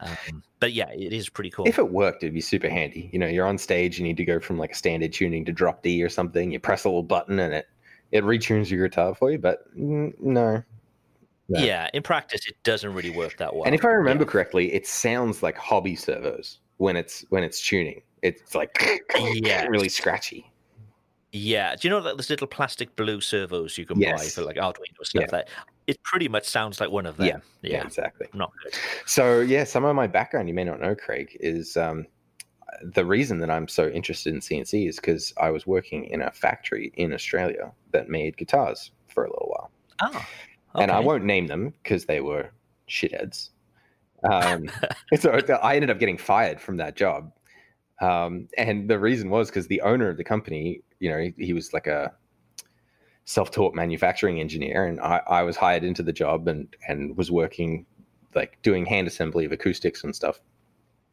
Um, 0.00 0.42
but 0.60 0.72
yeah, 0.72 0.90
it 0.90 1.12
is 1.12 1.28
pretty 1.28 1.50
cool. 1.50 1.66
If 1.66 1.78
it 1.78 1.90
worked, 1.90 2.22
it'd 2.22 2.34
be 2.34 2.40
super 2.40 2.68
handy. 2.68 3.08
You 3.12 3.18
know, 3.18 3.26
you're 3.26 3.46
on 3.46 3.58
stage, 3.58 3.98
you 3.98 4.04
need 4.04 4.18
to 4.18 4.24
go 4.24 4.38
from 4.38 4.58
like 4.58 4.72
a 4.72 4.74
standard 4.74 5.12
tuning 5.12 5.44
to 5.46 5.52
drop 5.52 5.82
D 5.82 6.02
or 6.02 6.08
something. 6.08 6.50
You 6.50 6.60
press 6.60 6.84
a 6.84 6.88
little 6.88 7.02
button 7.02 7.38
and 7.38 7.54
it 7.54 7.66
it 8.12 8.22
retunes 8.24 8.70
your 8.70 8.86
guitar 8.86 9.14
for 9.14 9.30
you. 9.30 9.38
But 9.38 9.60
no. 9.74 10.12
no. 10.20 10.62
Yeah, 11.48 11.88
in 11.94 12.02
practice, 12.02 12.46
it 12.46 12.56
doesn't 12.62 12.92
really 12.92 13.10
work 13.10 13.36
that 13.38 13.54
well. 13.54 13.64
And 13.64 13.74
if 13.74 13.84
I 13.84 13.88
remember 13.88 14.24
Yeah. 14.24 14.30
correctly, 14.30 14.72
it 14.72 14.86
sounds 14.86 15.42
like 15.42 15.56
hobby 15.56 15.96
servos 15.96 16.58
when 16.76 16.96
it's 16.96 17.24
when 17.30 17.42
it's 17.42 17.60
tuning. 17.60 18.02
It's 18.22 18.54
like 18.54 19.00
yeah, 19.16 19.64
really 19.66 19.88
scratchy. 19.88 20.50
Yeah, 21.36 21.74
do 21.76 21.86
you 21.86 21.90
know 21.90 22.00
that 22.00 22.16
those 22.16 22.30
little 22.30 22.46
plastic 22.46 22.96
blue 22.96 23.20
servos 23.20 23.76
you 23.76 23.84
can 23.84 24.00
buy 24.00 24.16
for 24.24 24.42
like 24.42 24.56
Arduino 24.56 25.04
stuff? 25.04 25.22
Yeah. 25.22 25.26
That 25.30 25.48
it 25.86 26.02
pretty 26.02 26.28
much 26.28 26.46
sounds 26.46 26.80
like 26.80 26.90
one 26.90 27.06
of 27.06 27.16
them. 27.16 27.26
Yeah, 27.26 27.38
Yeah, 27.62 27.78
Yeah, 27.78 27.86
exactly. 27.86 28.26
not 28.32 28.52
good. 28.62 28.74
So 29.04 29.40
yeah, 29.40 29.64
some 29.64 29.84
of 29.84 29.94
my 29.94 30.06
background 30.06 30.48
you 30.48 30.54
may 30.54 30.64
not 30.64 30.80
know, 30.80 30.94
Craig, 30.94 31.36
is 31.40 31.76
um, 31.76 32.06
the 32.82 33.04
reason 33.04 33.38
that 33.40 33.50
I'm 33.50 33.68
so 33.68 33.88
interested 33.88 34.34
in 34.34 34.40
CNC 34.40 34.88
is 34.88 34.96
because 34.96 35.32
I 35.36 35.50
was 35.50 35.66
working 35.66 36.04
in 36.06 36.22
a 36.22 36.30
factory 36.30 36.92
in 36.94 37.12
Australia 37.12 37.72
that 37.92 38.08
made 38.08 38.36
guitars 38.36 38.90
for 39.08 39.24
a 39.24 39.30
little 39.30 39.48
while, 39.48 39.70
Oh, 40.02 40.26
and 40.80 40.90
I 40.90 41.00
won't 41.00 41.24
name 41.24 41.46
them 41.46 41.72
because 41.82 42.06
they 42.06 42.20
were 42.20 42.50
shitheads. 42.88 43.50
Um, 44.24 44.68
so 45.20 45.30
I 45.62 45.76
ended 45.76 45.90
up 45.90 46.00
getting 46.00 46.18
fired 46.18 46.60
from 46.60 46.78
that 46.78 46.96
job, 46.96 47.30
um, 48.00 48.48
and 48.58 48.88
the 48.90 48.98
reason 48.98 49.30
was 49.30 49.48
because 49.48 49.68
the 49.68 49.80
owner 49.82 50.08
of 50.08 50.16
the 50.16 50.24
company, 50.24 50.82
you 51.00 51.10
know, 51.10 51.18
he, 51.18 51.34
he 51.38 51.52
was 51.52 51.72
like 51.72 51.86
a 51.86 52.12
self-taught 53.24 53.74
manufacturing 53.74 54.40
engineer, 54.40 54.84
and 54.84 55.00
I, 55.00 55.20
I 55.26 55.42
was 55.42 55.56
hired 55.56 55.84
into 55.84 56.02
the 56.02 56.12
job 56.12 56.46
and 56.48 56.68
and 56.88 57.16
was 57.16 57.30
working 57.30 57.86
like 58.34 58.58
doing 58.62 58.84
hand 58.86 59.06
assembly 59.08 59.44
of 59.44 59.52
acoustics 59.52 60.04
and 60.04 60.14
stuff, 60.14 60.40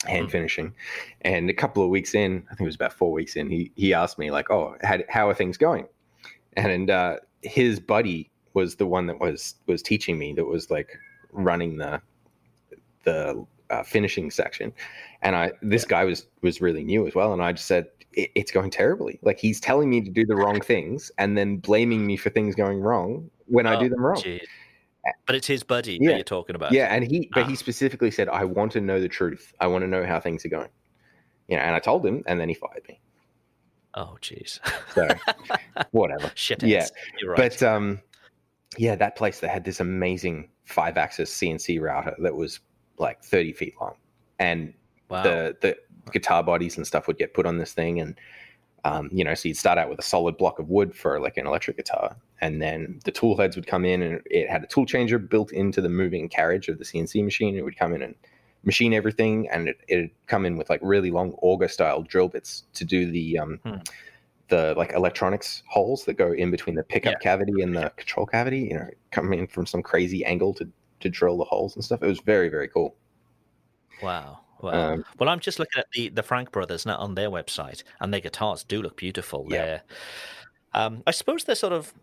hand 0.06 0.28
Mhm. 0.28 0.32
finishing. 0.32 0.74
And 1.22 1.50
a 1.50 1.54
couple 1.54 1.84
of 1.84 1.90
weeks 1.90 2.14
in, 2.14 2.44
I 2.48 2.56
think 2.56 2.62
it 2.62 2.66
was 2.66 2.76
about 2.76 2.94
four 2.94 3.12
weeks 3.12 3.36
in, 3.36 3.50
he 3.50 3.72
he 3.76 3.94
asked 3.94 4.20
me 4.20 4.30
like, 4.32 4.52
"Oh, 4.52 4.76
how, 4.84 5.00
how 5.10 5.30
are 5.30 5.34
things 5.34 5.58
going?" 5.58 5.88
And 6.56 6.90
uh, 6.90 7.18
his 7.42 7.80
buddy 7.80 8.30
was 8.54 8.76
the 8.76 8.86
one 8.86 9.08
that 9.08 9.20
was 9.20 9.56
was 9.66 9.82
teaching 9.82 10.18
me 10.20 10.34
that 10.34 10.46
was 10.46 10.70
like 10.70 11.00
running 11.32 11.78
the 11.78 12.02
the 13.04 13.46
uh, 13.74 13.84
finishing 13.84 14.30
section 14.32 14.72
and 15.22 15.36
i 15.36 15.52
this 15.62 15.86
guy 15.86 16.04
was 16.06 16.28
was 16.42 16.62
really 16.62 16.84
new 16.84 17.08
as 17.08 17.16
well 17.16 17.34
and 17.34 17.42
i 17.42 17.52
just 17.52 17.66
said 17.68 17.88
it, 18.14 18.30
it's 18.36 18.52
going 18.52 18.70
terribly 18.70 19.20
like 19.24 19.40
he's 19.40 19.60
telling 19.60 19.90
me 19.90 20.02
to 20.02 20.10
do 20.12 20.26
the 20.26 20.36
wrong 20.36 20.60
things 20.62 21.12
and 21.18 21.38
then 21.38 21.58
blaming 21.58 22.06
me 22.06 22.16
for 22.18 22.30
things 22.30 22.56
going 22.56 22.80
wrong 22.80 23.30
when 23.48 23.66
i 23.68 23.76
Oh, 23.76 23.80
do 23.80 23.90
them 23.90 24.02
wrong 24.06 24.22
gee. 24.22 24.42
But 25.26 25.36
it's 25.36 25.48
his 25.48 25.64
buddy 25.64 25.98
Yeah. 26.00 26.12
that 26.12 26.16
you're 26.18 26.24
talking 26.24 26.56
about. 26.56 26.72
yeah 26.72 26.88
and 26.96 27.04
he 27.04 27.30
but 27.34 27.44
Ah. 27.44 27.48
he 27.48 27.56
specifically 27.56 28.12
said 28.12 28.30
i 28.30 28.44
want 28.46 28.72
to 28.74 28.82
know 28.82 29.00
the 29.02 29.10
truth 29.10 29.54
i 29.60 29.68
want 29.68 29.82
to 29.84 29.88
know 29.88 30.06
how 30.06 30.20
things 30.20 30.46
are 30.46 30.50
going 30.50 30.70
you 31.50 31.58
know 31.58 31.64
and 31.64 31.76
i 31.76 31.80
told 31.80 32.06
him 32.06 32.24
and 32.28 32.40
then 32.40 32.48
he 32.50 32.56
fired 32.56 32.84
me 32.88 33.00
Oh, 33.96 34.18
jeez. 34.22 34.60
so 34.96 35.08
whatever 35.92 36.32
Shit. 36.34 36.64
Yeah, 36.64 36.88
You're 37.20 37.30
right. 37.32 37.38
But 37.38 37.62
um, 37.62 38.02
yeah, 38.76 38.96
that 38.96 39.16
place 39.16 39.40
they 39.40 39.48
had 39.48 39.64
this 39.66 39.80
amazing 39.80 40.50
five 40.64 40.98
axis 40.98 41.30
CNC 41.32 41.80
router 41.80 42.16
that 42.20 42.36
was 42.36 42.60
like 42.98 43.24
30 43.24 43.54
feet 43.54 43.76
long. 43.80 43.96
And 44.40 44.74
wow. 45.10 45.24
the 45.24 45.58
the 45.62 45.78
guitar 46.12 46.44
bodies 46.44 46.78
and 46.78 46.86
stuff 46.86 47.08
would 47.08 47.18
get 47.18 47.34
put 47.34 47.46
on 47.46 47.58
this 47.58 47.74
thing 47.74 48.00
and 48.00 48.20
um, 48.86 49.10
you 49.12 49.24
know, 49.24 49.34
so 49.34 49.48
you'd 49.48 49.58
start 49.58 49.78
out 49.78 49.90
with 49.90 50.00
a 50.00 50.04
solid 50.04 50.38
block 50.38 50.60
of 50.60 50.70
wood 50.70 50.94
for 50.94 51.20
like 51.20 51.38
an 51.38 51.48
electric 51.48 51.78
guitar, 51.78 52.18
and 52.42 52.62
then 52.62 53.00
the 53.06 53.12
tool 53.12 53.38
heads 53.38 53.56
would 53.56 53.66
come 53.66 53.86
in, 53.86 54.02
and 54.02 54.22
it 54.26 54.50
had 54.50 54.64
a 54.64 54.68
tool 54.68 54.86
changer 54.86 55.18
built 55.18 55.54
into 55.54 55.80
the 55.80 55.88
moving 55.90 56.28
carriage 56.28 56.68
of 56.68 56.80
the 56.80 56.84
CNC 56.84 57.24
machine. 57.24 57.56
It 57.56 57.64
would 57.64 57.78
come 57.78 57.94
in 57.94 58.02
and 58.02 58.16
machine 58.64 58.94
everything, 58.94 59.48
and 59.50 59.70
it, 59.70 59.80
it'd 59.88 60.12
come 60.28 60.46
in 60.46 60.58
with 60.58 60.70
like 60.70 60.82
really 60.84 61.12
long 61.12 61.34
auger 61.42 61.70
style 61.70 62.02
drill 62.02 62.28
bits 62.28 62.66
to 62.74 62.84
do 62.84 63.10
the 63.10 63.40
um, 63.40 63.60
Hmm. 63.64 63.78
the 64.50 64.74
like 64.76 64.92
electronics 64.92 65.64
holes 65.68 66.04
that 66.04 66.16
go 66.16 66.34
in 66.34 66.52
between 66.52 66.76
the 66.76 66.84
pickup 66.84 67.14
Yeah. 67.14 67.20
cavity 67.20 67.62
and 67.62 67.74
the 67.74 67.90
control 67.96 68.26
cavity. 68.26 68.68
You 68.70 68.80
know, 68.80 68.90
coming 69.12 69.40
in 69.40 69.48
from 69.48 69.66
some 69.66 69.82
crazy 69.82 70.26
angle 70.26 70.54
to 70.56 70.68
to 71.04 71.10
drill 71.10 71.38
the 71.38 71.46
holes 71.46 71.76
and 71.76 71.86
stuff. 71.86 72.02
It 72.02 72.08
was 72.08 72.20
very 72.22 72.50
very 72.50 72.68
cool. 72.68 72.96
Wow. 74.02 74.40
Wow. 74.62 74.94
Um, 74.94 75.06
well, 75.20 75.28
I'm 75.30 75.40
just 75.42 75.60
looking 75.60 75.80
at 75.80 75.88
the, 75.94 76.08
the 76.10 76.24
Frank 76.24 76.52
brothers 76.52 76.86
now 76.86 76.98
on 76.98 77.16
their 77.16 77.30
website, 77.30 77.84
and 78.00 78.14
their 78.14 78.22
guitars 78.22 78.64
do 78.64 78.82
look 78.82 78.96
beautiful. 78.96 79.46
Yeah. 79.50 79.82
Um, 80.74 81.04
I 81.06 81.12
suppose 81.12 81.44
they're 81.44 81.56
sort 81.56 81.74
of 81.74 81.94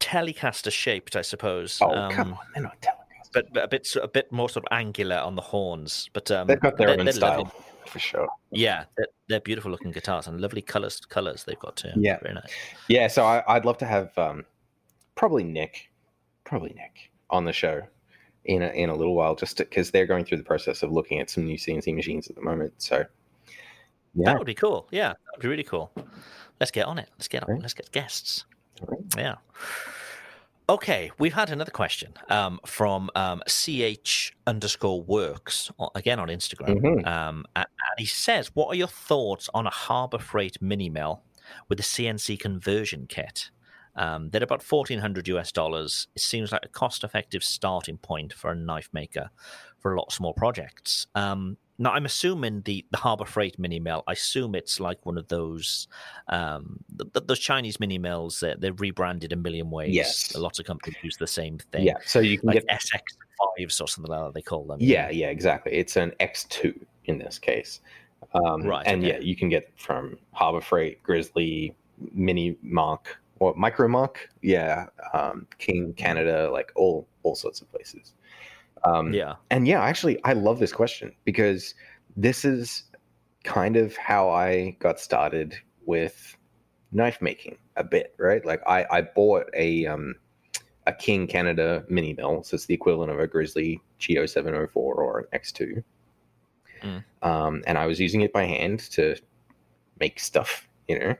Telecaster 0.00 0.72
shaped, 0.72 1.14
I 1.14 1.20
suppose. 1.22 1.78
Oh 1.82 1.90
um, 1.94 2.10
come 2.10 2.32
on, 2.32 2.38
they're 2.54 2.62
not 2.62 2.80
Telecaster. 2.80 2.96
But, 3.34 3.52
but 3.52 3.62
a 3.64 3.68
bit 3.68 3.96
a 4.02 4.08
bit 4.08 4.32
more 4.32 4.48
sort 4.48 4.64
of 4.64 4.76
angular 4.76 5.16
on 5.18 5.36
the 5.36 5.42
horns. 5.42 6.08
But 6.14 6.30
um, 6.30 6.46
They've 6.46 6.58
got 6.58 6.76
their 6.78 6.88
they're- 6.88 6.98
own 6.98 7.04
they're 7.04 7.12
style 7.12 7.42
lovely. 7.44 7.60
for 7.86 7.98
sure. 7.98 8.28
Yeah, 8.50 8.84
they're, 8.96 9.06
they're 9.28 9.40
beautiful 9.40 9.70
looking 9.70 9.92
guitars 9.92 10.26
and 10.26 10.40
lovely 10.40 10.62
colors. 10.62 11.00
Colors 11.00 11.44
they've 11.44 11.58
got 11.58 11.76
too. 11.76 11.90
Yeah. 11.96 12.18
very 12.22 12.34
nice. 12.34 12.50
Yeah, 12.88 13.08
so 13.08 13.24
I, 13.24 13.44
I'd 13.46 13.64
love 13.66 13.76
to 13.78 13.86
have 13.86 14.16
um, 14.18 14.44
probably 15.16 15.44
Nick, 15.44 15.90
probably 16.44 16.72
Nick 16.74 17.10
on 17.28 17.44
the 17.44 17.52
show 17.52 17.82
in 18.44 18.62
a, 18.62 18.68
in 18.68 18.88
a 18.90 18.94
little 18.94 19.14
while, 19.14 19.34
just 19.34 19.56
because 19.58 19.90
they're 19.90 20.06
going 20.06 20.24
through 20.24 20.38
the 20.38 20.44
process 20.44 20.82
of 20.82 20.90
looking 20.90 21.20
at 21.20 21.28
some 21.30 21.44
new 21.44 21.56
CNC 21.58 21.94
machines 21.94 22.28
at 22.28 22.36
the 22.36 22.42
moment. 22.42 22.72
So 22.78 23.04
yeah, 24.14 24.24
That 24.24 24.38
would 24.38 24.46
be 24.46 24.54
cool. 24.54 24.88
Yeah, 24.90 25.08
that 25.10 25.18
would 25.36 25.42
be 25.42 25.48
really 25.48 25.62
cool. 25.64 25.92
Let's 26.58 26.70
get 26.70 26.86
on 26.86 26.98
it. 26.98 27.08
Let's 27.18 27.28
get 27.28 27.42
on. 27.44 27.50
Right. 27.52 27.60
Let's 27.62 27.74
get 27.74 27.90
guests. 27.92 28.44
Right. 28.82 29.00
Yeah. 29.16 29.34
Okay, 30.68 31.10
we've 31.18 31.32
had 31.34 31.50
another 31.50 31.72
question 31.72 32.12
um, 32.28 32.60
from 32.64 33.10
um, 33.16 33.42
ch 33.48 34.32
underscore 34.46 35.02
works 35.02 35.70
again 35.96 36.20
on 36.20 36.28
Instagram, 36.28 36.80
Mhm. 36.80 37.06
um, 37.06 37.44
and 37.56 37.66
he 37.98 38.06
says, 38.06 38.54
"What 38.54 38.68
are 38.68 38.76
your 38.76 38.86
thoughts 38.86 39.48
on 39.52 39.66
a 39.66 39.70
Harbor 39.70 40.18
Freight 40.18 40.62
mini 40.62 40.88
mill 40.88 41.22
with 41.68 41.80
a 41.80 41.82
CNC 41.82 42.36
conversion 42.38 43.06
kit?" 43.08 43.50
Um, 43.96 44.30
they're 44.30 44.42
about 44.42 44.62
fourteen 44.62 44.98
hundred 44.98 45.28
US 45.28 45.52
dollars. 45.52 46.06
It 46.14 46.22
seems 46.22 46.52
like 46.52 46.64
a 46.64 46.68
cost-effective 46.68 47.42
starting 47.44 47.98
point 47.98 48.32
for 48.32 48.50
a 48.50 48.54
knife 48.54 48.88
maker 48.92 49.30
for 49.78 49.94
a 49.94 49.98
lot 49.98 50.06
of 50.08 50.12
small 50.14 50.32
projects. 50.34 51.06
Um, 51.14 51.56
now, 51.78 51.92
I'm 51.92 52.04
assuming 52.04 52.60
the, 52.66 52.84
the 52.90 52.98
Harbor 52.98 53.24
Freight 53.24 53.58
mini 53.58 53.80
mill. 53.80 54.04
I 54.06 54.12
assume 54.12 54.54
it's 54.54 54.80
like 54.80 55.04
one 55.06 55.16
of 55.16 55.26
those 55.28 55.88
um, 56.28 56.78
th- 56.98 57.10
th- 57.14 57.26
those 57.26 57.38
Chinese 57.38 57.80
mini 57.80 57.96
mills. 57.98 58.40
That 58.40 58.60
they're 58.60 58.74
rebranded 58.74 59.32
a 59.32 59.36
million 59.36 59.70
ways. 59.70 59.94
Yes. 59.94 60.34
lots 60.34 60.58
of 60.58 60.66
companies 60.66 60.98
use 61.02 61.16
the 61.16 61.26
same 61.26 61.58
thing. 61.72 61.84
yeah, 61.84 61.94
so 62.04 62.20
you 62.20 62.38
can 62.38 62.48
like 62.48 62.66
get 62.66 62.80
SX 62.80 63.00
fives 63.56 63.80
or 63.80 63.88
something 63.88 64.10
like 64.12 64.26
that. 64.26 64.34
They 64.34 64.42
call 64.42 64.64
them. 64.64 64.76
yeah, 64.80 65.08
yeah, 65.08 65.28
exactly. 65.28 65.72
It's 65.72 65.96
an 65.96 66.12
X 66.20 66.44
two 66.44 66.78
in 67.06 67.16
this 67.18 67.38
case, 67.38 67.80
um, 68.34 68.62
Right, 68.62 68.86
And 68.86 69.02
okay. 69.02 69.14
yeah, 69.14 69.18
you 69.20 69.34
can 69.34 69.48
get 69.48 69.72
from 69.76 70.18
Harbor 70.32 70.60
Freight, 70.60 71.02
Grizzly, 71.02 71.74
Mini 72.12 72.56
Mark, 72.62 73.19
or 73.40 73.54
Micro 73.56 73.88
yeah, 74.42 74.86
um, 75.12 75.46
King 75.58 75.92
Canada, 75.94 76.48
like 76.52 76.70
all 76.76 77.08
all 77.24 77.34
sorts 77.34 77.60
of 77.60 77.70
places. 77.72 78.14
Um, 78.84 79.12
yeah, 79.12 79.34
And 79.50 79.66
yeah, 79.66 79.82
actually, 79.82 80.22
I 80.24 80.32
love 80.32 80.58
this 80.58 80.72
question 80.72 81.12
because 81.24 81.74
this 82.16 82.44
is 82.44 82.84
kind 83.44 83.76
of 83.76 83.96
how 83.96 84.30
I 84.30 84.76
got 84.78 85.00
started 85.00 85.54
with 85.84 86.36
knife 86.92 87.20
making 87.20 87.58
a 87.76 87.84
bit, 87.84 88.14
right? 88.18 88.44
Like 88.44 88.62
I, 88.66 88.86
I 88.90 89.02
bought 89.02 89.50
a 89.54 89.86
um, 89.86 90.14
a 90.86 90.92
King 90.92 91.26
Canada 91.26 91.84
mini 91.88 92.14
mill, 92.14 92.42
so 92.42 92.54
it's 92.54 92.66
the 92.66 92.74
equivalent 92.74 93.10
of 93.10 93.18
a 93.18 93.26
Grizzly 93.26 93.80
G0704 94.00 94.76
or 94.76 95.28
an 95.32 95.40
X2. 95.40 95.82
Mm. 96.82 97.04
Um, 97.22 97.62
and 97.66 97.76
I 97.76 97.86
was 97.86 98.00
using 98.00 98.22
it 98.22 98.32
by 98.32 98.44
hand 98.44 98.80
to 98.92 99.16
make 99.98 100.18
stuff, 100.18 100.68
you 100.88 100.98
know. 100.98 101.16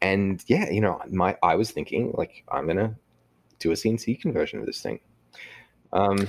And 0.00 0.42
yeah, 0.46 0.70
you 0.70 0.80
know, 0.80 1.00
my 1.10 1.36
I 1.42 1.54
was 1.56 1.70
thinking 1.70 2.12
like 2.16 2.44
I'm 2.50 2.66
gonna 2.66 2.96
do 3.58 3.70
a 3.70 3.74
CNC 3.74 4.20
conversion 4.20 4.60
of 4.60 4.66
this 4.66 4.82
thing. 4.82 5.00
Um, 5.92 6.28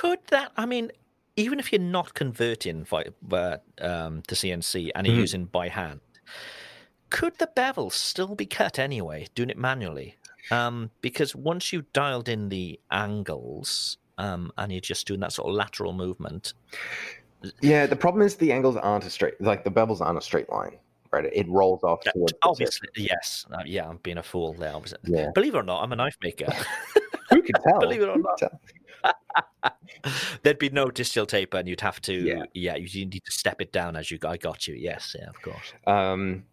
could 0.00 0.20
that? 0.28 0.52
I 0.56 0.66
mean, 0.66 0.90
even 1.36 1.58
if 1.58 1.72
you're 1.72 1.80
not 1.80 2.14
converting 2.14 2.84
vi- 2.84 3.06
uh, 3.32 3.58
um, 3.80 4.22
to 4.22 4.34
CNC 4.34 4.90
and 4.94 5.06
you're 5.06 5.16
Mhm. 5.16 5.20
using 5.20 5.44
by 5.46 5.68
hand, 5.68 6.00
could 7.10 7.38
the 7.38 7.48
bevel 7.48 7.90
still 7.90 8.34
be 8.34 8.46
cut 8.46 8.78
anyway, 8.78 9.26
doing 9.34 9.50
it 9.50 9.58
manually? 9.58 10.16
Um, 10.52 10.90
because 11.00 11.34
once 11.36 11.72
you've 11.72 11.92
dialed 11.92 12.28
in 12.28 12.48
the 12.48 12.80
angles 12.90 13.98
um, 14.18 14.52
and 14.58 14.72
you're 14.72 14.80
just 14.80 15.06
doing 15.06 15.20
that 15.20 15.32
sort 15.32 15.48
of 15.48 15.54
lateral 15.54 15.92
movement, 15.92 16.54
Yeah, 17.60 17.86
the 17.86 17.96
problem 17.96 18.22
is 18.22 18.36
the 18.36 18.52
angles 18.52 18.76
aren't 18.76 19.04
a 19.04 19.10
straight, 19.10 19.40
like 19.40 19.64
the 19.64 19.70
bevels 19.70 20.00
aren't 20.00 20.18
a 20.18 20.22
straight 20.22 20.50
line, 20.50 20.78
right? 21.12 21.24
It 21.32 21.48
rolls 21.48 21.82
off 21.82 22.00
Yeah, 22.06 22.12
towards 22.12 22.32
the 22.32 22.36
tip. 22.38 22.50
obviously, 22.50 22.88
yes. 22.96 23.46
Uh, 23.52 23.62
yeah, 23.66 23.88
I'm 23.88 23.98
being 24.02 24.18
a 24.18 24.22
fool 24.22 24.54
there. 24.54 24.74
Yeah. 25.04 25.30
Believe 25.34 25.54
it 25.54 25.58
or 25.58 25.62
not, 25.62 25.82
I'm 25.82 25.92
a 25.92 25.96
knife 25.96 26.16
maker. 26.22 26.52
Who 27.30 27.42
could 27.42 27.56
tell? 27.62 27.78
Believe 27.80 28.02
it 28.02 28.08
or 28.08 28.18
not. 28.18 28.42
There'd 30.42 30.58
be 30.58 30.70
no 30.70 30.90
distill 30.90 31.26
tape, 31.26 31.54
and 31.54 31.68
you'd 31.68 31.80
have 31.80 32.00
to, 32.02 32.12
Yeah. 32.14 32.44
yeah, 32.54 32.76
you 32.76 33.06
need 33.06 33.24
to 33.24 33.30
step 33.32 33.60
it 33.60 33.72
down 33.72 33.96
as 33.96 34.10
you. 34.10 34.18
I 34.26 34.36
got 34.36 34.66
you. 34.66 34.74
Yes, 34.74 35.14
yeah, 35.18 35.28
of 35.28 35.40
course. 35.42 35.72
Um, 35.86 36.44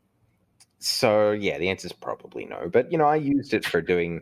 so 0.80 1.32
yeah, 1.32 1.58
the 1.58 1.70
answer 1.70 1.88
is 1.88 1.94
probably 1.94 2.46
no. 2.46 2.70
But 2.72 2.92
you 2.92 2.98
know, 2.98 3.06
I 3.06 3.16
used 3.16 3.54
it 3.54 3.66
for 3.66 3.82
doing, 3.82 4.22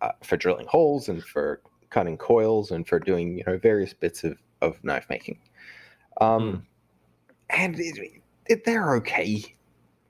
uh, 0.00 0.12
for 0.22 0.36
drilling 0.36 0.66
holes 0.66 1.08
and 1.08 1.22
for 1.22 1.60
cutting 1.90 2.16
coils 2.16 2.70
and 2.70 2.86
for 2.86 2.98
doing 3.00 3.36
you 3.38 3.44
know 3.46 3.58
various 3.58 3.92
bits 3.92 4.24
of 4.24 4.38
of 4.62 4.82
knife 4.84 5.06
making. 5.10 5.38
Um, 6.20 6.66
and 7.50 7.78
it, 7.78 8.22
it, 8.46 8.64
they're 8.64 8.94
okay. 8.96 9.44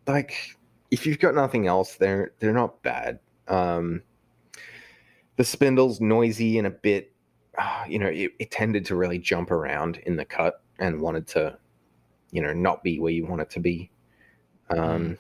Like 0.07 0.57
if 0.91 1.07
you've 1.07 1.19
got 1.19 1.35
nothing 1.35 1.67
else, 1.67 1.95
they're 1.97 2.33
they're 2.39 2.53
not 2.53 2.83
bad. 2.83 3.19
Um, 3.49 4.03
the 5.37 5.45
spindle's 5.45 6.01
noisy 6.01 6.59
and 6.59 6.67
a 6.67 6.71
bit, 6.71 7.13
uh, 7.59 7.85
you 7.89 7.99
know, 7.99 8.09
it, 8.09 8.33
it 8.39 8.51
tended 8.51 8.85
to 8.87 8.97
really 8.97 9.19
jump 9.19 9.51
around 9.51 9.99
in 10.07 10.17
the 10.17 10.25
cut 10.25 10.63
and 10.79 11.01
wanted 11.01 11.27
to, 11.29 11.57
you 12.31 12.43
know, 12.43 12.53
not 12.53 12.83
be 12.83 12.99
where 13.01 13.13
you 13.13 13.27
want 13.27 13.41
it 13.41 13.51
to 13.51 13.61
be. 13.61 13.91
Um, 14.69 15.17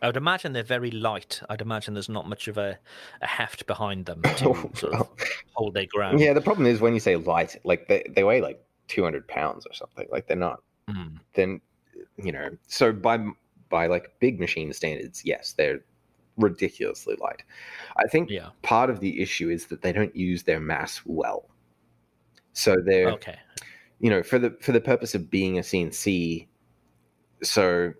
I 0.00 0.06
would 0.06 0.16
imagine 0.16 0.52
they're 0.52 0.62
very 0.62 0.92
light. 0.92 1.42
I'd 1.48 1.60
imagine 1.60 1.94
there's 1.94 2.08
not 2.08 2.28
much 2.28 2.46
of 2.46 2.56
a, 2.58 2.78
a 3.20 3.26
heft 3.26 3.66
behind 3.66 4.06
them 4.06 4.22
to 4.22 4.70
sort 4.74 4.94
of 4.94 5.08
hold 5.54 5.74
their 5.74 5.86
ground. 5.86 6.20
yeah, 6.20 6.32
the 6.32 6.40
problem 6.40 6.66
is 6.66 6.80
when 6.80 6.94
you 6.94 7.00
say 7.00 7.16
light, 7.16 7.56
like 7.64 7.88
they, 7.88 8.04
they 8.14 8.22
weigh 8.22 8.40
like 8.40 8.62
200 8.86 9.26
pounds 9.26 9.66
or 9.66 9.74
something. 9.74 10.06
Like 10.12 10.26
they're 10.28 10.36
not, 10.36 10.62
Mm. 10.88 11.18
then, 11.34 11.60
you 12.16 12.32
know, 12.32 12.48
so 12.66 12.92
by, 12.92 13.18
by 13.68 13.86
like 13.86 14.12
big 14.20 14.40
machine 14.40 14.72
standards, 14.72 15.22
yes, 15.24 15.52
they're 15.52 15.80
ridiculously 16.36 17.16
light. 17.20 17.42
I 17.96 18.06
think 18.06 18.30
Yeah. 18.30 18.50
part 18.62 18.90
of 18.90 19.00
the 19.00 19.20
issue 19.20 19.50
is 19.50 19.66
that 19.66 19.82
they 19.82 19.92
don't 19.92 20.14
use 20.14 20.44
their 20.44 20.60
mass 20.60 21.02
well. 21.04 21.48
So 22.52 22.76
they're, 22.84 23.10
Okay. 23.12 23.36
you 24.00 24.10
know, 24.10 24.22
for 24.22 24.38
the 24.38 24.50
for 24.60 24.72
the 24.72 24.80
purpose 24.80 25.14
of 25.14 25.30
being 25.30 25.58
a 25.58 25.62
CNC, 25.62 26.46
so 27.42 27.92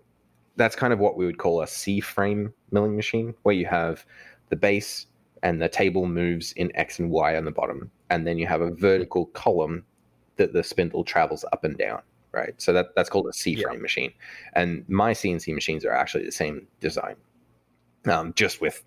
that's 0.55 0.75
kind 0.75 0.91
of 0.93 0.99
what 0.99 1.15
we 1.17 1.25
would 1.25 1.37
call 1.37 1.61
a 1.61 1.67
C 1.67 1.99
frame 1.99 2.53
milling 2.71 2.95
machine, 2.95 3.33
where 3.43 3.55
you 3.55 3.65
have 3.65 4.05
the 4.49 4.55
base 4.55 5.05
and 5.43 5.61
the 5.61 5.69
table 5.69 6.05
moves 6.05 6.51
in 6.53 6.75
X 6.75 6.99
and 6.99 7.09
Y 7.09 7.35
on 7.37 7.45
the 7.45 7.51
bottom, 7.51 7.89
and 8.09 8.27
then 8.27 8.37
you 8.37 8.45
have 8.47 8.61
a 8.61 8.71
vertical 8.71 9.27
column 9.27 9.85
that 10.35 10.51
the 10.53 10.63
spindle 10.63 11.03
travels 11.03 11.45
up 11.53 11.63
and 11.63 11.77
down. 11.77 12.01
Right, 12.31 12.53
so 12.61 12.73
that 12.73 12.93
that's 12.95 13.09
called 13.09 13.27
a 13.27 13.33
C 13.33 13.55
frame 13.55 13.81
machine, 13.81 14.13
and 14.53 14.87
my 14.87 15.13
CNC 15.13 15.53
machines 15.55 15.83
are 15.83 15.91
actually 15.91 16.25
the 16.25 16.31
same 16.31 16.67
design, 16.79 17.15
um, 18.05 18.33
just 18.35 18.61
with 18.61 18.83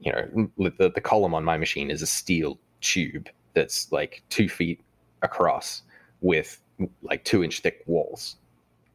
you 0.00 0.10
know 0.12 0.50
the 0.56 0.90
the 0.90 1.00
column 1.00 1.34
on 1.34 1.44
my 1.44 1.58
machine 1.58 1.90
is 1.90 2.00
a 2.00 2.06
steel 2.06 2.58
tube 2.80 3.28
that's 3.52 3.92
like 3.92 4.22
two 4.30 4.48
feet 4.48 4.80
across 5.22 5.82
with 6.22 6.60
like 7.02 7.24
two 7.24 7.44
inch 7.44 7.60
thick 7.60 7.82
walls, 7.86 8.36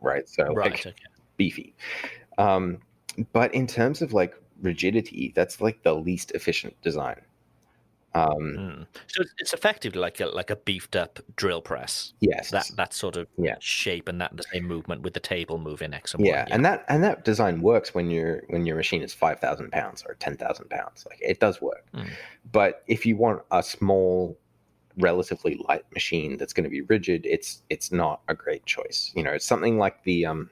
right? 0.02 0.28
So 0.28 0.44
Right. 0.54 0.72
like 0.72 0.80
Okay. 0.80 0.94
beefy. 1.38 1.76
Um, 2.38 2.80
but 3.32 3.54
in 3.54 3.68
terms 3.68 4.02
of 4.02 4.14
like 4.14 4.34
rigidity, 4.62 5.34
that's 5.36 5.62
like 5.62 5.84
the 5.84 5.94
least 5.94 6.32
efficient 6.32 6.82
design. 6.82 7.22
Um, 8.16 8.40
Mm. 8.58 8.88
So 9.08 9.22
it's- 9.24 9.54
effectively 9.54 10.00
like 10.00 10.20
a 10.20 10.28
like 10.28 10.50
a 10.52 10.56
beefed 10.56 10.96
up 10.96 11.20
drill 11.36 11.62
press. 11.62 12.14
yes, 12.20 12.52
That 12.52 12.70
that 12.76 12.94
sort 12.94 13.16
of 13.18 13.28
Yeah. 13.38 13.56
shape 13.60 14.08
and 14.08 14.22
that 14.22 14.38
the 14.38 14.44
same 14.44 14.66
movement 14.68 15.02
with 15.02 15.14
the 15.14 15.20
table 15.20 15.58
moving 15.58 15.94
X 15.94 16.14
and 16.14 16.24
Y. 16.24 16.30
yeah, 16.30 16.46
and 16.52 16.64
that 16.64 16.86
and 16.90 17.04
that 17.04 17.26
design 17.26 17.62
works 17.62 17.94
when 17.96 18.12
your 18.12 18.44
when 18.50 18.66
your 18.68 18.76
machine 18.76 19.02
is 19.02 19.14
five 19.14 19.40
thousand 19.40 19.72
pounds 19.72 20.04
or 20.08 20.14
ten 20.16 20.38
thousand 20.38 20.70
pounds. 20.70 21.06
Like 21.10 21.20
it 21.22 21.40
does 21.40 21.60
work. 21.62 21.86
Mm. 21.94 22.10
But 22.52 22.84
if 22.88 23.06
you 23.06 23.18
want 23.18 23.42
a 23.52 23.64
small, 23.64 24.38
relatively 25.00 25.56
light 25.68 25.86
machine 25.92 26.38
that's 26.38 26.54
going 26.54 26.66
to 26.66 26.70
be 26.70 26.82
rigid, 26.82 27.26
it's 27.26 27.64
it's 27.70 27.92
not 27.92 28.22
a 28.28 28.36
great 28.36 28.64
choice. 28.68 29.12
You 29.16 29.24
know, 29.24 29.32
it's 29.32 29.46
something 29.46 29.80
like 29.80 30.04
the 30.04 30.28
um, 30.28 30.50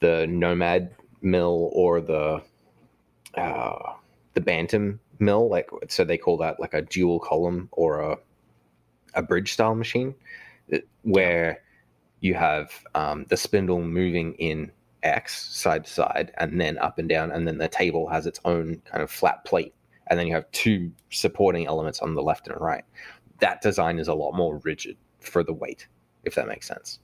the 0.00 0.26
Nomad 0.28 0.94
mill 1.20 1.70
or 1.72 2.00
the 2.00 2.40
uh, 3.34 3.94
the 4.34 4.40
Bantam 4.40 5.00
mill. 5.18 5.48
Like 5.48 5.70
so, 5.88 6.04
they 6.04 6.18
call 6.18 6.36
that 6.38 6.60
like 6.60 6.74
a 6.74 6.82
dual 6.82 7.20
column 7.20 7.68
or 7.72 8.00
a 8.00 8.16
a 9.14 9.22
bridge 9.22 9.52
style 9.52 9.74
machine, 9.74 10.14
where 11.02 11.62
you 12.20 12.34
have 12.34 12.70
um, 12.94 13.24
the 13.28 13.36
spindle 13.36 13.80
moving 13.80 14.34
in 14.34 14.70
X 15.02 15.46
side 15.54 15.84
to 15.84 15.90
side 15.90 16.32
and 16.38 16.60
then 16.60 16.78
up 16.78 16.98
and 16.98 17.08
down, 17.08 17.30
and 17.30 17.46
then 17.46 17.58
the 17.58 17.68
table 17.68 18.08
has 18.08 18.26
its 18.26 18.40
own 18.44 18.82
kind 18.84 19.02
of 19.02 19.10
flat 19.10 19.44
plate, 19.44 19.74
and 20.08 20.18
then 20.18 20.26
you 20.26 20.34
have 20.34 20.50
two 20.52 20.90
supporting 21.10 21.66
elements 21.66 22.00
on 22.00 22.14
the 22.14 22.22
left 22.22 22.48
and 22.48 22.60
right. 22.60 22.84
That 23.40 23.62
design 23.62 23.98
is 23.98 24.08
a 24.08 24.14
lot 24.14 24.32
more 24.32 24.58
rigid 24.58 24.96
for 25.20 25.44
the 25.44 25.52
weight, 25.52 25.86
if 26.24 26.34
that 26.34 26.48
makes 26.48 26.66
sense. 26.66 26.98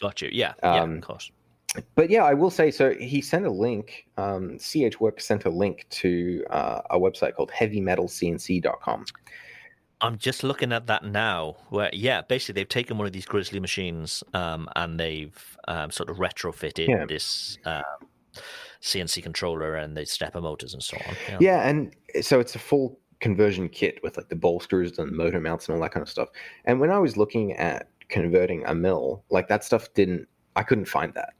got 0.00 0.20
you. 0.20 0.28
Yeah, 0.30 0.52
yeah, 0.62 0.82
Um, 0.82 0.96
of 0.96 1.02
course. 1.02 1.30
But 1.94 2.10
yeah, 2.10 2.24
I 2.24 2.34
will 2.34 2.50
say 2.50 2.70
so. 2.70 2.94
He 2.94 3.20
sent 3.20 3.46
a 3.46 3.50
link. 3.50 4.06
Um, 4.16 4.58
CH 4.58 5.00
Work 5.00 5.20
sent 5.20 5.44
a 5.44 5.50
link 5.50 5.86
to 5.90 6.44
uh, 6.50 6.80
a 6.90 6.98
website 6.98 7.34
called 7.34 7.50
HeavyMetalCNC.com. 7.50 9.04
I'm 10.00 10.18
just 10.18 10.44
looking 10.44 10.72
at 10.72 10.86
that 10.86 11.04
now. 11.04 11.56
Where 11.70 11.90
yeah, 11.92 12.22
basically 12.22 12.60
they've 12.60 12.68
taken 12.68 12.98
one 12.98 13.06
of 13.06 13.12
these 13.12 13.26
Grizzly 13.26 13.60
machines 13.60 14.22
um, 14.34 14.68
and 14.76 15.00
they've 15.00 15.56
um, 15.68 15.90
sort 15.90 16.10
of 16.10 16.18
retrofitted 16.18 16.88
Yeah. 16.88 17.06
this 17.06 17.58
um, 17.64 17.82
CNC 18.82 19.22
controller 19.22 19.76
and 19.76 19.96
the 19.96 20.04
stepper 20.04 20.40
motors 20.40 20.74
and 20.74 20.82
so 20.82 20.96
on. 21.08 21.14
Yeah. 21.28 21.38
Yeah, 21.40 21.68
and 21.68 21.94
so 22.24 22.38
it's 22.38 22.54
a 22.54 22.58
full 22.58 22.98
conversion 23.20 23.68
kit 23.68 23.98
with 24.02 24.16
like 24.18 24.28
the 24.28 24.36
bolsters 24.36 24.98
and 24.98 25.10
motor 25.12 25.40
mounts 25.40 25.68
and 25.68 25.74
all 25.74 25.82
that 25.82 25.92
kind 25.92 26.02
of 26.02 26.10
stuff. 26.10 26.28
And 26.66 26.80
when 26.80 26.90
I 26.90 26.98
was 26.98 27.16
looking 27.16 27.52
at 27.54 27.88
converting 28.08 28.64
a 28.66 28.74
mill, 28.74 29.24
like 29.30 29.48
that 29.48 29.64
stuff 29.64 29.88
didn't, 29.94 30.28
I 30.56 30.62
couldn't 30.62 30.84
find 30.84 31.14
that, 31.14 31.32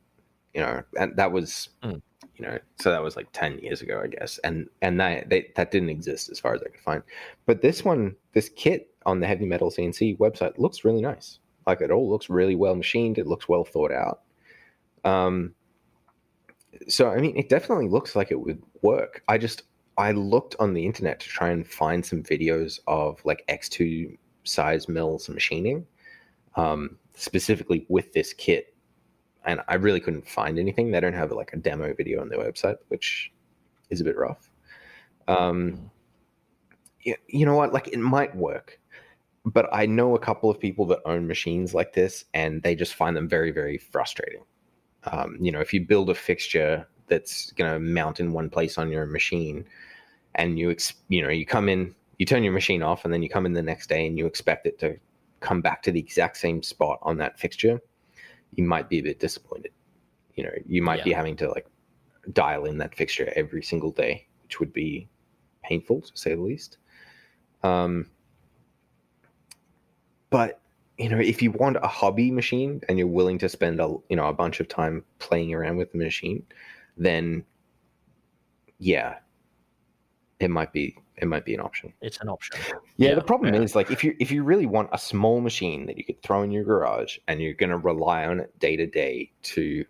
you 0.54 0.60
know, 0.60 0.82
and 0.98 1.16
that 1.16 1.32
was, 1.32 1.70
Mm. 1.82 2.00
you 2.36 2.46
know, 2.46 2.58
so 2.80 2.90
that 2.90 3.02
was 3.02 3.16
like 3.16 3.28
ten 3.32 3.58
years 3.58 3.82
ago, 3.82 4.00
I 4.02 4.08
guess, 4.08 4.38
and 4.38 4.68
and 4.82 5.00
that 5.00 5.28
they, 5.28 5.52
that 5.56 5.70
didn't 5.70 5.90
exist 5.90 6.30
as 6.30 6.40
far 6.40 6.54
as 6.54 6.62
I 6.62 6.68
could 6.68 6.80
find. 6.80 7.02
But 7.46 7.62
this 7.62 7.84
one, 7.84 8.16
this 8.32 8.48
kit 8.48 8.90
on 9.06 9.20
the 9.20 9.26
Heavy 9.26 9.46
Metal 9.46 9.70
CNC 9.70 10.18
website 10.18 10.58
looks 10.58 10.84
really 10.84 11.02
nice. 11.02 11.38
Like 11.66 11.80
it 11.80 11.90
all 11.90 12.08
looks 12.10 12.28
really 12.30 12.54
well 12.54 12.74
machined. 12.74 13.18
It 13.18 13.26
looks 13.26 13.48
well 13.48 13.64
thought 13.64 13.92
out. 13.92 14.20
Um, 15.04 15.54
so 16.88 17.10
I 17.10 17.18
mean, 17.20 17.36
it 17.36 17.48
definitely 17.48 17.88
looks 17.88 18.16
like 18.16 18.30
it 18.30 18.40
would 18.40 18.62
work. 18.82 19.22
I 19.28 19.38
just 19.38 19.62
I 19.96 20.12
looked 20.12 20.56
on 20.58 20.74
the 20.74 20.84
internet 20.84 21.20
to 21.20 21.28
try 21.28 21.50
and 21.50 21.66
find 21.66 22.04
some 22.04 22.22
videos 22.22 22.80
of 22.86 23.24
like 23.24 23.44
X2 23.48 24.16
size 24.44 24.88
mills 24.88 25.28
machining, 25.28 25.86
um, 26.56 26.98
specifically 27.14 27.86
with 27.88 28.12
this 28.12 28.32
kit, 28.32 28.73
and 29.44 29.60
I 29.68 29.74
really 29.74 30.00
couldn't 30.00 30.28
find 30.28 30.58
anything. 30.58 30.90
They 30.90 31.00
don't 31.00 31.12
have 31.12 31.32
like 31.32 31.52
a 31.52 31.56
demo 31.56 31.94
video 31.94 32.20
on 32.20 32.28
their 32.28 32.38
website, 32.38 32.76
which 32.88 33.32
is 33.90 34.00
a 34.00 34.04
bit 34.04 34.16
rough. 34.16 34.50
Um, 35.28 35.90
y- 37.04 37.16
you 37.28 37.46
know 37.46 37.54
what? 37.54 37.72
Like 37.72 37.88
it 37.88 37.98
might 37.98 38.34
work, 38.34 38.80
but 39.44 39.68
I 39.72 39.86
know 39.86 40.14
a 40.14 40.18
couple 40.18 40.50
of 40.50 40.58
people 40.58 40.86
that 40.86 41.00
own 41.04 41.26
machines 41.26 41.74
like 41.74 41.92
this, 41.92 42.24
and 42.34 42.62
they 42.62 42.74
just 42.74 42.94
find 42.94 43.16
them 43.16 43.28
very, 43.28 43.50
very 43.50 43.78
frustrating. 43.78 44.42
Um, 45.04 45.36
you 45.40 45.52
know, 45.52 45.60
if 45.60 45.72
you 45.72 45.84
build 45.84 46.08
a 46.10 46.14
fixture 46.14 46.86
that's 47.06 47.52
going 47.52 47.70
to 47.70 47.78
mount 47.78 48.20
in 48.20 48.32
one 48.32 48.48
place 48.48 48.78
on 48.78 48.90
your 48.90 49.04
machine, 49.06 49.66
and 50.36 50.58
you, 50.58 50.70
ex- 50.70 50.94
you 51.08 51.22
know, 51.22 51.28
you 51.28 51.44
come 51.44 51.68
in, 51.68 51.94
you 52.18 52.26
turn 52.26 52.42
your 52.42 52.54
machine 52.54 52.82
off, 52.82 53.04
and 53.04 53.12
then 53.12 53.22
you 53.22 53.28
come 53.28 53.44
in 53.44 53.52
the 53.52 53.62
next 53.62 53.88
day 53.88 54.06
and 54.06 54.16
you 54.16 54.26
expect 54.26 54.66
it 54.66 54.78
to 54.78 54.96
come 55.40 55.60
back 55.60 55.82
to 55.82 55.92
the 55.92 56.00
exact 56.00 56.38
same 56.38 56.62
spot 56.62 56.98
on 57.02 57.18
that 57.18 57.38
fixture, 57.38 57.78
you 58.56 58.64
might 58.64 58.88
be 58.88 58.98
a 58.98 59.02
bit 59.02 59.20
disappointed. 59.20 59.72
You 60.34 60.44
know, 60.44 60.50
you 60.66 60.82
might 60.82 61.04
be 61.04 61.12
having 61.12 61.36
to 61.36 61.48
like 61.48 61.66
dial 62.32 62.64
in 62.64 62.78
that 62.78 62.94
fixture 62.94 63.32
every 63.36 63.62
single 63.62 63.90
day, 63.90 64.26
which 64.42 64.58
would 64.60 64.72
be 64.72 65.08
painful 65.62 66.00
to 66.02 66.12
say 66.14 66.34
the 66.34 66.40
least. 66.40 66.78
Um, 67.62 68.10
but 70.30 70.60
you 70.98 71.08
know, 71.08 71.18
if 71.18 71.42
you 71.42 71.50
want 71.52 71.76
a 71.76 71.88
hobby 71.88 72.30
machine 72.30 72.80
and 72.88 72.98
you're 72.98 73.06
willing 73.06 73.38
to 73.38 73.48
spend 73.48 73.80
a 73.80 73.94
you 74.08 74.16
know 74.16 74.26
a 74.26 74.32
bunch 74.32 74.60
of 74.60 74.68
time 74.68 75.04
playing 75.18 75.52
around 75.54 75.76
with 75.76 75.92
the 75.92 75.98
machine, 75.98 76.44
then 76.96 77.44
yeah, 78.78 79.16
it 80.40 80.50
might 80.50 80.72
be 80.72 80.96
it 81.16 81.28
might 81.28 81.44
be 81.44 81.54
an 81.54 81.60
option. 81.60 81.92
It's 82.00 82.18
an 82.18 82.28
option. 82.28 82.58
Yeah, 82.96 83.08
Yeah, 83.08 83.14
the 83.14 83.22
problem 83.22 83.54
yeah. 83.54 83.60
is 83.60 83.74
like 83.74 83.90
if 83.90 84.02
you 84.02 84.16
if 84.18 84.30
you 84.30 84.42
really 84.42 84.66
want 84.66 84.88
a 84.92 84.98
small 84.98 85.40
machine 85.40 85.86
that 85.86 85.96
you 85.96 86.04
could 86.04 86.22
throw 86.22 86.42
in 86.42 86.50
your 86.50 86.64
garage 86.64 87.18
and 87.28 87.40
you're 87.40 87.54
going 87.54 87.70
to 87.70 87.78
rely 87.78 88.26
on 88.26 88.40
it 88.40 88.58
day 88.58 88.76
to 88.76 88.86
day 88.86 89.30
to 89.42 89.84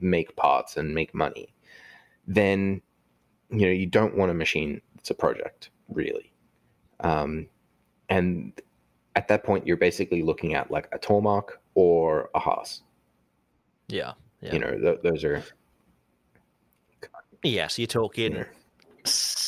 make 0.00 0.36
parts 0.36 0.76
and 0.76 0.94
make 0.94 1.14
money, 1.14 1.54
then 2.26 2.82
you 3.50 3.66
know 3.66 3.72
you 3.72 3.86
don't 3.86 4.16
want 4.16 4.30
a 4.30 4.34
machine 4.34 4.80
that's 4.96 5.10
a 5.10 5.14
project 5.14 5.70
really. 5.88 6.32
Um, 7.00 7.48
and 8.08 8.52
at 9.16 9.28
that 9.28 9.44
point, 9.44 9.66
you're 9.66 9.76
basically 9.76 10.22
looking 10.22 10.54
at 10.54 10.70
like 10.70 10.88
a 10.92 10.98
Tormach 10.98 11.50
or 11.74 12.30
a 12.34 12.38
Haas. 12.38 12.82
Yeah. 13.88 14.12
Yeah. 14.40 14.52
You 14.52 14.58
know, 14.58 14.78
th- 14.78 15.00
those 15.02 15.24
are 15.24 15.42
yeah. 17.42 17.66
So 17.68 17.82
you're 17.82 17.86
talking 17.86 18.44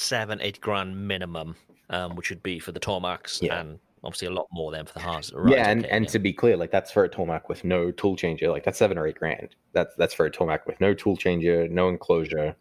seven, 0.05 0.41
eight 0.41 0.61
grand 0.61 1.09
minimum, 1.09 1.57
um, 1.91 2.15
which 2.17 2.31
would 2.31 2.43
be 2.43 2.59
for 2.59 2.73
the 2.73 2.81
Tormachs, 2.81 3.41
Yeah. 3.43 3.61
and 3.61 3.79
obviously 4.03 4.29
a 4.29 4.31
lot 4.31 4.47
more 4.53 4.71
than 4.71 4.85
for 4.87 4.93
the 4.95 5.01
Haas. 5.01 5.33
yeah, 5.47 5.69
and, 5.71 5.87
and 5.87 6.07
to 6.09 6.19
be 6.19 6.33
clear, 6.33 6.57
like 6.57 6.71
that's 6.71 6.91
for 6.91 7.05
a 7.05 7.09
Tormach 7.09 7.49
with 7.49 7.65
no 7.65 7.91
tool 7.91 8.17
changer. 8.17 8.51
Like 8.51 8.65
that's 8.65 8.79
seven 8.79 8.99
or 8.99 9.07
eight 9.07 9.19
grand. 9.19 9.55
That's 9.73 9.95
that's 9.97 10.13
for 10.15 10.27
a 10.27 10.31
Tormach 10.31 10.67
with 10.67 10.81
no 10.81 10.95
tool 10.95 11.17
changer, 11.17 11.67
no 11.69 11.89
enclosure. 11.89 12.55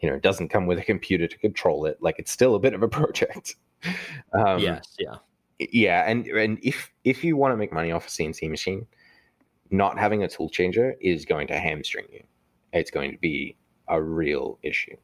You 0.00 0.10
know, 0.10 0.16
it 0.16 0.22
doesn't 0.22 0.48
come 0.48 0.66
with 0.66 0.78
a 0.78 0.84
computer 0.84 1.26
to 1.26 1.38
control 1.38 1.86
it. 1.86 1.96
Like 2.00 2.18
it's 2.18 2.30
still 2.30 2.54
a 2.54 2.58
bit 2.60 2.74
of 2.74 2.82
a 2.82 2.88
project. 3.00 3.56
Um, 4.32 4.58
yes, 4.60 4.94
yeah. 4.98 5.16
yeah, 5.58 6.08
and 6.08 6.26
and 6.28 6.58
if 6.62 6.90
if 7.04 7.24
you 7.24 7.36
want 7.36 7.52
to 7.52 7.56
make 7.56 7.72
money 7.72 7.92
off 7.92 8.06
a 8.06 8.10
CNC 8.10 8.48
machine, 8.50 8.86
not 9.70 9.98
having 9.98 10.22
a 10.22 10.28
tool 10.28 10.48
changer 10.48 10.94
is 11.00 11.24
going 11.24 11.46
to 11.48 11.58
hamstring 11.58 12.06
you. 12.12 12.22
It's 12.72 12.90
going 12.90 13.10
to 13.12 13.18
be 13.18 13.56
a 13.88 14.00
real 14.00 14.58
issue. 14.62 14.96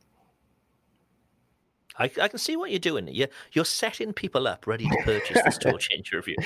I, 1.99 2.05
I 2.20 2.28
can 2.28 2.38
see 2.38 2.57
what 2.57 2.70
you're 2.70 2.78
doing. 2.78 3.09
You're, 3.11 3.28
you're 3.53 3.64
setting 3.64 4.12
people 4.12 4.47
up 4.47 4.66
ready 4.66 4.86
to 4.88 4.97
purchase 5.05 5.43
this 5.45 5.59
tool 5.59 5.78
changer 5.78 6.16
review. 6.16 6.36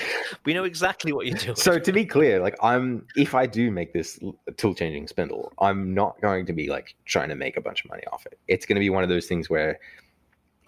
We 0.44 0.55
know 0.55 0.64
exactly 0.64 1.12
what 1.12 1.26
you're 1.26 1.36
doing. 1.36 1.57
So 1.57 1.78
to 1.78 1.92
be 1.92 2.05
clear, 2.05 2.40
like 2.40 2.57
I'm, 2.62 3.07
if 3.16 3.34
I 3.34 3.47
do 3.47 3.70
make 3.70 3.92
this 3.92 4.18
tool 4.57 4.74
changing 4.74 5.07
spindle, 5.09 5.53
I'm 5.61 5.94
not 5.94 6.20
going 6.20 6.47
to 6.47 6.53
be 6.53 6.68
like 6.68 6.94
trying 7.05 7.28
to 7.28 7.34
make 7.36 7.57
a 7.57 7.61
bunch 7.61 7.84
of 7.84 7.90
money 7.90 8.03
off 8.12 8.26
it. 8.26 8.38
It's 8.49 8.66
going 8.66 8.76
to 8.76 8.80
be 8.80 8.90
one 8.90 9.03
of 9.03 9.09
those 9.09 9.26
things 9.26 9.49
where, 9.49 9.78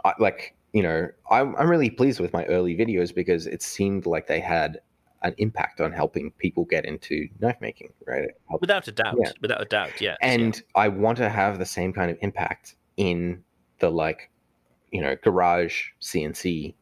I, 0.04 0.12
like 0.18 0.54
you 0.72 0.82
know, 0.82 1.08
I'm 1.30 1.56
I'm 1.56 1.68
really 1.68 1.90
pleased 1.90 2.20
with 2.20 2.32
my 2.32 2.44
early 2.44 2.76
videos 2.76 3.14
because 3.14 3.46
it 3.46 3.62
seemed 3.62 4.06
like 4.06 4.26
they 4.26 4.38
had 4.40 4.80
an 5.22 5.34
impact 5.38 5.80
on 5.80 5.90
helping 5.90 6.30
people 6.32 6.64
get 6.66 6.84
into 6.84 7.26
knife 7.40 7.56
making, 7.60 7.92
right? 8.06 8.28
Helped- 8.48 8.60
without 8.60 8.86
a 8.86 8.92
doubt, 8.92 9.16
Yeah. 9.20 9.32
without 9.40 9.60
a 9.60 9.64
doubt, 9.64 10.00
yeah. 10.00 10.14
and 10.22 10.62
I 10.76 10.88
want 10.88 11.18
to 11.18 11.28
have 11.28 11.58
the 11.58 11.66
same 11.66 11.92
kind 11.92 12.10
of 12.10 12.18
impact 12.20 12.76
in 12.96 13.42
the 13.80 13.90
like, 13.90 14.30
you 14.92 15.00
know, 15.00 15.16
garage 15.22 15.88
CNC 16.00 16.74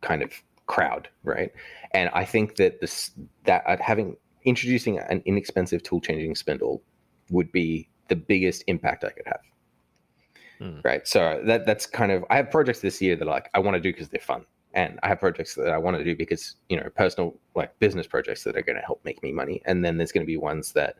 kind 0.00 0.22
of 0.22 0.30
crowd, 0.66 1.08
right? 1.24 1.52
And 1.92 2.10
I 2.12 2.24
think 2.24 2.56
that 2.56 2.80
this 2.80 3.12
that 3.44 3.64
uh, 3.66 3.76
having 3.80 4.16
introducing 4.44 4.98
an 4.98 5.22
inexpensive 5.24 5.82
tool 5.82 6.00
changing 6.00 6.34
spindle 6.34 6.82
would 7.30 7.50
be 7.52 7.88
the 8.08 8.16
biggest 8.16 8.64
impact 8.66 9.04
I 9.04 9.10
could 9.10 9.26
have. 9.26 9.40
Hmm. 10.58 10.80
Right. 10.84 11.06
So 11.06 11.42
that 11.44 11.66
that's 11.66 11.86
kind 11.86 12.12
of 12.12 12.24
I 12.30 12.36
have 12.36 12.50
projects 12.50 12.80
this 12.80 13.00
year 13.02 13.16
that 13.16 13.26
like 13.26 13.50
I 13.54 13.58
want 13.58 13.74
to 13.74 13.80
do 13.80 13.92
because 13.92 14.08
they're 14.08 14.20
fun. 14.20 14.44
And 14.72 15.00
I 15.02 15.08
have 15.08 15.20
projects 15.20 15.54
that 15.54 15.70
I 15.70 15.78
want 15.78 15.96
to 15.96 16.04
do 16.04 16.14
because, 16.14 16.56
you 16.68 16.76
know, 16.76 16.88
personal 16.94 17.34
like 17.54 17.78
business 17.78 18.06
projects 18.06 18.44
that 18.44 18.56
are 18.56 18.62
going 18.62 18.76
to 18.76 18.82
help 18.82 19.02
make 19.04 19.22
me 19.22 19.32
money. 19.32 19.62
And 19.64 19.82
then 19.82 19.96
there's 19.96 20.12
going 20.12 20.24
to 20.24 20.26
be 20.26 20.36
ones 20.36 20.72
that 20.72 20.96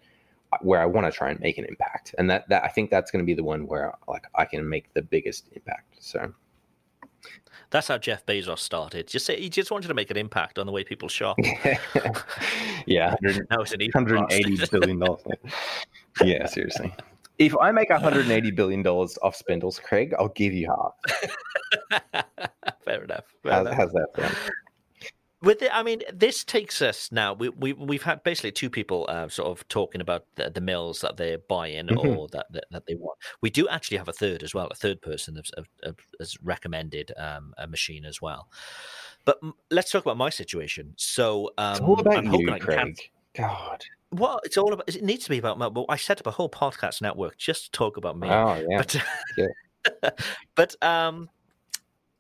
where 0.61 0.81
I 0.81 0.87
want 0.87 1.07
to 1.07 1.13
try 1.13 1.31
and 1.31 1.41
make 1.41 1.59
an 1.59 1.65
impact. 1.65 2.15
And 2.19 2.31
that, 2.31 2.49
that 2.49 2.65
I 2.65 2.69
think 2.69 2.91
that's 2.91 3.11
going 3.11 3.23
to 3.23 3.27
be 3.27 3.35
the 3.35 3.45
one 3.45 3.67
where 3.67 3.93
like 4.09 4.25
I 4.35 4.45
can 4.45 4.69
make 4.69 4.93
the 4.95 5.03
biggest 5.03 5.49
impact. 5.53 5.97
So 6.01 6.33
That's 7.71 7.89
how 7.89 7.99
Jeff 7.99 8.25
Bezos 8.27 8.59
started. 8.61 9.09
Just 9.09 9.27
say 9.27 9.41
he 9.41 9.49
just 9.49 9.71
wanted 9.71 9.89
to 9.89 9.95
make 9.95 10.11
an 10.11 10.17
impact 10.17 10.59
on 10.59 10.67
the 10.67 10.73
way 10.73 10.85
people 10.85 11.09
shop. 11.09 11.37
yeah, 12.87 13.15
100 13.21 13.47
Now 13.51 13.61
it's 13.61 13.73
an 13.73 13.81
180 13.81 14.67
billion 14.71 14.99
dollars. 14.99 15.23
Yeah, 16.25 16.47
seriously. 16.47 16.95
If 17.39 17.55
I 17.61 17.71
make 17.73 17.91
180 17.91 18.51
billion 18.53 18.83
dollars 18.83 19.19
off 19.21 19.37
spindles, 19.37 19.79
Craig, 19.79 20.15
I'll 20.19 20.29
give 20.31 20.55
you 20.55 20.69
half. 20.69 20.95
Fair 22.87 23.05
enough. 23.05 23.25
Fair 23.43 23.53
How's, 23.53 23.67
enough. 23.67 23.77
how's 23.77 23.93
that 23.93 24.09
sound? 24.17 24.37
With 25.47 25.61
the, 25.61 25.75
I 25.75 25.83
mean, 25.83 26.03
this 26.13 26.45
takes 26.45 26.83
us 26.83 27.11
now. 27.13 27.33
We 27.33 27.49
we 27.51 27.73
we've 27.73 28.03
had 28.03 28.23
basically 28.25 28.53
two 28.53 28.69
people 28.69 29.07
uh, 29.09 29.29
sort 29.29 29.49
of 29.49 29.67
talking 29.69 30.01
about 30.01 30.25
the, 30.35 30.51
the 30.51 30.61
mills 30.61 31.01
that 31.01 31.17
they're 31.17 31.39
buying 31.39 31.87
Mhm. 31.87 32.17
or 32.17 32.29
that, 32.33 32.47
that 32.51 32.65
that 32.73 32.87
they 32.87 32.97
want. 32.97 33.19
We 33.41 33.51
do 33.51 33.69
actually 33.69 33.99
have 33.99 34.09
a 34.09 34.13
third 34.13 34.43
as 34.43 34.53
well. 34.55 34.67
A 34.67 34.75
third 34.75 35.01
person 35.01 35.37
has, 35.37 35.51
has, 36.21 36.37
recommended 36.43 37.13
um, 37.17 37.55
a 37.59 37.67
machine 37.67 38.05
as 38.05 38.21
well. 38.21 38.49
But 39.25 39.39
let's 39.71 39.91
talk 39.91 40.03
about 40.05 40.17
my 40.17 40.31
situation. 40.31 40.93
So 40.97 41.51
um, 41.59 41.73
It's 41.73 41.81
all 41.81 42.01
about 42.01 42.17
I'm 42.19 42.33
you, 42.33 42.51
I 42.51 42.59
can 42.59 42.67
Craig. 42.67 43.01
God. 43.37 43.85
Well, 44.13 44.41
it's 44.45 44.57
all 44.57 44.73
about. 44.73 44.89
It 44.89 45.03
needs 45.03 45.25
to 45.25 45.31
be 45.31 45.39
about. 45.39 45.59
Well, 45.59 45.87
I 45.89 45.97
set 45.97 46.21
up 46.21 46.27
a 46.27 46.31
whole 46.33 46.51
podcast 46.51 47.03
network 47.03 47.37
just 47.39 47.65
to 47.67 47.71
talk 47.71 47.97
about 47.97 48.19
me. 48.19 48.29
Oh 48.29 48.65
yeah. 48.69 48.79
But 48.79 48.97
Yeah. 49.37 50.11
but 50.55 50.83
um, 50.83 51.29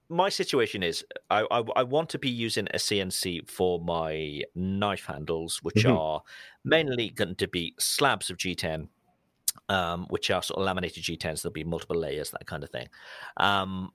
my 0.09 0.29
situation 0.29 0.83
is 0.83 1.05
I, 1.31 1.43
I 1.51 1.61
I 1.77 1.83
want 1.83 2.09
to 2.11 2.19
be 2.19 2.31
using 2.31 2.69
a 2.75 2.79
CNC 2.79 3.41
for 3.43 3.81
my 3.81 4.43
knife 4.55 5.07
handles, 5.07 5.63
which 5.63 5.85
Mhm. 5.85 5.87
are 5.87 6.23
mainly 6.65 7.11
going 7.11 7.37
to 7.37 7.49
be 7.49 7.75
slabs 7.79 8.31
of 8.31 8.37
G10. 8.39 8.89
Um, 9.69 10.07
which 10.11 10.31
are 10.31 10.43
sort 10.43 10.59
of 10.59 10.65
laminated 10.67 11.03
G10s. 11.05 11.43
There'll 11.43 11.53
be 11.53 11.65
multiple 11.65 11.97
layers, 11.97 12.31
that 12.31 12.47
kind 12.47 12.63
of 12.63 12.71
thing. 12.71 12.89
Um, 13.39 13.91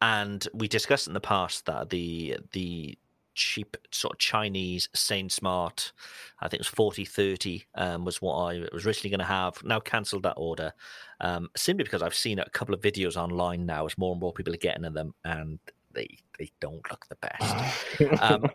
and 0.00 0.46
we 0.54 0.68
discussed 0.68 1.08
in 1.08 1.14
the 1.14 1.20
past 1.20 1.66
that 1.66 1.90
the 1.90 2.38
the 2.52 2.98
cheap 3.36 3.76
sort 3.92 4.14
of 4.14 4.18
Chinese 4.18 4.88
SainSmart, 4.94 5.92
I 6.40 6.48
think 6.48 6.58
it 6.58 6.60
was 6.60 6.66
40 6.68 7.04
30, 7.04 7.64
um, 7.76 8.04
was 8.04 8.20
what 8.20 8.34
I 8.36 8.66
was 8.72 8.86
originally 8.86 9.10
going 9.10 9.20
to 9.20 9.32
have. 9.32 9.62
Now 9.62 9.78
cancelled 9.78 10.24
that 10.24 10.34
order 10.36 10.72
um, 11.20 11.48
simply 11.56 11.84
because 11.84 12.02
I've 12.02 12.14
seen 12.14 12.38
a 12.38 12.48
couple 12.50 12.74
of 12.74 12.80
videos 12.80 13.16
online 13.16 13.66
now 13.66 13.86
as 13.86 13.96
more 13.96 14.12
and 14.12 14.20
more 14.20 14.32
people 14.32 14.52
are 14.54 14.58
getting 14.58 14.82
them 14.92 15.14
and 15.24 15.58
they 15.92 16.18
they 16.38 16.50
don't 16.60 16.88
look 16.90 17.06
the 17.08 17.16
best. 17.16 18.20
um, 18.22 18.50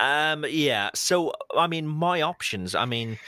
um, 0.00 0.44
yeah. 0.48 0.90
So 0.94 1.32
I 1.56 1.66
mean, 1.66 1.86
my 1.86 2.22
options. 2.22 2.74
I 2.74 2.84
mean, 2.84 3.18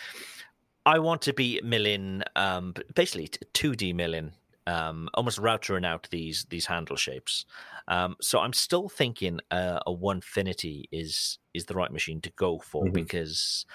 I 0.86 0.98
want 0.98 1.22
to 1.22 1.32
be 1.32 1.60
milling, 1.62 2.22
um, 2.36 2.74
basically 2.94 3.30
two 3.52 3.76
D 3.76 3.92
milling, 3.92 4.32
um, 4.66 5.08
almost 5.14 5.38
routering 5.38 5.86
out 5.86 6.08
these 6.10 6.46
these 6.50 6.66
handle 6.66 6.96
shapes. 6.96 7.44
Um, 7.88 8.16
so 8.20 8.40
I'm 8.40 8.52
still 8.52 8.88
thinking 8.88 9.40
uh, 9.50 9.80
a 9.86 9.92
Onefinity 9.92 10.84
is 10.92 11.38
is 11.54 11.64
the 11.66 11.74
right 11.74 11.90
machine 11.92 12.20
to 12.22 12.30
go 12.36 12.58
for 12.58 12.84
Mhm. 12.86 12.92
because 12.92 13.66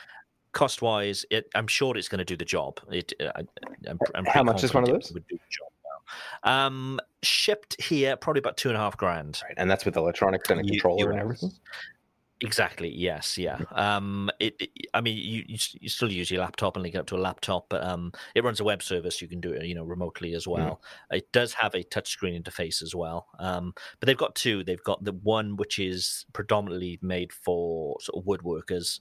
cost 0.54 0.82
wise, 0.82 1.26
it, 1.30 1.50
I'm 1.54 1.68
sure 1.68 1.98
it's 1.98 2.08
going 2.08 2.20
to 2.20 2.26
do 2.26 2.38
the 2.38 2.46
job. 2.46 2.80
It, 2.90 3.12
uh, 3.20 3.32
I, 3.36 3.42
I'm, 3.90 4.00
I'm 4.16 4.26
How 4.26 4.42
much 4.44 4.64
is 4.64 4.74
one 4.74 4.84
of 4.84 4.90
those? 4.90 5.12
Would 5.12 5.28
do 5.28 5.36
the 5.36 5.42
job 5.50 5.68
well. 5.84 6.54
Um, 6.56 7.00
shipped 7.24 7.82
here 7.82 8.16
probably 8.16 8.40
about 8.40 8.56
two 8.56 8.70
and 8.70 8.78
a 8.78 8.80
half 8.80 8.96
grand. 8.96 9.42
Right, 9.44 9.54
and 9.58 9.70
that's 9.70 9.84
with 9.84 9.98
electronics 9.98 10.50
and 10.50 10.62
a 10.62 10.64
U- 10.64 10.70
controller 10.72 11.12
and 11.12 11.20
everything. 11.20 11.52
Exactly. 12.42 12.90
Yes. 12.90 13.38
Yeah. 13.38 13.60
Um. 13.72 14.30
It. 14.40 14.56
it- 14.60 14.70
I 14.94 15.02
mean, 15.02 15.18
you, 15.18 15.44
you 15.48 15.90
still 15.90 16.12
use 16.12 16.32
your 16.32 16.40
laptop 16.42 16.76
and 16.78 16.84
link 16.84 16.96
it 16.96 17.00
up 17.00 17.08
to 17.08 17.16
a 17.16 17.18
laptop, 17.18 17.66
but 17.70 17.84
um, 17.84 18.14
it 18.34 18.44
runs 18.46 18.62
a 18.62 18.64
web 18.64 18.82
service. 18.82 19.22
You 19.22 19.28
can 19.28 19.42
do 19.42 19.52
it, 19.52 19.66
you 19.66 19.76
know, 19.76 19.84
remotely 19.84 20.34
as 20.34 20.48
well. 20.48 20.82
It 21.12 21.30
does 21.34 21.54
have 21.54 21.76
a 21.76 21.84
touchscreen 21.84 22.42
interface 22.42 22.82
as 22.82 22.94
well. 22.96 23.28
Um. 23.40 23.74
But 24.00 24.08
they've 24.08 24.18
got 24.18 24.36
two. 24.36 24.64
They've 24.64 24.84
got 24.84 25.04
the 25.04 25.14
one 25.14 25.56
which 25.58 25.80
is 25.80 26.26
predominantly 26.34 27.00
made 27.02 27.34
for 27.34 27.98
sort 28.02 28.22
of 28.22 28.26
woodworkers, 28.28 29.00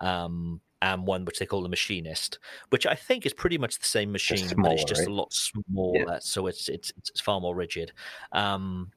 um, 0.00 0.60
and 0.82 1.06
one 1.06 1.24
which 1.24 1.38
they 1.38 1.46
call 1.46 1.62
the 1.62 1.68
machinist, 1.68 2.38
which 2.70 2.86
I 2.86 2.94
think 2.94 3.26
is 3.26 3.34
pretty 3.34 3.58
much 3.58 3.78
the 3.78 3.86
same 3.86 4.12
machine, 4.12 4.48
but 4.56 4.72
it's 4.72 4.84
just 4.84 5.00
right? 5.00 5.08
a 5.08 5.12
lot 5.12 5.32
smaller. 5.32 6.18
So 6.22 6.46
it's 6.46 6.68
it's 6.68 6.92
it's 6.96 7.20
far 7.20 7.40
more 7.40 7.54
rigid. 7.54 7.92
Um 8.32 8.92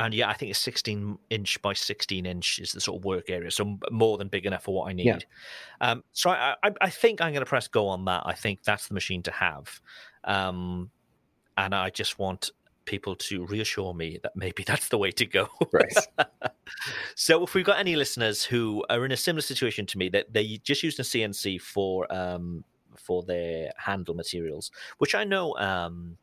and 0.00 0.14
yeah, 0.14 0.30
I 0.30 0.32
think 0.32 0.50
it's 0.50 0.58
16 0.60 1.18
inch 1.28 1.60
by 1.60 1.74
16 1.74 2.24
inch 2.24 2.58
is 2.58 2.72
the 2.72 2.80
sort 2.80 2.98
of 2.98 3.04
work 3.04 3.28
area, 3.28 3.50
so 3.50 3.78
more 3.90 4.16
than 4.16 4.28
big 4.28 4.46
enough 4.46 4.64
for 4.64 4.74
what 4.74 4.88
I 4.88 4.94
need. 4.94 5.06
Yeah. 5.06 5.18
Um, 5.82 6.04
so 6.12 6.30
I, 6.30 6.54
I, 6.62 6.70
I 6.80 6.88
think 6.88 7.20
I'm 7.20 7.32
going 7.32 7.44
to 7.44 7.48
press 7.48 7.68
go 7.68 7.86
on 7.86 8.06
that. 8.06 8.22
I 8.24 8.32
think 8.32 8.64
that's 8.64 8.88
the 8.88 8.94
machine 8.94 9.22
to 9.24 9.30
have, 9.30 9.80
um, 10.24 10.90
and 11.58 11.74
I 11.74 11.90
just 11.90 12.18
want 12.18 12.50
people 12.86 13.14
to 13.14 13.44
reassure 13.46 13.92
me 13.92 14.18
that 14.22 14.32
maybe 14.34 14.62
that's 14.66 14.88
the 14.88 14.96
way 14.96 15.10
to 15.12 15.26
go. 15.26 15.48
Right. 15.70 15.92
so 17.14 17.44
if 17.44 17.52
we've 17.52 17.66
got 17.66 17.78
any 17.78 17.94
listeners 17.94 18.42
who 18.42 18.82
are 18.88 19.04
in 19.04 19.12
a 19.12 19.18
similar 19.18 19.42
situation 19.42 19.84
to 19.84 19.98
me, 19.98 20.08
that 20.08 20.32
they 20.32 20.60
just 20.62 20.82
used 20.82 20.98
a 20.98 21.02
CNC 21.02 21.60
for 21.60 22.10
um, 22.10 22.64
for 22.96 23.22
their 23.22 23.70
handle 23.76 24.14
materials, 24.14 24.70
which 24.96 25.14
I 25.14 25.24
know 25.24 25.54
um, 25.58 26.16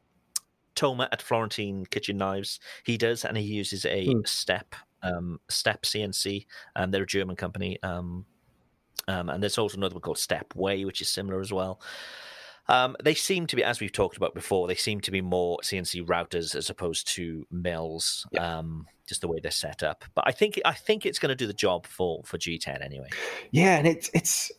Tomer 0.77 1.09
at 1.11 1.21
Florentine 1.21 1.85
Kitchen 1.89 2.17
Knives 2.17 2.59
he 2.85 2.97
does, 2.97 3.25
and 3.25 3.35
he 3.37 3.43
uses 3.43 3.85
a 3.85 4.05
Hmm. 4.05 4.21
step 4.25 4.75
um, 5.03 5.39
step 5.49 5.83
CNC. 5.83 6.45
Um, 6.75 6.91
they're 6.91 7.03
a 7.03 7.07
German 7.07 7.35
company, 7.35 7.77
um, 7.83 8.25
um, 9.07 9.29
and 9.29 9.41
there's 9.43 9.57
also 9.57 9.77
another 9.77 9.95
one 9.95 10.01
called 10.01 10.17
Step 10.17 10.55
Way, 10.55 10.85
which 10.85 11.01
is 11.01 11.09
similar 11.09 11.39
as 11.39 11.51
well. 11.53 11.79
Um, 12.69 12.97
they 13.01 13.13
seem 13.13 13.47
to 13.47 13.55
be, 13.55 13.63
as 13.63 13.79
we've 13.79 13.91
talked 13.93 14.17
about 14.17 14.33
before, 14.33 14.67
they 14.67 14.75
seem 14.75 14.99
to 15.01 15.11
be 15.11 15.21
more 15.21 15.57
CNC 15.63 16.05
routers 16.05 16.53
as 16.55 16.69
opposed 16.69 17.07
to 17.15 17.45
mills. 17.49 18.27
Um, 18.37 18.87
just 19.07 19.21
the 19.21 19.27
way 19.29 19.39
they're 19.41 19.51
set 19.51 19.83
up, 19.83 20.03
but 20.15 20.25
I 20.27 20.31
think 20.33 20.59
I 20.65 20.73
think 20.73 21.05
it's 21.05 21.17
going 21.19 21.29
to 21.29 21.35
do 21.35 21.47
the 21.47 21.53
job 21.53 21.87
for 21.87 22.21
for 22.25 22.37
G10 22.37 22.83
anyway. 22.83 23.07
Yeah, 23.51 23.77
and 23.77 23.87
it's 23.87 24.09
it's 24.13 24.51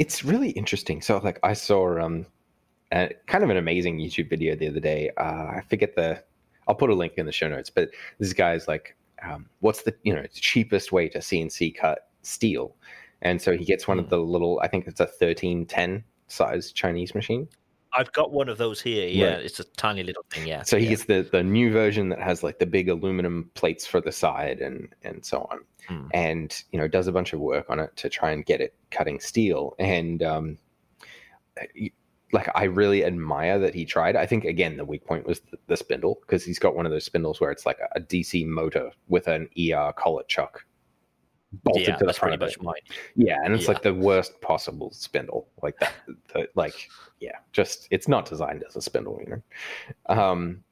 it's 0.00 0.24
really 0.24 0.50
interesting. 0.50 1.00
So 1.00 1.18
like 1.18 1.38
I 1.44 1.52
saw 1.52 2.00
um 2.00 2.26
a, 2.94 3.10
kind 3.26 3.44
of 3.44 3.50
an 3.50 3.56
amazing 3.56 3.98
YouTube 3.98 4.30
video 4.30 4.54
the 4.56 4.68
other 4.68 4.80
day. 4.80 5.10
Uh, 5.16 5.22
I 5.58 5.62
forget 5.68 5.94
the 5.96 6.22
I'll 6.68 6.74
put 6.74 6.88
a 6.90 6.94
link 6.94 7.14
in 7.16 7.26
the 7.26 7.32
show 7.32 7.48
notes, 7.48 7.68
but 7.70 7.90
this 8.18 8.32
guy's 8.32 8.66
like, 8.68 8.96
um, 9.22 9.46
what's 9.60 9.82
the 9.82 9.94
you 10.02 10.14
know 10.14 10.24
cheapest 10.32 10.92
way 10.92 11.08
to 11.10 11.18
CNC 11.18 11.76
cut 11.76 12.08
steel? 12.22 12.74
and 13.22 13.40
so 13.40 13.56
he 13.56 13.64
gets 13.64 13.88
one 13.88 13.96
Hmm. 13.98 14.04
of 14.04 14.10
the 14.10 14.18
little. 14.18 14.60
I 14.62 14.68
think 14.68 14.86
it's 14.86 15.00
a 15.00 15.06
thirteen 15.06 15.66
ten 15.66 16.04
size 16.28 16.72
Chinese 16.72 17.14
machine. 17.14 17.48
I've 17.96 18.12
got 18.12 18.32
one 18.32 18.48
of 18.48 18.58
those 18.58 18.82
here. 18.82 19.06
Yeah, 19.08 19.34
Right. 19.34 19.44
it's 19.44 19.60
a 19.60 19.64
tiny 19.76 20.02
little 20.02 20.24
thing. 20.28 20.48
Yeah. 20.48 20.62
So 20.64 20.76
he 20.76 20.84
yeah. 20.84 20.90
gets 20.90 21.04
the 21.04 21.28
the 21.30 21.42
new 21.42 21.70
version 21.72 22.08
that 22.10 22.20
has 22.20 22.42
like 22.42 22.58
the 22.58 22.66
big 22.66 22.88
aluminum 22.88 23.50
plates 23.54 23.86
for 23.86 24.00
the 24.00 24.10
side 24.12 24.60
and 24.60 24.88
and 25.04 25.24
so 25.24 25.46
on, 25.50 25.60
Hmm. 25.88 26.08
and 26.12 26.64
you 26.72 26.78
know 26.78 26.88
does 26.88 27.06
a 27.06 27.12
bunch 27.12 27.32
of 27.32 27.40
work 27.40 27.66
on 27.70 27.78
it 27.78 27.94
to 27.96 28.08
try 28.08 28.30
and 28.32 28.44
get 28.44 28.60
it 28.60 28.74
cutting 28.90 29.20
steel. 29.20 29.74
And 29.78 30.22
um, 30.22 30.58
like 32.34 32.48
I 32.54 32.64
really 32.64 33.04
admire 33.04 33.58
that 33.60 33.74
he 33.74 33.84
tried. 33.84 34.16
I 34.16 34.26
think 34.26 34.44
again 34.44 34.76
the 34.76 34.84
weak 34.84 35.06
point 35.06 35.26
was 35.26 35.40
the, 35.40 35.56
the 35.68 35.76
spindle 35.76 36.18
because 36.20 36.44
he's 36.44 36.58
got 36.58 36.74
one 36.74 36.84
of 36.84 36.92
those 36.92 37.04
spindles 37.04 37.40
where 37.40 37.50
it's 37.50 37.64
like 37.64 37.78
a, 37.94 38.00
DC 38.00 38.46
motor 38.46 38.90
with 39.08 39.28
an 39.28 39.48
ER 39.58 39.92
collet 39.96 40.28
chuck 40.28 40.66
bolted 41.62 41.86
yeah, 41.86 41.94
to 41.94 41.98
the 42.00 42.06
that's 42.06 42.18
front 42.18 42.38
pretty 42.38 42.44
much 42.44 42.60
mine. 42.60 42.74
Yeah, 43.14 43.38
and 43.44 43.54
it's 43.54 43.64
Yeah. 43.64 43.70
like 43.70 43.82
the 43.82 43.94
worst 43.94 44.40
possible 44.40 44.90
spindle. 44.90 45.46
Like 45.62 45.78
that, 45.78 45.92
the, 46.34 46.48
like 46.56 46.90
yeah, 47.20 47.38
just 47.52 47.86
it's 47.90 48.08
not 48.08 48.28
designed 48.28 48.64
as 48.68 48.74
a 48.74 48.82
spindle, 48.82 49.20
you 49.24 49.30
know. 49.30 50.14
Um, 50.14 50.64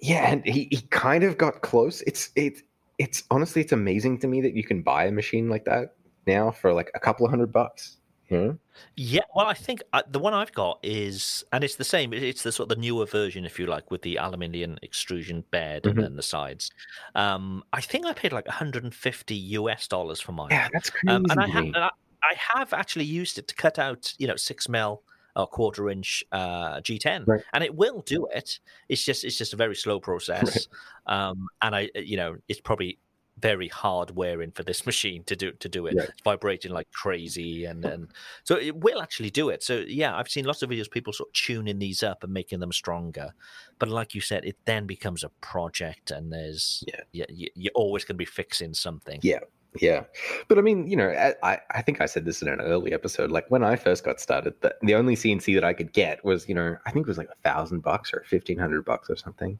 yeah, 0.00 0.30
and 0.30 0.44
he, 0.44 0.68
he 0.70 0.80
kind 0.90 1.22
of 1.22 1.38
got 1.38 1.62
close. 1.62 2.02
It's 2.02 2.30
it 2.34 2.62
it's 2.98 3.22
honestly 3.30 3.62
it's 3.62 3.72
amazing 3.72 4.18
to 4.18 4.26
me 4.26 4.40
that 4.40 4.54
you 4.54 4.64
can 4.64 4.82
buy 4.82 5.04
a 5.04 5.12
machine 5.12 5.48
like 5.48 5.64
that 5.66 5.94
now 6.26 6.50
for 6.50 6.72
like 6.74 6.90
a 6.96 7.00
couple 7.00 7.24
of 7.24 7.30
hundred 7.30 7.52
bucks. 7.52 7.97
You? 8.28 8.58
Yeah, 8.96 9.22
well, 9.34 9.46
I 9.46 9.54
think 9.54 9.82
uh, 9.92 10.02
the 10.08 10.18
one 10.18 10.34
I've 10.34 10.52
got 10.52 10.78
is, 10.82 11.44
and 11.52 11.64
it's 11.64 11.76
the 11.76 11.84
same. 11.84 12.12
It's 12.12 12.42
the 12.42 12.52
sort 12.52 12.70
of 12.70 12.76
the 12.76 12.80
newer 12.80 13.06
version, 13.06 13.44
if 13.44 13.58
you 13.58 13.66
like, 13.66 13.90
with 13.90 14.02
the 14.02 14.16
aluminium 14.16 14.78
extrusion 14.82 15.44
bed 15.50 15.82
Mhm. 15.84 15.90
and 15.90 16.02
then 16.02 16.16
the 16.16 16.22
sides. 16.22 16.70
Um, 17.14 17.64
I 17.72 17.80
think 17.80 18.06
I 18.06 18.12
paid 18.12 18.32
like 18.32 18.46
150 18.46 19.34
US 19.34 19.88
dollars 19.88 20.20
for 20.20 20.32
mine. 20.32 20.48
Yeah, 20.50 20.68
that's 20.72 20.90
crazy. 20.90 21.08
um, 21.14 21.24
and 21.30 21.40
I 21.40 21.44
and 21.46 21.76
I, 21.76 21.90
I 22.22 22.34
have 22.36 22.72
actually 22.72 23.04
used 23.04 23.38
it 23.38 23.48
to 23.48 23.54
cut 23.54 23.78
out, 23.78 24.12
you 24.18 24.26
know, 24.26 24.36
six 24.36 24.68
mil 24.68 25.02
or 25.36 25.46
quarter 25.46 25.88
inch 25.88 26.24
uh, 26.32 26.80
G10, 26.80 27.26
Right. 27.26 27.42
and 27.54 27.64
it 27.64 27.74
will 27.74 28.02
do 28.02 28.26
it. 28.34 28.58
It's 28.88 29.04
just, 29.04 29.24
it's 29.24 29.38
just 29.38 29.52
a 29.52 29.56
very 29.56 29.76
slow 29.76 30.00
process, 30.08 30.68
um, 31.06 31.46
and 31.62 31.74
I, 31.74 31.90
you 31.94 32.16
know, 32.16 32.36
it's 32.48 32.60
probably 32.60 32.98
very 33.40 33.68
hard 33.68 34.14
wearing 34.16 34.50
for 34.52 34.62
this 34.62 34.84
machine 34.90 35.24
to 35.24 35.36
do 35.36 35.52
to 35.52 35.68
do 35.68 35.86
it. 35.86 35.94
Right. 35.96 36.08
It's 36.08 36.22
vibrating 36.22 36.72
like 36.72 36.90
crazy, 36.92 37.64
and 37.64 37.84
and 37.84 38.08
so 38.44 38.56
it 38.56 38.76
will 38.76 39.00
actually 39.00 39.30
do 39.30 39.48
it. 39.48 39.62
So 39.62 39.84
yeah, 39.86 40.16
I've 40.16 40.28
seen 40.28 40.44
lots 40.44 40.62
of 40.62 40.70
videos 40.70 40.90
people 40.90 41.12
sort 41.12 41.28
of 41.30 41.32
tuning 41.34 41.78
these 41.78 42.02
up 42.02 42.24
and 42.24 42.32
making 42.32 42.60
them 42.60 42.72
stronger. 42.72 43.32
But 43.78 43.88
like 43.88 44.14
you 44.14 44.20
said, 44.20 44.44
it 44.44 44.56
then 44.64 44.86
becomes 44.86 45.22
a 45.24 45.28
project, 45.40 46.10
and 46.10 46.32
there's 46.32 46.82
Yeah. 46.86 47.00
yeah, 47.12 47.26
you- 47.28 47.50
you're 47.54 47.72
always 47.74 48.04
going 48.04 48.16
to 48.16 48.18
be 48.18 48.24
fixing 48.24 48.74
something. 48.74 49.20
Yeah. 49.22 49.40
Yeah. 49.80 50.04
But 50.48 50.58
I 50.58 50.62
mean, 50.62 50.88
you 50.88 50.96
know, 50.96 51.10
I, 51.42 51.58
I- 51.74 51.82
think 51.82 52.00
I 52.00 52.06
said 52.06 52.24
this 52.24 52.40
in 52.42 52.48
an 52.48 52.60
early 52.60 52.92
episode. 52.92 53.30
Like 53.30 53.48
when 53.50 53.62
I 53.62 53.76
first 53.76 54.02
got 54.02 54.18
started, 54.18 54.54
the, 54.62 54.74
the 54.82 54.94
only 54.94 55.14
CNC 55.14 55.54
that 55.54 55.62
I 55.62 55.74
could 55.74 55.92
get 55.92 56.24
was, 56.24 56.48
you 56.48 56.54
know, 56.54 56.76
I 56.86 56.90
think 56.90 57.06
it 57.06 57.08
was 57.08 57.18
like 57.18 57.28
a 57.28 57.48
thousand 57.48 57.80
bucks 57.80 58.12
or 58.14 58.24
fifteen 58.26 58.58
hundred 58.58 58.84
bucks 58.86 59.10
or 59.10 59.16
something. 59.16 59.58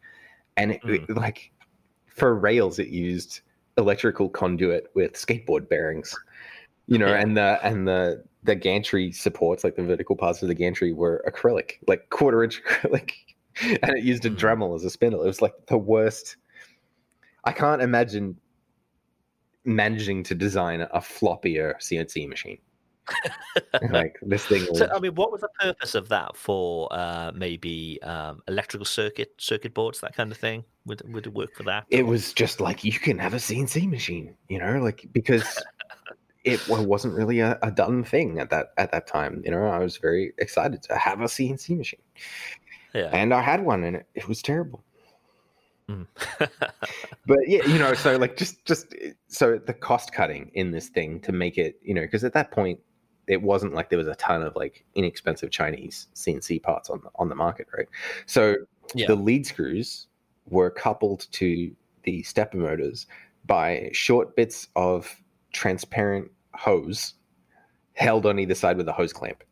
And 0.56 0.72
it, 0.72 0.80
it- 0.84 1.06
mm. 1.06 1.16
like 1.16 1.52
for 2.06 2.34
rails, 2.34 2.78
it 2.78 2.88
used 2.88 3.42
electrical 3.78 4.28
conduit 4.28 4.88
with 4.94 5.14
skateboard 5.14 5.68
bearings. 5.68 6.14
You 6.86 6.98
know, 6.98 7.06
Yeah. 7.08 7.20
and 7.22 7.36
the 7.36 7.58
and 7.62 7.88
the 7.88 8.24
the 8.44 8.54
gantry 8.54 9.12
supports, 9.12 9.64
like 9.64 9.76
the 9.76 9.82
vertical 9.82 10.16
parts 10.16 10.42
of 10.42 10.48
the 10.48 10.54
gantry 10.54 10.92
were 10.92 11.24
acrylic, 11.28 11.72
like 11.86 12.08
quarter 12.10 12.44
inch 12.44 12.62
acrylic. 12.68 13.12
And 13.82 13.96
it 13.96 14.04
used 14.04 14.24
a 14.24 14.30
Mhm. 14.30 14.36
Dremel 14.38 14.74
as 14.76 14.84
a 14.84 14.90
spindle. 14.90 15.22
It 15.22 15.26
was 15.26 15.42
like 15.42 15.54
the 15.66 15.78
worst. 15.78 16.36
I 17.44 17.52
can't 17.52 17.82
imagine 17.82 18.36
managing 19.64 20.22
to 20.24 20.34
design 20.34 20.82
a 20.82 21.00
floppier 21.00 21.74
CNC 21.80 22.26
machine. 22.28 22.58
like 23.90 24.16
this 24.22 24.46
thing 24.46 24.66
So 24.74 24.88
I 24.94 24.98
mean, 24.98 25.14
what 25.14 25.32
was 25.32 25.40
the 25.40 25.48
purpose 25.60 25.94
of 25.94 26.08
that 26.08 26.36
for? 26.36 26.88
Uh, 26.90 27.32
maybe 27.34 28.00
um, 28.02 28.42
electrical 28.48 28.84
circuit 28.84 29.32
circuit 29.38 29.74
boards, 29.74 30.00
that 30.00 30.14
kind 30.14 30.32
of 30.32 30.38
thing. 30.38 30.64
Would 30.86 31.02
would 31.12 31.26
it 31.26 31.34
work 31.34 31.54
for 31.54 31.62
that? 31.64 31.86
it 31.90 32.06
was 32.06 32.32
just 32.32 32.60
like 32.60 32.84
you 32.84 32.92
can 32.92 33.18
have 33.18 33.34
a 33.34 33.38
CNC 33.38 33.88
machine, 33.88 34.34
you 34.48 34.58
know, 34.58 34.78
like 34.78 35.06
because 35.12 35.62
it 36.44 36.66
wasn't 36.68 37.14
really 37.14 37.40
a, 37.40 37.58
a 37.62 37.70
done 37.70 38.04
thing 38.04 38.38
at 38.38 38.50
that 38.50 38.68
at 38.76 38.92
that 38.92 39.06
time. 39.06 39.42
You 39.44 39.50
know, 39.50 39.66
I 39.66 39.78
was 39.78 39.96
very 39.96 40.32
excited 40.38 40.82
to 40.84 40.96
have 40.96 41.20
a 41.20 41.24
CNC 41.24 41.76
machine, 41.76 42.00
yeah. 42.94 43.10
and 43.12 43.34
I 43.34 43.42
had 43.42 43.64
one, 43.64 43.84
and 43.84 43.96
it, 43.96 44.06
it 44.14 44.28
was 44.28 44.42
terrible. 44.42 44.82
Mm. 45.88 46.06
but 47.26 47.38
yeah 47.46 47.64
you 47.66 47.78
know 47.78 47.94
so 47.94 48.18
like 48.18 48.36
just 48.36 48.62
just 48.66 48.94
so 49.28 49.56
the 49.56 49.72
cost 49.72 50.12
cutting 50.12 50.50
in 50.52 50.70
this 50.70 50.88
thing 50.88 51.18
to 51.20 51.32
make 51.32 51.56
it 51.56 51.78
you 51.80 51.94
know 51.94 52.02
because 52.02 52.24
at 52.24 52.34
that 52.34 52.50
point 52.50 52.78
it 53.28 53.42
wasn't 53.42 53.74
like 53.74 53.90
there 53.90 53.98
was 53.98 54.08
a 54.08 54.14
ton 54.16 54.42
of 54.42 54.54
like 54.56 54.84
inexpensive 54.94 55.50
chinese 55.50 56.08
cnc 56.14 56.62
parts 56.62 56.88
on 56.90 57.00
the, 57.04 57.10
on 57.16 57.28
the 57.28 57.34
market 57.34 57.66
right 57.76 57.88
so 58.26 58.54
Yeah. 58.94 59.06
the 59.08 59.14
lead 59.16 59.46
screws 59.46 60.06
were 60.46 60.70
coupled 60.70 61.26
to 61.32 61.70
the 62.04 62.22
stepper 62.22 62.56
motors 62.56 63.06
by 63.46 63.90
short 63.92 64.34
bits 64.36 64.68
of 64.76 65.14
transparent 65.52 66.30
hose 66.54 67.14
held 67.94 68.24
on 68.26 68.38
either 68.38 68.54
side 68.54 68.76
with 68.76 68.88
a 68.88 68.92
hose 68.92 69.12
clamp 69.12 69.42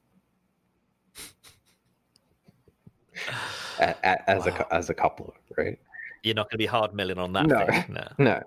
as 3.80 4.46
a 4.46 4.50
Wow. 4.50 4.66
a 4.70 4.74
as 4.74 4.90
a 4.90 4.94
coupler 4.94 5.32
right 5.56 5.78
You're 6.22 6.34
not 6.34 6.44
going 6.46 6.52
to 6.52 6.58
be 6.58 6.66
hard 6.66 6.94
milling 6.94 7.18
on 7.18 7.32
that 7.34 7.46
No. 7.46 7.66
thing. 7.66 7.84
No. 7.88 8.06
no 8.18 8.42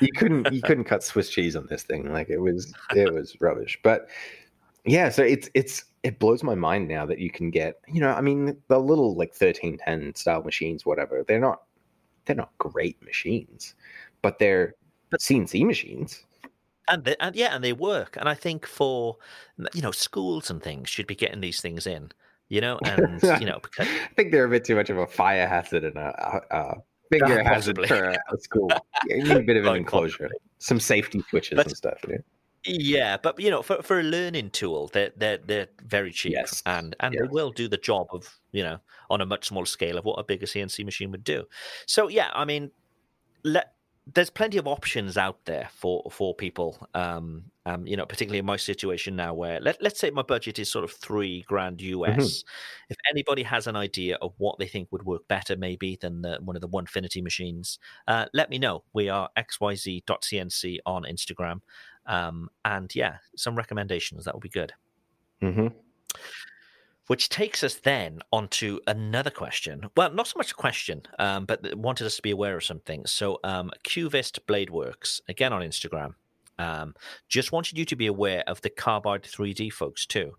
you 0.00 0.08
couldn't 0.16 0.50
you 0.54 0.62
couldn't 0.62 0.84
cut 0.84 1.02
swiss 1.02 1.28
cheese 1.28 1.54
on 1.54 1.66
this 1.68 1.82
thing 1.82 2.10
like 2.10 2.30
it 2.30 2.38
was 2.38 2.72
it 2.94 3.12
was 3.12 3.36
rubbish 3.40 3.78
but 3.82 4.08
yeah 4.86 5.08
so 5.08 5.22
it's 5.22 5.48
it's 5.54 5.84
it 6.02 6.18
blows 6.18 6.42
my 6.42 6.54
mind 6.54 6.86
now 6.88 7.04
that 7.04 7.18
you 7.18 7.30
can 7.30 7.50
get 7.50 7.80
you 7.88 8.00
know 8.00 8.10
i 8.10 8.20
mean 8.20 8.56
the 8.68 8.78
little 8.78 9.10
like 9.16 9.30
1310 9.30 10.14
style 10.14 10.42
machines 10.42 10.86
whatever 10.86 11.24
they're 11.26 11.40
not 11.40 11.62
they're 12.24 12.36
not 12.36 12.50
great 12.58 13.02
machines 13.04 13.74
but 14.22 14.38
they're 14.38 14.74
But- 15.10 15.20
cnc 15.20 15.64
machines 15.66 16.22
and 16.88 17.04
they, 17.04 17.16
and 17.18 17.34
yeah, 17.34 17.52
and 17.52 17.64
they 17.64 17.72
work. 17.72 18.16
And 18.16 18.28
I 18.28 18.34
think 18.34 18.64
for 18.64 19.16
you 19.74 19.82
know 19.82 19.90
schools 19.90 20.50
and 20.50 20.62
things 20.62 20.88
should 20.88 21.08
be 21.08 21.16
getting 21.16 21.40
these 21.40 21.60
things 21.60 21.84
in. 21.84 22.12
You 22.48 22.60
know, 22.60 22.78
and 22.84 23.20
you 23.40 23.46
know, 23.50 23.58
because, 23.60 23.88
i 23.88 24.08
think 24.14 24.30
they're 24.30 24.44
a 24.44 24.48
bit 24.48 24.64
too 24.64 24.76
much 24.76 24.88
of 24.88 24.96
a 24.98 25.06
fire 25.08 25.48
hazard 25.48 25.82
and 25.82 25.96
a, 25.96 26.40
a, 26.52 27.20
a 27.20 27.42
hazard 27.42 27.84
for 27.88 28.10
a, 28.10 28.12
a 28.32 28.38
school 28.38 28.70
you 29.08 29.16
need 29.24 29.36
a 29.36 29.40
bit 29.42 29.56
of 29.56 29.66
an 29.66 29.74
enclosure 29.82 30.28
possibly. 30.28 30.38
some 30.58 30.78
safety 30.78 31.24
switches 31.28 31.56
But- 31.56 31.66
and 31.66 31.76
stuff 31.76 31.98
know? 32.06 32.18
Yeah, 32.66 33.16
but 33.16 33.38
you 33.40 33.50
know, 33.50 33.62
for, 33.62 33.82
for 33.82 34.00
a 34.00 34.02
learning 34.02 34.50
tool, 34.50 34.88
they're 34.92 35.12
they're 35.16 35.38
they're 35.38 35.68
very 35.84 36.10
cheap, 36.12 36.32
Yes. 36.32 36.62
and 36.66 36.94
and 37.00 37.14
they 37.14 37.26
will 37.28 37.50
do 37.50 37.68
the 37.68 37.76
job 37.76 38.08
of 38.12 38.38
you 38.52 38.62
know 38.62 38.78
on 39.10 39.20
a 39.20 39.26
much 39.26 39.46
smaller 39.48 39.66
scale 39.66 39.98
of 39.98 40.04
what 40.04 40.18
a 40.18 40.24
bigger 40.24 40.46
CNC 40.46 40.84
machine 40.84 41.10
would 41.10 41.24
do. 41.24 41.44
So 41.86 42.08
yeah, 42.08 42.30
I 42.34 42.44
mean, 42.44 42.70
let 43.44 43.72
there's 44.14 44.30
plenty 44.30 44.56
of 44.56 44.68
options 44.68 45.16
out 45.16 45.44
there 45.46 45.68
for 45.74 46.08
for 46.10 46.34
people. 46.34 46.76
Um, 46.94 47.44
um, 47.64 47.84
you 47.84 47.96
know, 47.96 48.06
particularly 48.06 48.38
in 48.38 48.46
my 48.46 48.56
situation 48.56 49.16
now, 49.16 49.34
where 49.34 49.58
let 49.60 49.82
let's 49.82 49.98
say 49.98 50.10
my 50.10 50.22
budget 50.22 50.58
is 50.60 50.70
sort 50.70 50.84
of 50.84 50.92
three 50.92 51.42
grand 51.48 51.80
US. 51.80 52.44
If 52.88 52.96
anybody 53.10 53.42
has 53.42 53.66
an 53.66 53.74
idea 53.74 54.16
of 54.22 54.34
what 54.38 54.60
they 54.60 54.68
think 54.68 54.92
would 54.92 55.02
work 55.02 55.26
better, 55.26 55.56
maybe 55.56 55.98
than 56.00 56.22
the, 56.22 56.38
one 56.40 56.54
of 56.54 56.62
the 56.62 56.68
Onefinity 56.68 57.20
machines, 57.22 57.80
uh, 58.06 58.26
let 58.32 58.50
me 58.50 58.58
know. 58.58 58.84
We 58.92 59.08
are 59.08 59.30
xyz.cnc 59.36 60.78
on 60.86 61.02
Instagram, 61.02 61.60
um, 62.06 62.48
and 62.64 62.94
yeah, 62.94 63.18
some 63.36 63.56
recommendations 63.56 64.24
that 64.24 64.34
would 64.34 64.42
be 64.42 64.48
good. 64.48 64.72
Mhm. 65.42 65.74
Which 67.06 67.28
takes 67.28 67.62
us 67.62 67.74
then 67.74 68.18
onto 68.32 68.80
another 68.88 69.30
question. 69.30 69.88
Well, 69.96 70.12
not 70.12 70.26
so 70.26 70.38
much 70.38 70.50
a 70.50 70.54
question, 70.54 71.02
um, 71.20 71.44
but 71.46 71.74
wanted 71.76 72.04
us 72.04 72.16
to 72.16 72.22
be 72.22 72.32
aware 72.32 72.56
of 72.56 72.64
something. 72.64 73.06
So, 73.06 73.38
um, 73.44 73.70
Qvist 73.84 74.44
Blade 74.46 74.70
Works, 74.70 75.20
again 75.28 75.52
on 75.52 75.62
Instagram, 75.62 76.14
um, 76.58 76.94
just 77.28 77.52
wanted 77.52 77.78
you 77.78 77.84
to 77.84 77.96
be 77.96 78.06
aware 78.06 78.42
of 78.48 78.60
the 78.62 78.70
Carbide 78.70 79.22
3D 79.22 79.70
folks 79.70 80.04
too. 80.04 80.36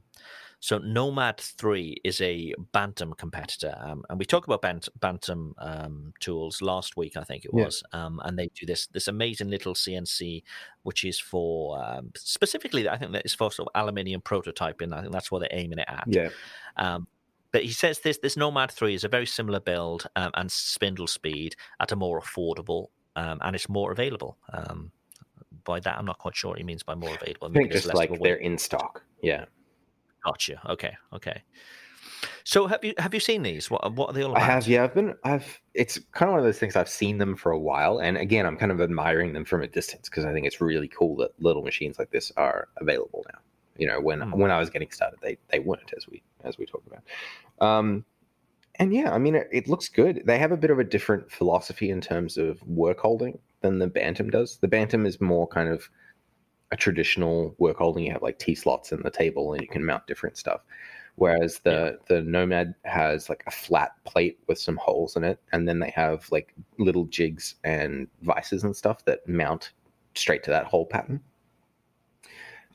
So, 0.60 0.80
Nomad 0.80 1.40
3 1.40 1.98
is 2.04 2.20
a 2.20 2.54
Bantam 2.72 3.14
competitor. 3.14 3.76
Um, 3.80 4.04
and 4.10 4.18
we 4.18 4.26
talked 4.26 4.48
about 4.48 4.62
Bant- 4.64 4.90
Bantam 5.00 5.54
um, 5.60 6.14
tools 6.20 6.62
last 6.62 6.98
week, 6.98 7.16
I 7.16 7.24
think 7.24 7.46
it 7.46 7.52
Yeah. 7.54 7.66
was. 7.66 7.84
Um, 7.94 8.20
and 8.26 8.38
they 8.40 8.48
do 8.56 8.66
this 8.66 8.88
this 8.88 9.08
amazing 9.08 9.50
little 9.50 9.76
CNC, 9.76 10.44
which 10.84 11.04
is 11.04 11.20
for 11.20 11.82
um, 11.84 12.12
specifically, 12.16 12.90
I 12.90 12.98
think 12.98 13.12
that 13.12 13.24
is 13.26 13.36
for 13.36 13.52
sort 13.52 13.70
of 13.74 13.80
aluminium 13.82 14.22
prototyping. 14.22 14.94
I 14.94 15.02
think 15.02 15.14
that's 15.14 15.32
what 15.32 15.40
they're 15.40 15.50
aiming 15.52 15.80
it 15.80 15.88
at. 15.88 16.06
yeah 16.08 16.30
Um, 16.76 17.08
but 17.52 17.64
he 17.64 17.72
says 17.72 18.00
this 18.00 18.18
this 18.18 18.36
Nomad 18.36 18.72
Three 18.72 18.94
is 18.96 19.04
a 19.04 19.08
very 19.10 19.26
similar 19.28 19.60
build 19.60 20.08
um, 20.16 20.32
and 20.34 20.52
spindle 20.52 21.08
speed 21.08 21.56
at 21.80 21.92
a 21.92 21.96
more 21.96 22.20
affordable 22.20 22.88
um, 23.16 23.38
and 23.42 23.56
it's 23.56 23.70
more 23.70 23.92
available. 23.92 24.38
Um, 24.52 24.92
by 25.64 25.80
that, 25.82 25.98
I'm 25.98 26.06
not 26.06 26.18
quite 26.18 26.36
sure 26.36 26.50
what 26.52 26.58
he 26.58 26.64
means 26.64 26.82
by 26.84 26.96
more 26.96 27.14
available. 27.14 27.48
i 27.50 27.52
think 27.52 27.72
just 27.72 27.94
like 27.94 28.10
they're 28.22 28.36
in 28.36 28.58
stock 28.58 29.04
yeah 29.22 29.46
Gotcha. 30.28 30.62
Okay. 30.70 30.96
Okay. 31.14 31.44
So 32.44 32.68
have 32.68 32.84
you 32.84 32.94
have 32.98 33.14
you 33.14 33.20
seen 33.20 33.44
these? 33.44 33.70
What 33.70 33.94
what 33.94 34.10
are 34.10 34.14
they 34.14 34.24
all 34.24 34.36
I 34.36 34.40
have, 34.40 34.68
yeah. 34.68 34.84
I've 34.84 34.94
been, 34.94 35.14
I've. 35.24 35.60
It's 35.74 36.00
kind 36.14 36.30
of 36.30 36.34
one 36.34 36.40
of 36.40 36.46
those 36.46 36.60
things. 36.60 36.76
I've 36.76 36.90
seen 36.90 37.18
them 37.18 37.36
for 37.36 37.52
a 37.52 37.60
while, 37.60 38.00
and 38.00 38.18
again, 38.18 38.46
I'm 38.46 38.58
kind 38.58 38.72
of 38.72 38.82
admiring 38.82 39.34
them 39.34 39.46
from 39.46 39.62
a 39.62 39.68
distance 39.68 40.10
because 40.10 40.26
I 40.26 40.34
think 40.34 40.48
it's 40.48 40.60
really 40.60 40.88
cool 40.88 41.16
that 41.18 41.32
little 41.40 41.62
machines 41.62 42.00
like 42.00 42.12
this 42.12 42.32
are 42.36 42.68
available 42.78 43.26
now. 43.32 43.40
You 43.78 43.88
know, 43.88 44.00
when 44.02 44.22
Hmm. 44.22 44.32
when 44.32 44.52
I 44.52 44.60
was 44.60 44.70
getting 44.70 44.92
started, 44.92 45.20
they 45.22 45.38
they 45.50 45.60
weren't, 45.60 45.94
as 45.96 46.08
we 46.08 46.24
as 46.44 46.58
we 46.58 46.66
talked 46.66 46.88
about. 46.88 47.04
Um, 47.66 48.06
and 48.80 48.94
yeah, 48.94 49.14
I 49.14 49.18
mean, 49.18 49.36
it, 49.36 49.48
it 49.52 49.68
looks 49.68 49.90
good. 49.90 50.24
They 50.26 50.40
have 50.40 50.52
a 50.52 50.58
bit 50.58 50.72
of 50.72 50.80
a 50.80 50.84
different 50.84 51.32
philosophy 51.32 51.90
in 51.90 52.02
terms 52.02 52.38
of 52.38 52.62
work 52.68 53.00
holding 53.00 53.40
than 53.62 53.80
the 53.80 53.88
Bantam 53.88 54.30
does. 54.30 54.58
The 54.58 54.68
Bantam 54.68 55.06
is 55.06 55.20
more 55.22 55.48
kind 55.48 55.70
of 55.70 55.90
a 56.72 56.78
traditional 56.78 57.56
work 57.58 57.78
holding. 57.78 58.06
You 58.06 58.14
have 58.14 58.22
like 58.22 58.40
T 58.40 58.56
slots 58.56 58.92
in 58.92 59.02
the 59.02 59.12
table, 59.12 59.54
and 59.54 59.62
you 59.62 59.68
can 59.68 59.86
mount 59.86 60.08
different 60.08 60.38
stuff. 60.38 60.62
Whereas 61.16 61.60
the 61.60 62.00
the 62.08 62.22
Nomad 62.22 62.76
has 62.84 63.30
like 63.30 63.44
a 63.48 63.52
flat 63.52 63.92
plate 64.04 64.40
with 64.48 64.60
some 64.60 64.78
holes 64.78 65.16
in 65.16 65.24
it, 65.24 65.40
and 65.52 65.68
then 65.68 65.80
they 65.80 65.90
have 65.92 66.28
like 66.32 66.54
little 66.78 67.06
jigs 67.06 67.56
and 67.64 68.08
vices 68.22 68.64
and 68.64 68.76
stuff 68.76 69.04
that 69.06 69.28
mount 69.28 69.72
straight 70.16 70.44
to 70.44 70.52
that 70.52 70.66
hole 70.66 70.86
pattern. 70.86 71.22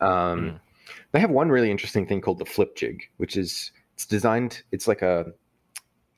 Um, 0.01 0.51
Hmm. 0.51 0.57
They 1.13 1.21
have 1.21 1.31
one 1.31 1.51
really 1.51 1.71
interesting 1.71 2.07
thing 2.07 2.21
called 2.21 2.39
the 2.39 2.45
flip 2.47 2.75
jig, 2.77 3.03
which 3.19 3.37
is 3.37 3.71
it's 3.95 4.07
designed. 4.07 4.63
It's 4.73 4.89
like 4.89 5.03
a 5.03 5.27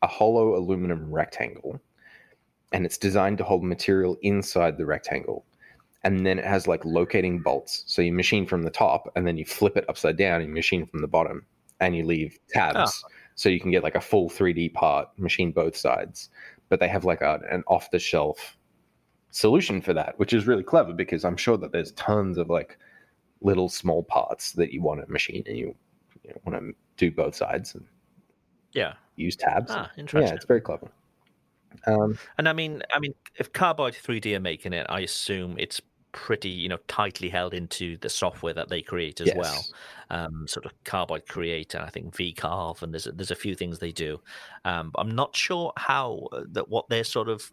a 0.03 0.07
hollow 0.07 0.57
aluminum 0.57 1.13
rectangle, 1.13 1.81
and 2.73 2.87
it's 2.87 2.99
designed 2.99 3.39
to 3.39 3.45
hold 3.45 3.65
material 3.65 4.17
inside 4.23 4.79
the 4.79 4.87
rectangle. 4.87 5.45
And 6.05 6.25
then 6.27 6.39
it 6.39 6.45
has 6.45 6.67
like 6.69 6.85
locating 6.85 7.41
bolts. 7.41 7.83
So 7.87 8.03
you 8.03 8.13
machine 8.13 8.47
from 8.47 8.63
the 8.63 8.71
top, 8.71 9.11
and 9.17 9.27
then 9.27 9.37
you 9.37 9.45
flip 9.45 9.77
it 9.77 9.87
upside 9.89 10.17
down, 10.17 10.41
and 10.41 10.49
you 10.51 10.55
machine 10.55 10.87
from 10.87 11.01
the 11.01 11.09
bottom, 11.09 11.47
and 11.81 11.97
you 11.97 12.05
leave 12.05 12.39
tabs, 12.51 13.03
so 13.35 13.49
you 13.49 13.59
can 13.59 13.71
get 13.71 13.83
like 13.83 13.95
a 13.97 14.01
full 14.01 14.29
3D 14.31 14.75
part, 14.75 15.09
machine 15.19 15.51
both 15.51 15.77
sides. 15.77 16.31
But 16.69 16.79
they 16.81 16.89
have 16.89 17.05
like 17.05 17.23
a, 17.23 17.41
an 17.51 17.65
off 17.67 17.91
the 17.91 17.99
shelf 17.99 18.57
solution 19.31 19.81
for 19.81 19.93
that, 19.95 20.19
which 20.19 20.33
is 20.33 20.47
really 20.47 20.63
clever 20.63 20.93
because 20.93 21.25
I'm 21.25 21.37
sure 21.37 21.57
that 21.57 21.73
there's 21.73 21.93
tons 21.93 22.39
of 22.39 22.49
like 22.51 22.79
little 23.41 23.69
small 23.69 24.03
parts 24.05 24.53
that 24.53 24.73
you 24.73 24.81
want 24.81 25.05
to 25.05 25.11
machine 25.11 25.43
and 25.47 25.57
you, 25.57 25.75
you 26.23 26.31
know, 26.31 26.41
want 26.47 26.61
to 26.61 26.75
do 26.97 27.11
both 27.11 27.35
sides 27.35 27.75
and 27.75 27.85
Yeah. 28.73 28.95
use 29.17 29.37
tabs. 29.37 29.73
Ah, 29.75 29.91
interesting. 29.99 30.29
yeah, 30.29 30.35
it's 30.37 30.45
very 30.47 30.61
clever. 30.61 30.91
Um, 31.87 32.17
And 32.39 32.49
I 32.49 32.53
mean, 32.53 32.83
I 32.93 33.01
mean, 33.01 33.15
if 33.39 33.53
Carbide 33.53 33.95
3D 33.95 34.35
are 34.37 34.41
making 34.41 34.73
it, 34.73 34.87
I 34.89 35.01
assume 35.01 35.57
it's 35.59 35.81
pretty, 36.15 36.49
you 36.49 36.69
know, 36.71 36.79
tightly 36.89 37.29
held 37.29 37.53
into 37.53 37.99
the 37.99 38.09
software 38.09 38.55
that 38.55 38.71
they 38.71 38.81
create 38.81 39.21
as 39.21 39.29
well. 39.37 39.65
Um, 40.11 40.47
sort 40.49 40.65
of 40.65 40.73
Carbide 40.85 41.27
Create, 41.29 41.75
and 41.75 41.85
I 41.85 41.91
think 41.91 42.15
VCarve, 42.15 42.83
and 42.83 42.95
there's 42.95 43.07
a, 43.07 43.13
there's 43.13 43.31
a 43.33 43.35
few 43.37 43.55
things 43.55 43.79
they 43.81 43.93
do. 43.93 44.21
Um, 44.65 44.93
I'm 44.97 45.11
not 45.15 45.37
sure 45.37 45.73
how 45.77 46.29
uh, 46.33 46.45
that 46.53 46.69
what 46.69 46.89
their 46.89 47.05
sort 47.05 47.29
of 47.29 47.51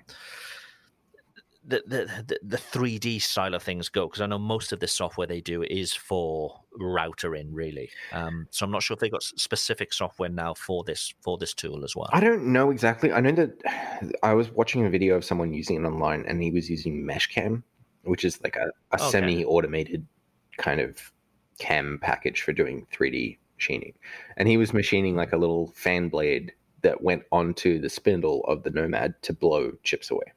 the 1.63 1.83
the 1.85 2.23
the- 2.27 2.39
the 2.43 2.57
3D 2.57 3.21
style 3.21 3.53
of 3.53 3.61
things 3.61 3.87
go 3.87 4.07
because 4.07 4.21
I 4.21 4.25
know 4.25 4.39
most 4.39 4.71
of 4.71 4.79
the 4.79 4.87
software 4.87 5.27
they 5.27 5.41
do 5.41 5.61
is 5.63 5.93
for 5.93 6.59
router 6.79 7.35
in 7.35 7.53
really. 7.53 7.89
Um, 8.11 8.47
so 8.49 8.65
I'm 8.65 8.71
not 8.71 8.81
sure 8.81 8.95
if 8.95 8.99
they've 8.99 9.11
got 9.11 9.21
specific 9.23 9.93
software 9.93 10.29
now 10.29 10.53
for 10.55 10.83
this 10.83 11.13
for 11.21 11.37
this 11.37 11.53
tool 11.53 11.83
as 11.83 11.95
well. 11.95 12.09
I 12.13 12.19
don't 12.19 12.47
know 12.47 12.71
exactly. 12.71 13.11
I 13.11 13.19
know 13.21 13.31
that 13.33 14.15
I 14.23 14.33
was 14.33 14.49
watching 14.51 14.85
a 14.85 14.89
video 14.89 15.15
of 15.15 15.23
someone 15.23 15.53
using 15.53 15.83
it 15.83 15.87
online, 15.87 16.25
and 16.27 16.41
he 16.41 16.49
was 16.51 16.67
using 16.69 17.05
Meshcam, 17.05 17.63
which 18.03 18.23
is 18.25 18.41
like 18.43 18.55
a, 18.55 18.71
a 18.91 18.95
Okay. 18.95 19.09
semi-automated 19.09 20.05
kind 20.57 20.79
of 20.81 21.11
cam 21.59 21.99
package 22.01 22.41
for 22.41 22.53
doing 22.53 22.87
3D 22.93 23.37
machining. 23.55 23.93
And 24.37 24.47
he 24.47 24.57
was 24.57 24.73
machining 24.73 25.15
like 25.15 25.33
a 25.33 25.37
little 25.37 25.67
fan 25.75 26.09
blade 26.09 26.53
that 26.81 27.01
went 27.03 27.23
onto 27.31 27.79
the 27.79 27.89
spindle 27.89 28.43
of 28.45 28.63
the 28.63 28.71
Nomad 28.71 29.21
to 29.21 29.33
blow 29.33 29.71
chips 29.83 30.09
away. 30.09 30.33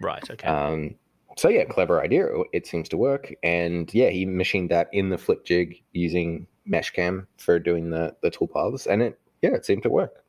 Right. 0.00 0.28
Okay. 0.28 0.46
Um, 0.46 0.96
so 1.36 1.48
yeah, 1.48 1.64
clever 1.64 2.02
idea. 2.02 2.26
It 2.52 2.66
seems 2.66 2.88
to 2.90 2.96
work, 2.96 3.32
and 3.42 3.92
yeah, 3.94 4.08
he 4.08 4.24
machined 4.26 4.70
that 4.70 4.88
in 4.92 5.10
the 5.10 5.18
flip 5.18 5.44
jig 5.44 5.82
using 5.92 6.46
Meshcam 6.64 7.26
for 7.38 7.58
doing 7.58 7.90
the 7.90 8.16
the 8.22 8.30
tool 8.30 8.48
paths, 8.48 8.86
and 8.86 9.02
it 9.02 9.18
yeah, 9.42 9.50
it 9.54 9.64
seemed 9.64 9.82
to 9.84 9.90
work. 9.90 10.24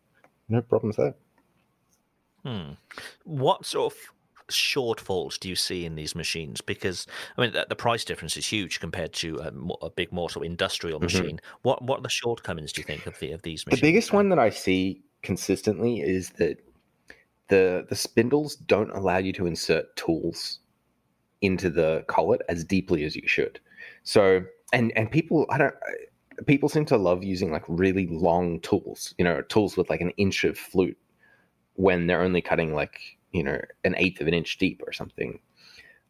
No 0.50 0.62
problems 0.62 0.98
there. 0.98 1.16
Hmm. 2.46 2.74
What 3.24 3.66
sort 3.66 3.94
of 3.94 4.00
shortfalls 4.50 5.40
do 5.40 5.50
you 5.50 5.56
see 5.56 5.86
in 5.86 5.96
these 5.96 6.16
machines? 6.16 6.62
Because 6.62 7.08
I 7.38 7.42
mean, 7.42 7.54
the, 7.54 7.66
the 7.68 7.76
price 7.76 8.04
difference 8.04 8.38
is 8.38 8.48
huge 8.48 8.80
compared 8.80 9.14
to 9.14 9.40
a, 9.40 9.86
a 9.86 9.90
big, 9.90 10.12
more 10.12 10.30
sort 10.30 10.46
of 10.46 10.52
industrial 10.52 11.00
Mhm. 11.00 11.04
machine. 11.04 11.40
What 11.62 11.84
what 11.84 12.00
are 12.00 12.04
the 12.04 12.10
shortcomings 12.10 12.72
do 12.74 12.82
you 12.82 12.86
think 12.86 13.06
of 13.06 13.20
the 13.20 13.32
of 13.32 13.42
these 13.42 13.66
machines? 13.66 13.82
The 13.82 13.88
biggest 13.88 14.14
one 14.14 14.30
that 14.30 14.40
I 14.40 14.50
see 14.50 15.04
consistently 15.22 16.02
is 16.02 16.30
that 16.32 16.58
the 17.50 17.86
the 17.90 17.96
spindles 17.96 18.56
don't 18.56 18.92
allow 18.92 19.18
you 19.18 19.34
to 19.34 19.48
insert 19.48 19.96
tools 19.96 20.60
into 21.42 21.70
the 21.70 22.04
collet 22.08 22.42
as 22.50 22.64
deeply 22.64 23.04
as 23.04 23.16
you 23.16 23.28
should. 23.28 23.60
So 24.04 24.44
and 24.74 24.92
and 24.98 25.12
people 25.12 25.46
I 25.50 25.58
don't 25.58 25.76
people 26.46 26.70
seem 26.70 26.86
to 26.86 26.98
love 26.98 27.24
using 27.24 27.52
like 27.52 27.64
really 27.68 28.08
long 28.08 28.60
tools, 28.62 29.14
you 29.18 29.26
know, 29.26 29.42
tools 29.44 29.76
with 29.76 29.90
like 29.90 30.02
an 30.02 30.12
inch 30.12 30.44
of 30.44 30.58
flute 30.58 30.98
when 31.74 32.08
they're 32.08 32.22
only 32.22 32.42
cutting 32.42 32.74
like, 32.74 33.17
you 33.38 33.44
know, 33.44 33.62
an 33.84 33.96
eighth 33.98 34.20
of 34.20 34.28
an 34.28 34.34
inch 34.34 34.58
deep 34.58 34.82
or 34.86 34.92
something. 34.92 35.40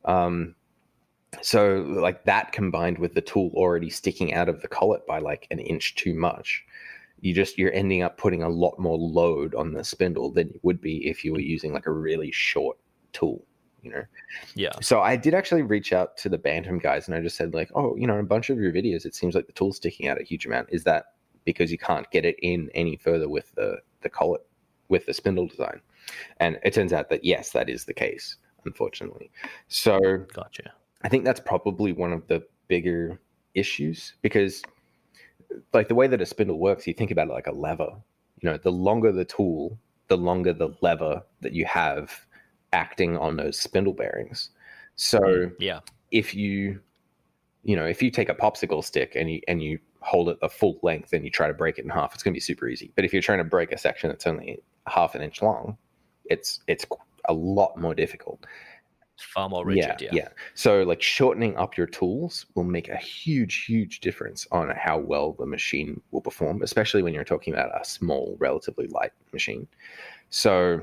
Um 0.05 0.55
so 1.41 1.85
like 2.01 2.23
that 2.23 2.51
combined 2.51 2.97
with 2.97 3.13
the 3.13 3.21
tool 3.21 3.51
already 3.53 3.89
sticking 3.89 4.33
out 4.33 4.49
of 4.49 4.61
the 4.61 4.67
collet 4.67 5.05
by 5.05 5.19
like 5.19 5.47
an 5.51 5.59
inch 5.59 5.95
too 5.95 6.13
much 6.13 6.65
you 7.21 7.33
just 7.33 7.57
you're 7.57 7.73
ending 7.73 8.01
up 8.01 8.17
putting 8.17 8.43
a 8.43 8.49
lot 8.49 8.77
more 8.79 8.97
load 8.97 9.55
on 9.55 9.73
the 9.73 9.83
spindle 9.83 10.31
than 10.31 10.49
it 10.49 10.59
would 10.63 10.79
be 10.79 11.07
if 11.07 11.25
you 11.25 11.33
were 11.33 11.39
using 11.39 11.73
like 11.73 11.85
a 11.85 11.91
really 11.91 12.31
short 12.31 12.77
tool 13.11 13.43
you 13.81 13.91
know 13.91 14.03
yeah. 14.55 14.71
so 14.81 15.01
i 15.01 15.15
did 15.15 15.33
actually 15.33 15.61
reach 15.61 15.93
out 15.93 16.17
to 16.17 16.29
the 16.29 16.37
bantam 16.37 16.79
guys 16.79 17.07
and 17.07 17.15
i 17.15 17.21
just 17.21 17.35
said 17.35 17.53
like 17.53 17.69
oh 17.75 17.95
you 17.95 18.07
know 18.07 18.13
in 18.13 18.19
a 18.19 18.23
bunch 18.23 18.49
of 18.49 18.59
your 18.59 18.71
videos 18.71 19.05
it 19.05 19.15
seems 19.15 19.35
like 19.35 19.47
the 19.47 19.53
tool's 19.53 19.77
sticking 19.77 20.07
out 20.07 20.19
a 20.19 20.23
huge 20.23 20.45
amount 20.45 20.67
is 20.71 20.83
that 20.83 21.13
because 21.45 21.71
you 21.71 21.77
can't 21.77 22.09
get 22.11 22.25
it 22.25 22.35
in 22.41 22.69
any 22.73 22.95
further 22.95 23.29
with 23.29 23.53
the 23.55 23.77
the 24.01 24.09
collet 24.09 24.41
with 24.89 25.05
the 25.05 25.13
spindle 25.13 25.47
design 25.47 25.81
and 26.39 26.59
it 26.63 26.73
turns 26.73 26.93
out 26.93 27.09
that 27.09 27.23
yes 27.23 27.51
that 27.51 27.69
is 27.69 27.85
the 27.85 27.93
case 27.93 28.37
unfortunately 28.65 29.29
so 29.67 29.99
Gotcha. 30.33 30.73
I 31.03 31.09
think 31.09 31.25
that's 31.25 31.39
probably 31.39 31.93
one 31.93 32.13
of 32.13 32.27
the 32.27 32.43
bigger 32.67 33.19
issues 33.53 34.13
because, 34.21 34.63
like, 35.73 35.87
the 35.87 35.95
way 35.95 36.07
that 36.07 36.21
a 36.21 36.25
spindle 36.25 36.59
works, 36.59 36.87
you 36.87 36.93
think 36.93 37.11
about 37.11 37.27
it 37.27 37.33
like 37.33 37.47
a 37.47 37.51
lever. 37.51 37.89
You 38.41 38.49
know, 38.49 38.57
the 38.57 38.71
longer 38.71 39.11
the 39.11 39.25
tool, 39.25 39.77
the 40.07 40.17
longer 40.17 40.53
the 40.53 40.69
lever 40.81 41.23
that 41.41 41.53
you 41.53 41.65
have 41.65 42.25
acting 42.73 43.17
on 43.17 43.37
those 43.37 43.59
spindle 43.59 43.93
bearings. 43.93 44.49
So 44.95 45.19
mm, 45.19 45.53
Yeah. 45.59 45.79
if 46.11 46.33
you, 46.33 46.79
you 47.63 47.75
know, 47.75 47.85
if 47.85 48.01
you 48.01 48.11
take 48.11 48.29
a 48.29 48.35
popsicle 48.35 48.83
stick 48.83 49.13
and 49.15 49.29
you 49.31 49.41
and 49.47 49.61
you 49.61 49.79
hold 50.01 50.29
it 50.29 50.39
the 50.39 50.49
full 50.49 50.79
length 50.83 51.13
and 51.13 51.23
you 51.25 51.31
try 51.31 51.47
to 51.47 51.53
break 51.53 51.77
it 51.77 51.83
in 51.83 51.89
half, 51.89 52.13
it's 52.13 52.23
going 52.23 52.33
to 52.33 52.35
be 52.35 52.41
super 52.41 52.67
easy. 52.67 52.91
But 52.95 53.05
if 53.05 53.13
you're 53.13 53.21
trying 53.21 53.39
to 53.39 53.43
break 53.43 53.71
a 53.71 53.77
section 53.77 54.09
that's 54.09 54.27
only 54.27 54.59
half 54.87 55.15
an 55.15 55.21
inch 55.21 55.41
long, 55.41 55.77
it's 56.29 56.59
it's 56.67 56.85
a 57.29 57.33
lot 57.33 57.77
more 57.77 57.93
difficult. 57.93 58.45
It's 59.15 59.23
far 59.23 59.49
more 59.49 59.65
rigid. 59.65 59.99
Yeah. 59.99 60.09
yeah. 60.11 60.27
So 60.53 60.83
like 60.83 61.01
shortening 61.01 61.57
up 61.57 61.75
your 61.75 61.87
tools 61.87 62.45
will 62.53 62.63
make 62.63 62.87
a 62.87 62.97
huge, 62.97 63.65
huge 63.65 63.99
difference 63.99 64.45
on 64.51 64.69
how 64.69 64.99
well 64.99 65.33
the 65.33 65.45
machine 65.47 66.01
will 66.11 66.21
perform, 66.21 66.61
especially 66.61 67.01
when 67.01 67.13
you're 67.13 67.23
talking 67.23 67.53
about 67.53 67.71
a 67.79 67.83
small, 67.83 68.37
relatively 68.39 68.87
light 68.87 69.11
machine. 69.33 69.67
So 70.29 70.81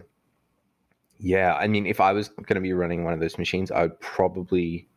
yeah, 1.18 1.55
I 1.55 1.68
mean, 1.68 1.86
if 1.86 2.01
I 2.01 2.12
was 2.12 2.28
going 2.28 2.57
to 2.57 2.61
be 2.61 2.72
running 2.72 3.05
one 3.05 3.14
of 3.14 3.20
those 3.20 3.38
machines, 3.38 3.70
I 3.70 3.82
would 3.82 4.01
probably 4.01 4.88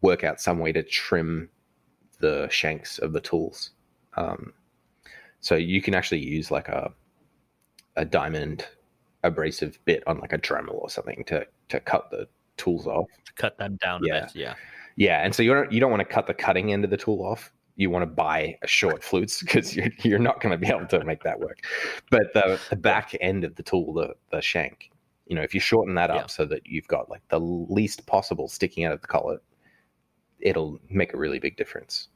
work 0.00 0.24
out 0.24 0.40
some 0.40 0.58
way 0.58 0.72
to 0.72 0.82
trim 0.82 1.50
the 2.20 2.48
shanks 2.50 2.98
of 2.98 3.12
the 3.12 3.20
tools. 3.20 3.72
Um, 4.16 4.54
so 5.40 5.56
you 5.56 5.82
can 5.82 5.94
actually 5.94 6.20
use 6.20 6.50
like 6.50 6.68
a 6.68 6.90
a 7.96 8.04
diamond 8.04 8.66
abrasive 9.26 9.78
bit 9.84 10.02
on 10.06 10.18
like 10.20 10.32
a 10.32 10.38
Dremel 10.38 10.74
or 10.74 10.88
something 10.90 11.24
to 11.26 11.46
to 11.68 11.80
cut 11.80 12.10
the 12.10 12.28
tools 12.56 12.86
off. 12.86 13.06
To 13.26 13.32
Cut 13.34 13.58
them 13.58 13.76
down 13.82 14.02
a 14.04 14.06
Yeah. 14.08 14.20
bit. 14.26 14.36
Yeah. 14.36 14.54
Yeah, 14.96 15.22
and 15.24 15.34
so 15.34 15.42
you 15.42 15.52
don't 15.52 15.70
you 15.70 15.80
don't 15.80 15.90
want 15.90 16.00
to 16.00 16.14
cut 16.14 16.26
the 16.26 16.34
cutting 16.34 16.72
end 16.72 16.84
of 16.84 16.90
the 16.90 16.96
tool 16.96 17.22
off. 17.22 17.52
You 17.76 17.90
want 17.90 18.02
to 18.02 18.06
buy 18.06 18.56
a 18.62 18.66
short 18.66 19.02
flutes 19.08 19.40
because 19.40 19.76
you're 19.76 19.90
you're 20.02 20.18
not 20.18 20.40
going 20.40 20.52
to 20.52 20.58
be 20.58 20.68
able 20.68 20.86
to 20.86 21.04
make 21.04 21.22
that 21.24 21.38
work. 21.38 21.58
But 22.10 22.32
the 22.32 22.58
the 22.70 22.76
back 22.76 23.14
end 23.20 23.44
of 23.44 23.56
the 23.56 23.62
tool, 23.62 23.92
the 23.92 24.14
the 24.30 24.40
shank, 24.40 24.90
you 25.26 25.36
know, 25.36 25.42
if 25.42 25.52
you 25.52 25.60
shorten 25.60 25.94
that 25.96 26.10
up 26.10 26.16
Yeah. 26.16 26.26
so 26.28 26.46
that 26.46 26.62
you've 26.66 26.88
got 26.88 27.10
like 27.10 27.20
the 27.28 27.38
least 27.40 28.06
possible 28.06 28.48
sticking 28.48 28.84
out 28.86 28.92
of 28.92 29.02
the 29.02 29.06
collet, 29.06 29.42
it'll 30.40 30.80
make 30.88 31.12
a 31.12 31.18
really 31.18 31.38
big 31.38 31.56
difference. 31.58 32.08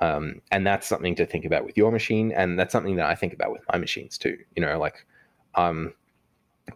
Um, 0.00 0.42
and 0.52 0.66
that's 0.66 0.86
something 0.86 1.14
to 1.16 1.24
think 1.26 1.44
about 1.46 1.64
with 1.64 1.76
your 1.78 1.90
machine, 1.90 2.30
and 2.32 2.58
that's 2.58 2.72
something 2.72 2.96
that 2.96 3.06
I 3.06 3.14
think 3.14 3.32
about 3.32 3.52
with 3.52 3.62
my 3.72 3.78
machines 3.78 4.18
too. 4.18 4.36
You 4.54 4.62
know, 4.62 4.78
like 4.78 5.06
um, 5.54 5.94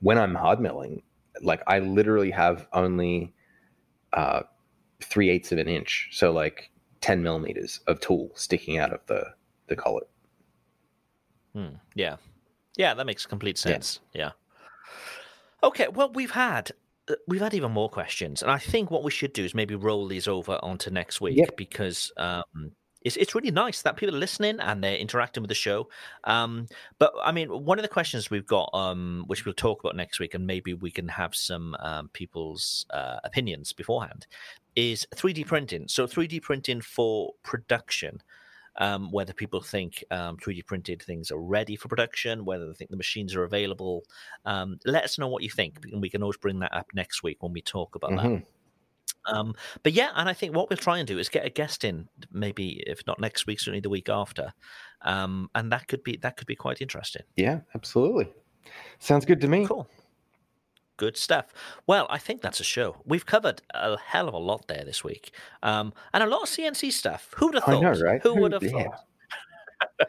when 0.01 0.19
I'm 0.19 0.35
hard 0.35 0.61
milling, 0.61 1.03
like 1.43 1.63
I 1.67 1.79
literally 1.81 2.31
have 2.31 2.67
only 2.73 3.33
uh, 4.13 4.43
three 5.01 5.31
eighths 5.31 5.53
of 5.53 5.59
an 5.59 5.69
inch, 5.69 6.09
so 6.13 6.33
like 6.33 6.71
ten 7.01 7.23
millimeters 7.23 7.81
of 7.87 8.01
tool 8.01 8.31
sticking 8.35 8.79
out 8.79 8.93
of 8.93 9.01
the 9.07 9.25
the 9.67 9.77
collet. 9.77 10.09
Hmm. 11.55 11.77
Yeah. 11.95 12.17
Yeah, 12.77 12.95
that 12.95 13.05
makes 13.07 13.27
complete 13.27 13.59
sense. 13.59 14.01
Yeah. 14.15 14.31
Okay, 15.63 15.89
well, 15.89 16.11
we've 16.13 16.31
had 16.31 16.73
uh, 17.09 17.15
we've 17.29 17.41
had 17.41 17.55
even 17.55 17.71
more 17.73 17.89
questions, 17.91 18.43
and 18.43 18.51
I 18.51 18.59
think 18.59 18.91
what 18.91 19.05
we 19.05 19.11
should 19.11 19.33
do 19.33 19.45
is 19.45 19.55
maybe 19.55 19.75
roll 19.75 20.09
these 20.09 20.27
over 20.27 20.59
onto 20.63 20.91
next 20.91 21.21
week 21.21 21.37
Yep. 21.37 21.57
because 21.57 22.11
um, 22.17 22.73
it's 23.05 23.17
it's 23.17 23.35
really 23.35 23.51
nice 23.51 23.83
that 23.83 23.97
people 23.97 24.15
are 24.15 24.19
listening 24.19 24.61
and 24.61 24.83
they're 24.83 24.97
interacting 24.97 25.43
with 25.43 25.49
the 25.49 25.55
show. 25.55 25.89
Um, 26.25 26.67
but 26.99 27.13
I 27.23 27.33
mean, 27.33 27.49
one 27.49 27.79
of 27.79 27.83
the 27.83 27.89
questions 27.89 28.31
we've 28.31 28.47
got, 28.47 28.71
um, 28.73 29.25
which 29.27 29.45
we'll 29.45 29.55
talk 29.55 29.81
about 29.81 29.97
next 29.97 30.21
week, 30.21 30.35
and 30.35 30.47
maybe 30.47 30.75
we 30.75 30.91
can 30.91 31.09
have 31.09 31.35
some 31.35 31.77
um, 31.81 32.09
people's 32.13 32.87
uh, 32.91 33.17
opinions 33.25 33.73
beforehand, 33.73 34.27
is 34.77 35.07
3D 35.15 35.47
printing. 35.47 35.89
So 35.89 36.07
3D 36.07 36.43
printing 36.43 36.81
for 36.81 37.33
production 37.43 38.23
um, 38.77 39.11
whether 39.11 39.33
people 39.33 39.61
think 39.61 40.03
um, 40.11 40.37
3D 40.39 40.65
printed 40.67 41.03
things 41.03 41.31
are 41.31 41.39
ready 41.39 41.77
for 41.77 41.89
production, 41.89 42.45
whether 42.45 42.67
they 42.67 42.73
think 42.75 42.91
the 42.91 42.97
machines 42.97 43.35
are 43.35 43.45
available. 43.45 44.05
Um, 44.45 44.79
let 44.87 45.05
us 45.05 45.19
know 45.19 45.29
what 45.29 45.43
you 45.43 45.51
think, 45.51 45.79
and 45.93 46.01
we 46.01 46.09
can 46.09 46.23
always 46.23 46.39
bring 46.39 46.61
that 46.61 46.75
up 46.75 46.87
next 46.95 47.23
week 47.23 47.43
when 47.43 47.53
we 47.53 47.61
talk 47.61 47.95
about 47.95 48.13
that. 48.17 48.43
Um, 49.27 49.55
but 49.83 49.93
yeah, 49.93 50.11
and 50.15 50.29
I 50.29 50.33
think 50.33 50.55
what 50.55 50.69
we'll 50.71 50.77
try 50.77 50.99
and 50.99 51.07
do 51.07 51.19
is 51.19 51.29
get 51.29 51.47
a 51.47 51.51
guest 51.51 51.85
in, 51.85 52.09
maybe 52.31 52.83
if 52.87 53.07
not 53.07 53.21
next 53.21 53.47
week, 53.47 53.61
certainly 53.61 53.81
the 53.81 53.89
week 53.91 54.09
after, 54.09 54.53
um, 55.03 55.49
and 55.55 55.71
that 55.73 55.87
could 55.89 56.03
be 56.03 56.17
that 56.23 56.37
could 56.37 56.47
be 56.47 56.57
quite 56.57 56.81
interesting. 56.81 57.23
Yeah, 57.37 57.61
absolutely. 57.75 58.29
Sounds 58.99 59.25
good 59.25 59.41
to 59.41 59.49
me. 59.49 59.67
Cool. 59.67 59.89
Good 60.97 61.17
stuff. 61.17 61.47
Well, 61.87 62.07
I 62.11 62.19
think 62.19 62.43
that's 62.43 62.61
a 62.61 62.65
show. 62.65 62.97
We've 63.05 63.27
covered 63.27 63.63
a 63.75 63.97
hell 63.99 64.29
of 64.29 64.35
a 64.35 64.39
lot 64.39 64.69
there 64.69 64.85
this 64.85 65.03
week, 65.03 65.35
um, 65.63 65.93
and 66.13 66.23
a 66.23 66.27
lot 66.27 66.43
of 66.43 66.49
CNC 66.49 66.93
stuff. 66.93 67.33
Who'd 67.37 67.55
have 67.55 67.65
I 67.65 67.73
thought? 67.73 67.83
know, 67.83 68.01
right? 68.01 68.23
Who 68.23 68.35
Who- 68.35 68.41
would 68.43 68.53
have 68.53 68.63
yeah. 68.63 68.87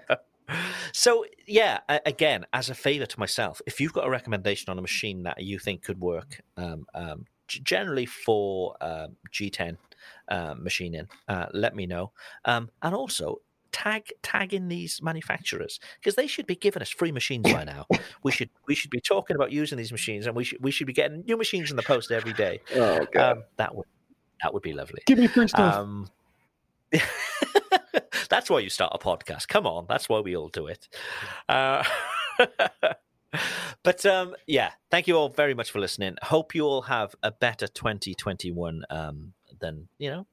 thought? 0.10 0.20
so 0.94 1.26
yeah, 1.48 1.80
again, 2.06 2.46
as 2.54 2.70
a 2.70 2.76
favor 2.76 3.06
to 3.06 3.20
myself, 3.20 3.62
if 3.66 3.80
you've 3.80 3.94
got 3.94 4.06
a 4.06 4.10
recommendation 4.10 4.70
on 4.70 4.78
a 4.78 4.82
machine 4.82 5.24
that 5.24 5.42
you 5.42 5.58
think 5.60 5.84
could 5.84 6.00
work, 6.00 6.42
um, 6.58 6.86
um, 6.94 7.26
generally 7.48 8.06
for 8.06 8.76
um, 8.82 9.16
G10 9.32 9.78
uh, 10.30 10.56
machining, 10.58 11.08
uh, 11.28 11.48
let 11.54 11.76
me 11.76 11.86
know. 11.86 12.12
Um, 12.46 12.70
and 12.82 12.96
also 12.96 13.42
tag 13.74 14.12
tag 14.22 14.54
in 14.54 14.68
these 14.68 15.02
manufacturers 15.02 15.80
because 16.00 16.16
they 16.16 16.28
should 16.28 16.46
be 16.46 16.56
giving 16.56 16.82
us 16.82 16.90
free 16.90 17.12
machines 17.12 17.52
by 17.52 17.64
now. 17.64 17.86
we 18.24 18.32
should 18.32 18.50
we 18.68 18.76
should 18.76 18.92
be 18.92 19.02
talking 19.02 19.36
about 19.36 19.52
using 19.52 19.78
these 19.78 19.92
machines, 19.92 20.28
and 20.28 20.36
we 20.36 20.44
should 20.44 20.64
we 20.64 20.72
should 20.72 20.88
be 20.88 20.94
getting 20.94 21.24
new 21.26 21.36
machines 21.36 21.70
in 21.72 21.76
the 21.76 21.84
post 21.84 22.12
every 22.12 22.34
day. 22.34 22.62
Oh 22.76 23.06
god. 23.12 23.38
Um, 23.38 23.44
that 23.58 23.76
would 23.76 23.88
that 24.42 24.54
would 24.54 24.64
be 24.64 24.74
lovely. 24.74 25.02
Give 25.06 25.18
me 25.18 25.28
free 25.28 25.48
stuff. 25.48 25.76
Um, 25.76 26.10
that's 28.30 28.50
why 28.50 28.60
you 28.60 28.70
start 28.70 28.92
a 28.94 28.98
podcast. 28.98 29.48
Come 29.48 29.66
on, 29.66 29.86
that's 29.88 30.10
why 30.10 30.20
we 30.20 30.36
all 30.36 30.50
do 30.50 30.68
it. 30.68 30.88
Uh, 31.50 31.84
but 33.84 34.06
um, 34.06 34.36
yeah, 34.48 34.72
thank 34.92 35.08
you 35.08 35.16
all 35.16 35.30
very 35.30 35.54
much 35.54 35.72
for 35.72 35.80
listening. 35.80 36.16
Hope 36.22 36.54
you 36.56 36.66
all 36.66 36.84
have 36.84 37.16
a 37.24 37.32
better 37.32 37.68
2021 37.68 38.84
um, 38.90 39.34
than 39.60 39.88
you 39.98 40.10
know. 40.10 40.28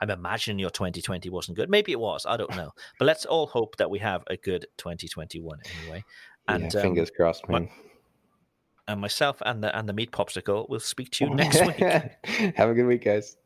I'm 0.00 0.10
imagining 0.10 0.58
your 0.58 0.70
2020 0.70 1.28
wasn't 1.30 1.56
good. 1.56 1.70
Maybe 1.70 1.92
it 1.92 2.00
was. 2.00 2.26
I 2.26 2.36
don't 2.36 2.54
know. 2.56 2.70
But 2.98 3.06
let's 3.06 3.24
all 3.24 3.46
hope 3.46 3.76
that 3.76 3.90
we 3.90 3.98
have 4.00 4.22
a 4.28 4.36
good 4.36 4.66
2021 4.78 5.58
anyway. 5.82 6.04
And 6.48 6.72
yeah, 6.72 6.80
um, 6.80 6.82
fingers 6.82 7.10
crossed, 7.10 7.48
what- 7.48 7.62
man. 7.62 7.70
and 8.88 9.00
myself 9.00 9.40
and 9.46 9.62
the 9.62 9.76
and 9.76 9.88
the 9.88 9.92
meat 9.92 10.10
popsicle 10.10 10.68
will 10.68 10.80
speak 10.80 11.10
to 11.12 11.24
you 11.24 11.34
next 11.34 11.64
week. 11.64 11.78
Have 12.56 12.70
a 12.70 12.74
good 12.74 12.86
week, 12.86 13.04
guys. 13.04 13.36